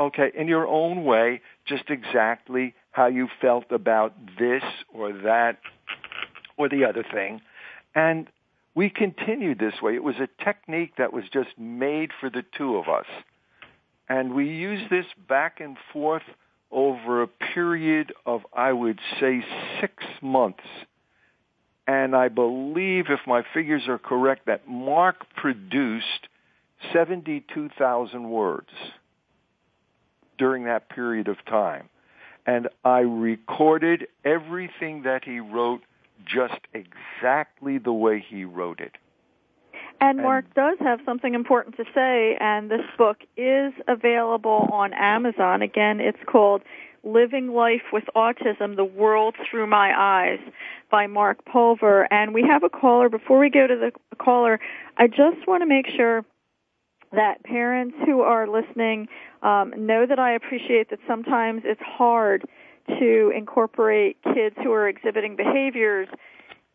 okay, 0.00 0.32
in 0.34 0.48
your 0.48 0.66
own 0.66 1.04
way, 1.04 1.42
just 1.66 1.84
exactly 1.88 2.74
how 2.90 3.06
you 3.06 3.28
felt 3.40 3.70
about 3.70 4.14
this 4.38 4.62
or 4.92 5.12
that 5.12 5.58
or 6.56 6.68
the 6.68 6.84
other 6.84 7.04
thing. 7.12 7.40
And 7.94 8.26
we 8.74 8.88
continued 8.88 9.58
this 9.58 9.74
way. 9.82 9.94
It 9.94 10.02
was 10.02 10.16
a 10.16 10.44
technique 10.44 10.94
that 10.96 11.12
was 11.12 11.24
just 11.32 11.50
made 11.58 12.10
for 12.18 12.30
the 12.30 12.42
two 12.56 12.76
of 12.76 12.88
us. 12.88 13.06
And 14.10 14.34
we 14.34 14.48
used 14.48 14.90
this 14.90 15.06
back 15.28 15.60
and 15.60 15.76
forth 15.92 16.24
over 16.72 17.22
a 17.22 17.28
period 17.28 18.12
of, 18.26 18.40
I 18.52 18.72
would 18.72 18.98
say, 19.20 19.44
six 19.80 20.02
months. 20.20 20.64
And 21.86 22.16
I 22.16 22.26
believe, 22.26 23.04
if 23.08 23.20
my 23.24 23.44
figures 23.54 23.84
are 23.86 23.98
correct, 23.98 24.46
that 24.46 24.66
Marc 24.68 25.32
produced 25.36 26.28
72,000 26.92 28.28
words 28.28 28.70
during 30.38 30.64
that 30.64 30.88
period 30.88 31.28
of 31.28 31.36
time. 31.46 31.88
And 32.46 32.68
I 32.84 33.00
recorded 33.00 34.08
everything 34.24 35.04
that 35.04 35.22
he 35.24 35.38
wrote 35.38 35.82
just 36.26 36.60
exactly 36.74 37.78
the 37.78 37.92
way 37.92 38.24
he 38.28 38.44
wrote 38.44 38.80
it. 38.80 38.96
And 40.00 40.22
Marc 40.22 40.54
does 40.54 40.78
have 40.80 41.00
something 41.04 41.34
important 41.34 41.76
to 41.76 41.84
say, 41.94 42.36
and 42.40 42.70
this 42.70 42.80
book 42.96 43.18
is 43.36 43.74
available 43.86 44.68
on 44.72 44.94
Amazon. 44.94 45.60
Again, 45.60 46.00
it's 46.00 46.18
called 46.26 46.62
Living 47.04 47.48
Life 47.48 47.82
with 47.92 48.04
Autism, 48.16 48.76
The 48.76 48.84
World 48.84 49.34
Through 49.50 49.66
My 49.66 49.92
Eyes 49.94 50.40
by 50.90 51.06
Marc 51.06 51.44
Pulver. 51.44 52.08
And 52.10 52.32
we 52.32 52.42
have 52.42 52.62
a 52.62 52.70
caller. 52.70 53.10
Before 53.10 53.38
we 53.38 53.50
go 53.50 53.66
to 53.66 53.76
the 53.76 53.92
caller, 54.16 54.58
I 54.96 55.06
just 55.06 55.46
want 55.46 55.62
to 55.62 55.66
make 55.66 55.86
sure 55.94 56.24
that 57.12 57.42
parents 57.44 57.96
who 58.06 58.22
are 58.22 58.48
listening 58.48 59.06
um, 59.42 59.74
know 59.76 60.06
that 60.06 60.18
I 60.18 60.32
appreciate 60.32 60.88
that 60.90 61.00
sometimes 61.06 61.62
it's 61.64 61.82
hard 61.82 62.44
to 62.98 63.32
incorporate 63.36 64.16
kids 64.34 64.56
who 64.62 64.72
are 64.72 64.88
exhibiting 64.88 65.36
behaviors 65.36 66.08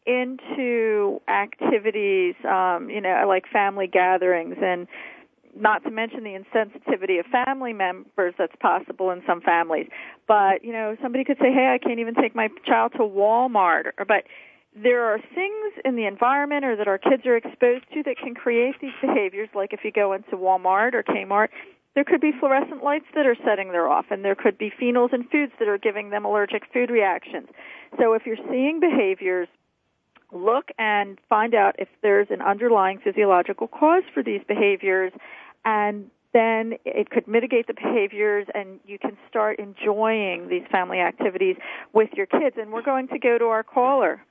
into 0.05 1.19
activities, 1.27 2.35
um, 2.47 2.89
you 2.89 3.01
know, 3.01 3.25
like 3.27 3.45
family 3.51 3.87
gatherings 3.87 4.55
and 4.61 4.87
not 5.57 5.83
to 5.83 5.91
mention 5.91 6.23
the 6.23 6.37
insensitivity 6.37 7.19
of 7.19 7.25
family 7.27 7.73
members 7.73 8.33
that's 8.37 8.55
possible 8.59 9.09
in 9.11 9.21
some 9.25 9.41
families. 9.41 9.87
But, 10.27 10.63
you 10.63 10.73
know, 10.73 10.97
somebody 11.01 11.23
could 11.23 11.37
say, 11.37 11.51
hey, 11.51 11.73
I 11.73 11.77
can't 11.77 11.99
even 11.99 12.13
take 12.13 12.35
my 12.35 12.49
child 12.65 12.91
to 12.93 12.99
Walmart. 12.99 13.91
But 13.97 14.25
there 14.75 15.05
are 15.05 15.19
things 15.33 15.73
in 15.85 15.95
the 15.95 16.05
environment 16.05 16.65
or 16.65 16.75
that 16.75 16.87
our 16.87 16.97
kids 16.97 17.25
are 17.25 17.37
exposed 17.37 17.85
to 17.93 18.03
that 18.03 18.17
can 18.17 18.35
create 18.35 18.75
these 18.81 18.91
behaviors, 19.01 19.49
like 19.55 19.71
if 19.71 19.79
you 19.83 19.91
go 19.91 20.11
into 20.11 20.35
Walmart 20.35 20.93
or 20.93 21.03
Kmart, 21.03 21.47
there 21.95 22.03
could 22.03 22.19
be 22.19 22.33
fluorescent 22.37 22.83
lights 22.83 23.05
that 23.15 23.25
are 23.25 23.37
setting 23.45 23.69
them 23.69 23.81
off, 23.89 24.07
and 24.11 24.25
there 24.25 24.35
could 24.35 24.57
be 24.57 24.69
phenols 24.69 25.13
in 25.13 25.23
foods 25.29 25.53
that 25.59 25.69
are 25.69 25.77
giving 25.77 26.09
them 26.09 26.25
allergic 26.25 26.63
food 26.73 26.89
reactions. 26.89 27.47
So 27.97 28.11
if 28.11 28.25
you're 28.25 28.35
seeing 28.49 28.81
behaviors, 28.81 29.47
look 30.35 30.69
and 30.77 31.17
find 31.29 31.55
out 31.55 31.75
if 31.79 31.87
there's 32.01 32.27
an 32.29 32.41
underlying 32.41 32.99
physiological 33.03 33.67
cause 33.67 34.03
for 34.13 34.21
these 34.21 34.41
behaviors, 34.47 35.11
and 35.63 36.09
then 36.33 36.73
it 36.83 37.09
could 37.09 37.27
mitigate 37.27 37.65
the 37.67 37.73
behaviors 37.73 38.45
and 38.53 38.79
you 38.85 38.99
can 38.99 39.17
start 39.29 39.57
enjoying 39.57 40.49
these 40.49 40.63
family 40.69 40.99
activities 40.99 41.55
with 41.93 42.09
your 42.13 42.25
kids. 42.25 42.57
And 42.59 42.73
we're 42.73 42.81
going 42.81 43.07
to 43.07 43.17
go 43.17 43.37
to 43.37 43.45
our 43.45 43.63
caller. 43.63 44.21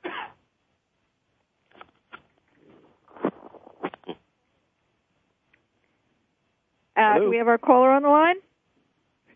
Uh, 6.96 7.18
do 7.18 7.30
we 7.30 7.38
have 7.38 7.48
our 7.48 7.58
caller 7.58 7.90
on 7.90 8.02
the 8.02 8.08
line? 8.08 8.36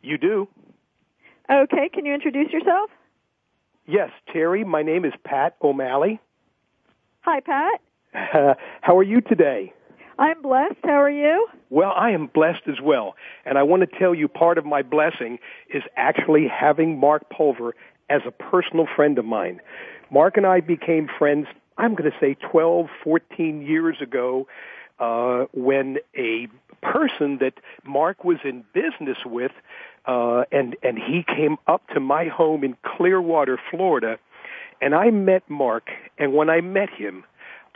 You 0.03 0.19
do. 0.19 0.47
Okay, 1.51 1.89
can 1.93 2.05
you 2.05 2.15
introduce 2.15 2.53
yourself? 2.53 2.91
Yes, 3.87 4.11
Teri. 4.33 4.67
My 4.67 4.83
name 4.83 5.07
is 5.07 5.15
Pat 5.25 5.57
O'Malley. 5.63 6.21
Hi, 7.31 7.41
Pat. 7.41 7.83
Uh, 8.15 8.55
how 8.81 8.97
are 8.97 9.03
you 9.03 9.21
today? 9.21 9.75
I'm 10.19 10.41
blessed. 10.41 10.79
How 10.83 11.03
are 11.03 11.11
you? 11.11 11.47
Well, 11.69 11.93
I 11.95 12.13
am 12.13 12.29
blessed 12.29 12.63
as 12.67 12.81
well. 12.83 13.17
And 13.45 13.59
I 13.59 13.65
want 13.65 13.83
to 13.83 13.99
tell 13.99 14.15
you 14.15 14.29
part 14.29 14.57
of 14.57 14.65
my 14.65 14.81
blessing 14.81 15.39
is 15.69 15.83
actually 15.95 16.49
having 16.49 16.99
Marc 16.99 17.29
Pulver 17.29 17.75
as 18.09 18.23
a 18.27 18.31
personal 18.31 18.87
friend 18.97 19.19
of 19.19 19.27
mine. 19.27 19.61
Marc 20.11 20.39
and 20.39 20.47
I 20.47 20.61
became 20.61 21.07
friends, 21.19 21.49
I'm 21.77 21.95
going 21.95 22.11
to 22.11 22.17
say 22.19 22.33
12, 22.51 22.87
14 23.05 23.61
years 23.61 23.99
ago, 24.01 24.49
uh, 24.99 25.45
when 25.53 25.99
a 26.17 26.49
person 26.81 27.39
that 27.43 27.53
Marc 27.85 28.25
was 28.25 28.39
in 28.43 28.65
business 28.73 29.19
with, 29.27 29.53
uh, 30.07 30.45
and 30.51 30.77
and 30.83 30.99
he 30.99 31.25
came 31.25 31.59
up 31.67 31.87
to 31.89 32.01
my 32.01 32.29
home 32.29 32.65
in 32.65 32.75
Clearwater, 32.83 33.61
Florida, 33.71 34.19
and 34.81 34.95
I 34.95 35.11
met 35.11 35.43
Marc. 35.49 35.89
And 36.19 36.35
when 36.35 36.51
I 36.51 36.61
met 36.61 36.91
him, 36.91 37.25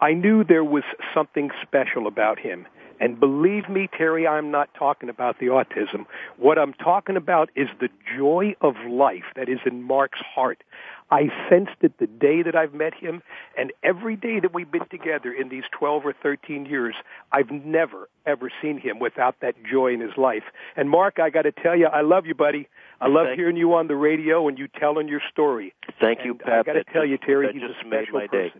I 0.01 0.13
knew 0.13 0.45
there 0.45 0.65
was 0.65 0.85
something 1.15 1.51
special 1.63 2.07
about 2.07 2.39
him. 2.39 2.67
And 3.03 3.19
believe 3.19 3.69
me, 3.69 3.89
Teri, 3.99 4.31
I'm 4.31 4.53
not 4.53 4.73
talking 4.79 5.09
about 5.09 5.41
the 5.41 5.47
autism. 5.47 6.07
What 6.39 6.57
I'm 6.57 6.73
talking 6.73 7.17
about 7.17 7.51
is 7.57 7.67
the 7.81 7.89
joy 8.17 8.55
of 8.61 8.77
life 8.89 9.25
that 9.35 9.49
is 9.49 9.59
in 9.67 9.83
Marc's 9.83 10.21
heart. 10.21 10.63
I 11.11 11.23
sensed 11.51 11.83
it 11.83 11.99
the 11.99 12.07
day 12.07 12.43
that 12.43 12.55
I've 12.55 12.73
met 12.73 12.95
him, 12.95 13.21
and 13.59 13.73
every 13.83 14.15
day 14.15 14.39
that 14.39 14.55
we've 14.55 14.71
been 14.71 14.87
together 14.89 15.33
in 15.33 15.49
these 15.49 15.65
12 15.77 16.07
or 16.07 16.15
13 16.23 16.65
years, 16.65 16.95
I've 17.33 17.51
never, 17.51 18.09
ever 18.25 18.53
seen 18.63 18.79
him 18.79 19.01
without 19.01 19.35
that 19.43 19.57
joy 19.69 19.95
in 19.95 20.01
his 20.01 20.17
life. 20.17 20.45
And 20.77 20.89
Marc, 20.89 21.19
I 21.19 21.29
got 21.29 21.43
to 21.43 21.53
tell 21.53 21.77
you, 21.77 21.87
I 21.87 22.03
love 22.03 22.25
you, 22.25 22.37
buddy. 22.37 22.69
I 23.01 23.09
love 23.09 23.27
Thank 23.27 23.39
hearing 23.41 23.57
you 23.57 23.75
on 23.75 23.89
the 23.89 23.97
radio 23.97 24.47
and 24.47 24.57
you 24.57 24.69
telling 24.79 25.09
your 25.09 25.21
story. 25.29 25.75
Thank 26.01 26.21
you, 26.25 26.37
Pat. 26.37 26.61
I 26.61 26.63
got 26.63 26.73
to 26.75 26.85
tell 26.85 27.05
you, 27.05 27.19
Teri, 27.19 27.47
that 27.47 27.55
he's 27.55 27.63
just 27.63 27.85
a 27.85 27.89
made 27.89 28.05
special 28.05 28.21
my 28.21 28.27
day. 28.29 28.53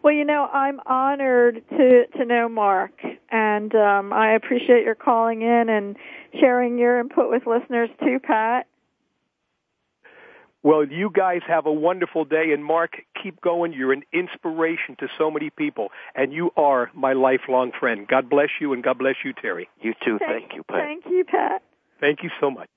Person. 0.00 0.04
Well, 0.04 0.14
you 0.14 0.24
know, 0.24 0.48
I'm 0.52 0.80
honored 0.86 1.62
to 1.70 2.06
to 2.18 2.24
know 2.24 2.48
Marc, 2.48 2.92
and 3.30 3.74
um, 3.74 4.12
I 4.12 4.34
appreciate 4.34 4.84
your 4.84 4.94
calling 4.94 5.42
in 5.42 5.68
and 5.68 5.96
sharing 6.40 6.78
your 6.78 7.00
input 7.00 7.30
with 7.30 7.46
listeners 7.46 7.90
too, 8.00 8.18
Pat. 8.22 8.66
Well, 10.62 10.84
you 10.84 11.10
guys 11.10 11.40
have 11.48 11.64
a 11.64 11.72
wonderful 11.72 12.26
day, 12.26 12.52
and 12.52 12.62
Marc, 12.62 12.92
keep 13.22 13.40
going. 13.40 13.72
You're 13.72 13.94
an 13.94 14.02
inspiration 14.12 14.94
to 14.98 15.08
so 15.16 15.30
many 15.30 15.48
people, 15.48 15.88
and 16.14 16.34
you 16.34 16.50
are 16.54 16.90
my 16.94 17.14
lifelong 17.14 17.72
friend. 17.78 18.06
God 18.06 18.28
bless 18.28 18.50
you, 18.60 18.74
and 18.74 18.84
God 18.84 18.98
bless 18.98 19.14
you, 19.24 19.32
Teri. 19.32 19.66
You 19.80 19.94
too. 20.04 20.18
Thank 20.18 20.52
you, 20.54 20.62
Pat. 20.62 20.80
Thank 20.80 21.04
you, 21.06 21.24
Pat. 21.24 21.62
Thank 21.98 22.22
you 22.22 22.30
so 22.40 22.50
much. 22.50 22.68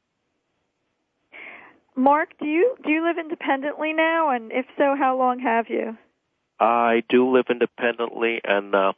Marc, 1.95 2.29
do 2.39 2.45
you 2.45 2.75
do 2.83 2.89
you 2.89 3.05
live 3.05 3.17
independently 3.17 3.93
now? 3.93 4.29
And 4.29 4.51
if 4.51 4.65
so, 4.77 4.95
how 4.97 5.17
long 5.17 5.39
have 5.39 5.65
you? 5.69 5.97
I 6.59 7.03
do 7.09 7.29
live 7.31 7.45
independently, 7.49 8.41
and 8.43 8.73
uh, 8.73 8.93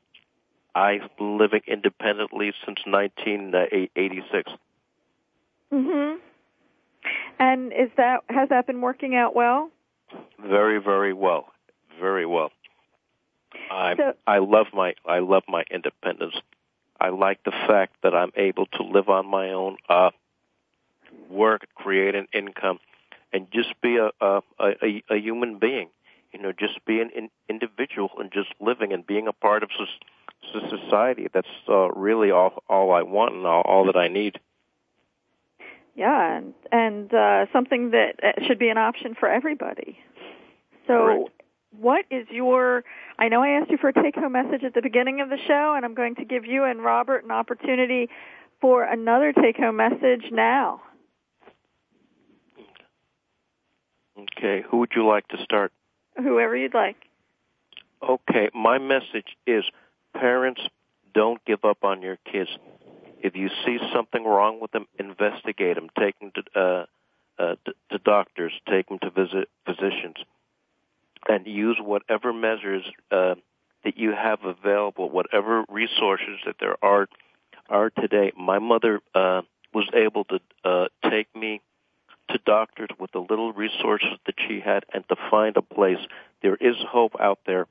I've 0.73 1.09
been 1.17 1.37
living 1.37 1.61
independently 1.67 2.53
since 2.65 2.79
1986. 2.85 4.51
Mhm. 5.71 6.19
And 7.39 7.73
is 7.73 7.89
that 7.97 8.23
has 8.29 8.49
that 8.49 8.67
been 8.67 8.81
working 8.81 9.15
out 9.15 9.35
well? 9.35 9.71
Very, 10.39 10.79
very 10.79 11.13
well. 11.13 11.51
Very 11.99 12.25
well. 12.25 12.51
I 13.71 13.95
So- 13.95 14.15
I 14.27 14.37
love 14.39 14.67
my 14.73 14.95
I 15.05 15.19
love 15.19 15.43
my 15.47 15.63
independence. 15.71 16.35
I 16.99 17.09
like 17.09 17.43
the 17.43 17.51
fact 17.51 18.01
that 18.03 18.15
I'm 18.15 18.31
able 18.35 18.65
to 18.67 18.83
live 18.83 19.09
on 19.09 19.27
my 19.27 19.49
own, 19.51 19.77
uh, 19.89 20.11
work, 21.29 21.67
create 21.75 22.15
an 22.15 22.27
income, 22.33 22.79
and 23.33 23.49
just 23.51 23.79
be 23.81 23.97
a 23.97 24.11
a, 24.21 24.41
a, 24.59 25.03
a 25.09 25.15
human 25.17 25.57
being. 25.57 25.89
You 26.35 26.41
know, 26.41 26.51
just 26.51 26.83
being 26.85 27.11
an 27.15 27.29
individual 27.49 28.09
and 28.17 28.29
just 28.29 28.49
living 28.59 28.91
and 28.91 29.07
being 29.07 29.29
a 29.29 29.31
part 29.31 29.63
of 29.63 29.69
soc- 29.77 30.69
society. 30.69 31.29
That's 31.33 31.47
uh, 31.69 31.91
really 31.91 32.29
all 32.29 32.61
all 32.67 32.91
I 32.91 33.03
want 33.03 33.35
and 33.35 33.45
all, 33.45 33.61
all 33.61 33.85
that 33.85 33.95
I 33.95 34.09
need. 34.09 34.37
Yeah, 35.95 36.37
and 36.37 36.53
and 36.73 37.13
uh, 37.13 37.45
something 37.53 37.91
that 37.91 38.19
uh, 38.21 38.45
should 38.45 38.59
be 38.59 38.67
an 38.67 38.77
option 38.77 39.15
for 39.17 39.29
everybody. 39.29 39.97
So, 40.87 40.93
Correct. 40.93 41.29
what 41.79 42.05
is 42.11 42.27
your? 42.29 42.83
I 43.17 43.29
know 43.29 43.41
I 43.41 43.51
asked 43.61 43.71
you 43.71 43.77
for 43.77 43.87
a 43.87 43.93
take-home 43.93 44.33
message 44.33 44.65
at 44.65 44.73
the 44.73 44.81
beginning 44.81 45.21
of 45.21 45.29
the 45.29 45.37
show, 45.47 45.73
and 45.73 45.85
I'm 45.85 45.95
going 45.95 46.15
to 46.15 46.25
give 46.25 46.45
you 46.45 46.65
and 46.65 46.83
Robert 46.83 47.23
an 47.23 47.31
opportunity 47.31 48.09
for 48.59 48.83
another 48.83 49.31
take-home 49.31 49.77
message 49.77 50.25
now. 50.33 50.81
Okay, 54.19 54.65
who 54.69 54.79
would 54.79 54.91
you 54.97 55.07
like 55.07 55.29
to 55.29 55.37
start? 55.41 55.71
Whoever 56.17 56.55
you'd 56.55 56.73
like. 56.73 56.97
Okay, 58.01 58.49
my 58.53 58.77
message 58.77 59.35
is 59.47 59.63
parents 60.13 60.61
don't 61.13 61.43
give 61.45 61.63
up 61.65 61.83
on 61.83 62.01
your 62.01 62.17
kids. 62.31 62.49
If 63.21 63.35
you 63.35 63.49
see 63.65 63.79
something 63.93 64.23
wrong 64.23 64.59
with 64.59 64.71
them, 64.71 64.85
investigate 64.99 65.75
them. 65.75 65.89
Take 65.97 66.19
them 66.19 66.31
to 66.35 66.59
uh, 66.59 66.85
uh, 67.37 67.55
to, 67.65 67.73
to 67.91 67.97
doctors. 67.97 68.53
Take 68.69 68.87
them 68.89 68.99
to 68.99 69.09
visit 69.09 69.49
physicians, 69.65 70.17
and 71.27 71.47
use 71.47 71.77
whatever 71.81 72.31
measures 72.33 72.83
uh, 73.11 73.35
that 73.83 73.97
you 73.97 74.11
have 74.11 74.43
available, 74.43 75.09
whatever 75.09 75.63
resources 75.69 76.39
that 76.45 76.55
there 76.59 76.75
are 76.83 77.07
are 77.69 77.89
today. 77.89 78.31
My 78.37 78.59
mother 78.59 79.01
uh, 79.15 79.41
was 79.73 79.89
able 79.93 80.25
to 80.25 80.39
uh, 80.63 80.87
take 81.09 81.33
me 81.35 81.61
to 82.29 82.39
doctors 82.45 82.89
with 82.99 83.11
the 83.11 83.19
little 83.19 83.53
resources 83.53 84.17
that 84.25 84.35
she 84.47 84.59
had 84.59 84.85
and 84.93 85.07
to 85.09 85.15
find 85.29 85.57
a 85.57 85.61
place. 85.61 85.99
There 86.41 86.55
is 86.55 86.75
hope 86.87 87.15
out 87.19 87.39
there. 87.45 87.67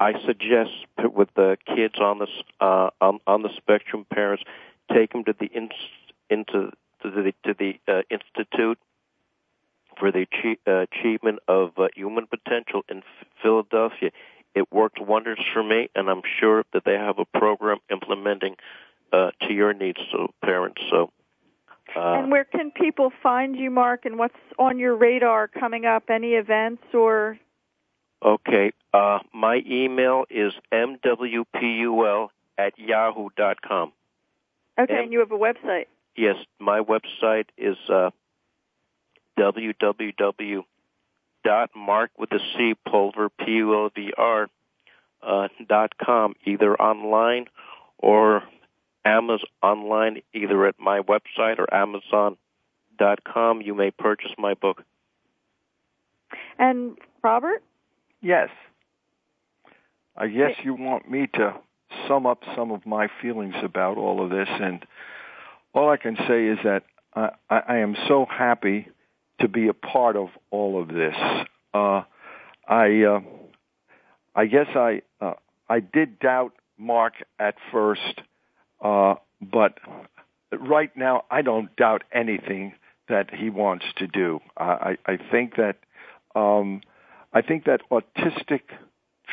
I 0.00 0.14
suggest 0.26 0.70
with 0.98 1.28
the 1.34 1.56
kids 1.66 1.94
on 2.00 2.18
the 2.18 2.26
uh, 2.60 2.90
on, 3.00 3.20
on 3.26 3.42
the 3.42 3.50
spectrum, 3.56 4.04
parents 4.10 4.44
take 4.92 5.12
them 5.12 5.24
to 5.24 5.34
the 5.38 5.46
in, 5.46 5.70
into 6.28 6.72
to 7.02 7.10
the 7.10 7.32
to 7.44 7.54
the 7.54 7.78
uh, 7.86 8.02
institute 8.10 8.78
for 9.98 10.10
the 10.10 10.26
achie- 10.26 10.58
uh, 10.66 10.86
achievement 10.90 11.38
of 11.46 11.72
uh, 11.78 11.88
human 11.94 12.26
potential 12.26 12.84
in 12.88 13.02
Philadelphia. 13.42 14.10
It 14.54 14.72
worked 14.72 15.00
wonders 15.00 15.40
for 15.52 15.62
me, 15.62 15.90
and 15.94 16.08
I'm 16.08 16.22
sure 16.40 16.64
that 16.72 16.84
they 16.84 16.94
have 16.94 17.18
a 17.18 17.24
program 17.24 17.78
implementing 17.90 18.56
uh, 19.12 19.30
to 19.42 19.52
your 19.52 19.72
needs, 19.72 20.00
so 20.10 20.32
parents. 20.42 20.82
So. 20.90 21.10
Uh, 21.96 22.14
and 22.14 22.30
where 22.30 22.44
can 22.44 22.70
people 22.70 23.12
find 23.22 23.56
you, 23.56 23.70
Marc? 23.70 24.04
And 24.04 24.18
what's 24.18 24.34
on 24.58 24.78
your 24.78 24.96
radar 24.96 25.48
coming 25.48 25.86
up? 25.86 26.04
Any 26.10 26.32
events 26.32 26.82
or? 26.92 27.38
Okay. 28.24 28.72
Uh, 28.92 29.18
my 29.32 29.62
email 29.66 30.24
is 30.30 30.52
mwpul 30.72 32.28
at 32.58 32.78
yahoo 32.78 33.28
dot 33.36 33.60
com. 33.62 33.92
Okay, 34.78 34.92
And- 34.92 35.04
and 35.04 35.12
you 35.12 35.20
have 35.20 35.32
a 35.32 35.38
website. 35.38 35.86
Yes, 36.16 36.36
my 36.60 36.80
website 36.80 37.46
is 37.58 37.76
uh, 37.88 38.10
www 39.38 40.64
dot 41.44 41.70
mark 41.76 42.10
with 42.16 42.32
a 42.32 42.38
C 42.56 42.74
pulver 42.88 43.28
p 43.28 43.44
u 43.56 43.74
l 43.74 43.90
v 43.94 44.12
r 44.16 44.48
uh, 45.22 45.48
dot 45.68 45.92
com 45.98 46.34
either 46.46 46.74
online 46.80 47.46
or 47.98 48.42
Amazon 49.04 49.46
online 49.62 50.22
either 50.32 50.66
at 50.66 50.76
my 50.78 51.00
website 51.00 51.58
or 51.58 51.72
Amazon.com. 51.72 53.60
You 53.60 53.74
may 53.74 53.90
purchase 53.90 54.30
my 54.38 54.54
book. 54.54 54.82
And 56.58 56.96
Robert? 57.22 57.62
Yes. 58.20 58.48
I 60.16 60.28
guess 60.28 60.52
you 60.62 60.74
want 60.74 61.10
me 61.10 61.26
to 61.34 61.54
sum 62.08 62.26
up 62.26 62.42
some 62.56 62.70
of 62.70 62.86
my 62.86 63.08
feelings 63.20 63.54
about 63.62 63.96
all 63.96 64.22
of 64.22 64.30
this, 64.30 64.48
and 64.48 64.84
all 65.72 65.90
I 65.90 65.96
can 65.96 66.16
say 66.28 66.46
is 66.46 66.58
that 66.64 66.84
I, 67.14 67.30
I, 67.50 67.58
I 67.68 67.76
am 67.78 67.96
so 68.08 68.26
happy 68.26 68.88
to 69.40 69.48
be 69.48 69.68
a 69.68 69.74
part 69.74 70.16
of 70.16 70.28
all 70.50 70.80
of 70.80 70.88
this. 70.88 71.14
Uh, 71.72 72.02
I 72.68 73.02
uh, 73.02 73.20
I 74.34 74.46
guess 74.46 74.68
I 74.74 75.02
uh, 75.20 75.34
I 75.68 75.80
did 75.80 76.18
doubt 76.18 76.52
Marc 76.78 77.14
at 77.38 77.56
first, 77.72 78.20
uh, 78.80 79.14
but 79.40 79.78
right 80.52 80.94
now 80.96 81.24
I 81.30 81.42
don't 81.42 81.74
doubt 81.76 82.04
anything 82.12 82.74
that 83.08 83.34
he 83.34 83.50
wants 83.50 83.84
to 83.96 84.06
do. 84.06 84.40
I, 84.56 84.96
I 85.06 85.18
think 85.30 85.56
that 85.56 85.76
um, 86.34 86.80
I 87.32 87.42
think 87.42 87.64
that 87.64 87.80
autistic 87.90 88.62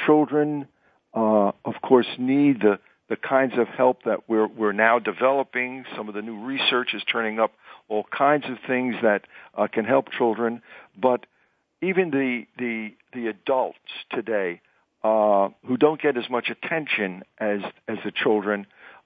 children, 0.06 0.68
uh, 1.14 1.52
of 1.66 1.76
course, 1.82 2.08
need 2.18 2.62
the 2.62 2.80
the 3.10 3.18
kinds 3.18 3.54
of 3.58 3.68
help 3.68 4.04
that 4.04 4.30
we're 4.30 4.48
we're 4.48 4.72
now 4.72 5.00
developing. 5.00 5.86
Some 5.96 6.08
of 6.08 6.16
the 6.16 6.22
new 6.22 6.44
research 6.44 6.94
is 6.94 7.04
turning 7.12 7.40
up 7.40 7.52
all 7.90 8.06
kinds 8.06 8.46
of 8.46 8.58
things 8.66 8.96
that 9.04 9.24
uh, 9.58 9.68
can 9.68 9.86
help 9.86 10.12
children. 10.12 10.62
But 10.98 11.26
even 11.82 12.12
the 12.12 12.46
the 12.58 12.94
the 13.14 13.28
adults 13.28 13.80
today 14.12 14.62
uh, 15.04 15.50
who 15.66 15.78
don't 15.78 16.02
get 16.02 16.18
as 16.18 16.30
much 16.30 16.50
attention 16.50 17.24
as 17.38 17.62
as 17.88 17.98
the 18.06 18.12
children 18.12 18.66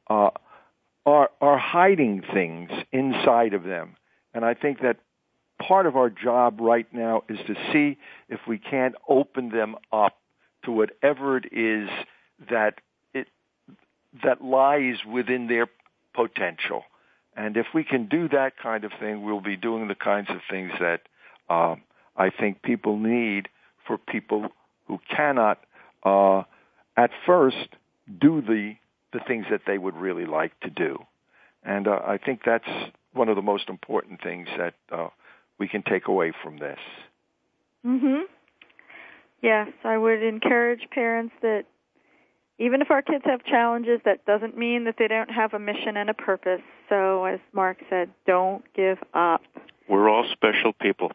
uh, 0.10 0.30
are 1.06 1.30
are 1.42 1.58
hiding 1.58 2.24
things 2.34 2.72
inside 2.92 3.54
of 3.54 3.64
them, 3.64 3.96
and 4.34 4.44
I 4.44 4.54
think 4.54 4.82
that 4.82 4.98
part 5.60 5.86
of 5.86 5.96
our 5.96 6.10
job 6.10 6.60
right 6.60 6.88
now 6.94 7.24
is 7.30 7.40
to 7.48 7.56
see 7.72 7.98
if 8.30 8.40
we 8.48 8.58
can't 8.58 8.96
open 9.08 9.50
them 9.50 9.76
up 9.92 10.18
to 10.64 10.72
whatever 10.72 11.38
it 11.38 11.46
is 11.52 11.90
that 12.50 12.82
it 13.14 13.28
that 14.24 14.44
lies 14.44 14.98
within 15.10 15.48
their 15.48 15.68
potential. 16.14 16.84
And 17.38 17.58
if 17.58 17.68
we 17.74 17.84
can 17.84 18.08
do 18.08 18.30
that 18.30 18.58
kind 18.62 18.86
of 18.86 18.92
thing, 19.00 19.24
we'll 19.24 19.42
be 19.42 19.58
doing 19.58 19.88
the 19.88 19.96
kinds 19.96 20.30
of 20.30 20.38
things 20.50 20.72
that 20.80 21.02
uh, 21.50 21.76
I 22.16 22.30
think 22.30 22.62
people 22.62 22.98
need 22.98 23.50
for 23.86 23.98
people 23.98 24.48
who 24.88 25.00
cannot, 25.14 25.60
uh, 26.04 26.44
at 26.96 27.12
first, 27.26 27.68
do 28.22 28.42
the 28.42 28.76
the 29.16 29.24
things 29.26 29.46
that 29.50 29.62
they 29.66 29.78
would 29.78 29.96
really 29.96 30.26
like 30.26 30.60
to 30.60 30.70
do. 30.70 30.98
And 31.64 31.88
uh, 31.88 32.00
I 32.06 32.18
think 32.18 32.42
that's 32.46 32.68
one 33.14 33.30
of 33.30 33.38
the 33.38 33.42
most 33.42 33.70
important 33.70 34.22
things 34.22 34.48
that 34.58 34.74
uh, 34.92 35.08
we 35.58 35.68
can 35.68 35.82
take 35.84 36.08
away 36.08 36.34
from 36.44 36.58
this. 36.58 36.80
Mhm. 37.86 38.24
Yes, 39.42 39.70
I 39.84 39.98
would 39.98 40.22
encourage 40.22 40.90
parents 40.92 41.34
that 41.42 41.66
even 42.58 42.82
if 42.82 42.90
our 42.92 43.02
kids 43.02 43.24
have 43.26 43.44
challenges, 43.46 44.02
that 44.06 44.26
doesn't 44.26 44.58
mean 44.58 44.86
that 44.86 44.96
they 44.98 45.08
don't 45.08 45.30
have 45.30 45.54
a 45.54 45.60
mission 45.60 45.98
and 45.98 46.10
a 46.10 46.14
purpose. 46.14 46.62
So, 46.90 47.26
as 47.26 47.40
Marc 47.54 47.78
said, 47.90 48.10
don't 48.26 48.64
give 48.74 48.98
up. 49.14 49.42
We're 49.88 50.10
all 50.10 50.26
special 50.32 50.74
people. 50.74 51.12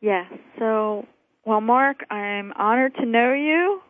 Yes. 0.00 0.30
So, 0.58 1.06
well, 1.44 1.60
Marc, 1.60 2.04
I'm 2.10 2.52
honored 2.56 2.94
to 2.96 3.06
know 3.06 3.32
you. 3.32 3.82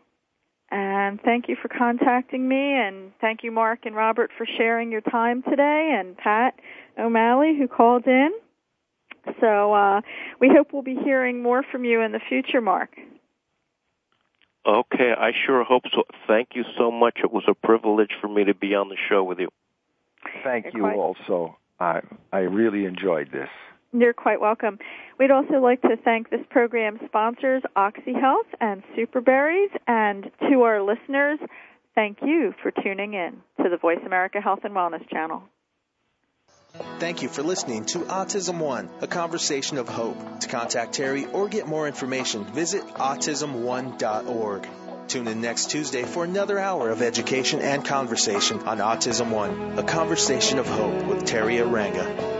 And 0.70 1.20
thank 1.22 1.48
you 1.48 1.56
for 1.60 1.68
contacting 1.68 2.48
me. 2.48 2.74
And 2.74 3.12
thank 3.20 3.42
you, 3.42 3.50
Marc 3.50 3.86
and 3.86 3.94
Robert, 3.96 4.30
for 4.36 4.46
sharing 4.46 4.92
your 4.92 5.00
time 5.00 5.42
today. 5.42 5.96
And 5.98 6.16
Pat 6.16 6.54
O'Malley, 6.98 7.56
who 7.58 7.66
called 7.66 8.06
in. 8.06 8.30
So 9.40 9.74
uh, 9.74 10.00
we 10.40 10.48
hope 10.48 10.72
we'll 10.72 10.82
be 10.82 10.96
hearing 11.04 11.42
more 11.42 11.62
from 11.70 11.84
you 11.84 12.00
in 12.00 12.12
the 12.12 12.20
future, 12.28 12.60
Marc. 12.60 12.90
Okay, 14.66 15.12
I 15.18 15.32
sure 15.46 15.64
hope 15.64 15.84
so. 15.92 16.04
Thank 16.26 16.50
you 16.54 16.64
so 16.78 16.90
much. 16.90 17.18
It 17.24 17.32
was 17.32 17.44
a 17.48 17.54
privilege 17.54 18.10
for 18.20 18.28
me 18.28 18.44
to 18.44 18.54
be 18.54 18.74
on 18.74 18.88
the 18.88 18.96
show 19.08 19.24
with 19.24 19.38
you. 19.40 19.48
Thank 20.44 20.66
You're 20.66 20.74
you 20.74 20.82
quite- 20.82 20.96
also. 20.96 21.56
I 21.78 22.02
I 22.30 22.40
really 22.40 22.84
enjoyed 22.84 23.30
this. 23.32 23.48
You're 23.92 24.12
quite 24.12 24.40
welcome. 24.40 24.78
We'd 25.18 25.32
also 25.32 25.54
like 25.54 25.82
to 25.82 25.96
thank 26.04 26.30
this 26.30 26.40
program's 26.48 27.00
sponsors, 27.06 27.62
OxyHealth 27.76 28.46
and 28.60 28.82
Superberries, 28.96 29.70
and 29.86 30.30
to 30.48 30.62
our 30.62 30.80
listeners, 30.80 31.40
thank 31.96 32.18
you 32.22 32.54
for 32.62 32.70
tuning 32.70 33.14
in 33.14 33.42
to 33.62 33.68
the 33.68 33.78
Voice 33.78 33.98
America 34.06 34.40
Health 34.40 34.60
and 34.62 34.74
Wellness 34.74 35.08
channel. 35.10 35.42
Thank 37.00 37.22
you 37.22 37.28
for 37.28 37.42
listening 37.42 37.84
to 37.86 37.98
Autism 37.98 38.58
One, 38.58 38.88
a 39.00 39.08
conversation 39.08 39.76
of 39.76 39.88
hope. 39.88 40.40
To 40.40 40.48
contact 40.48 40.96
Teri 40.96 41.32
or 41.34 41.48
get 41.48 41.66
more 41.66 41.88
information, 41.88 42.44
visit 42.44 42.84
autism1.org. 42.94 44.68
Tune 45.08 45.26
in 45.26 45.40
next 45.40 45.70
Tuesday 45.72 46.04
for 46.04 46.22
another 46.22 46.60
hour 46.60 46.90
of 46.90 47.02
education 47.02 47.60
and 47.60 47.84
conversation 47.84 48.60
on 48.60 48.78
Autism 48.78 49.30
One, 49.30 49.80
a 49.80 49.82
conversation 49.82 50.60
of 50.60 50.68
hope 50.68 51.06
with 51.06 51.24
Teri 51.24 51.58
Arranga. 51.58 52.39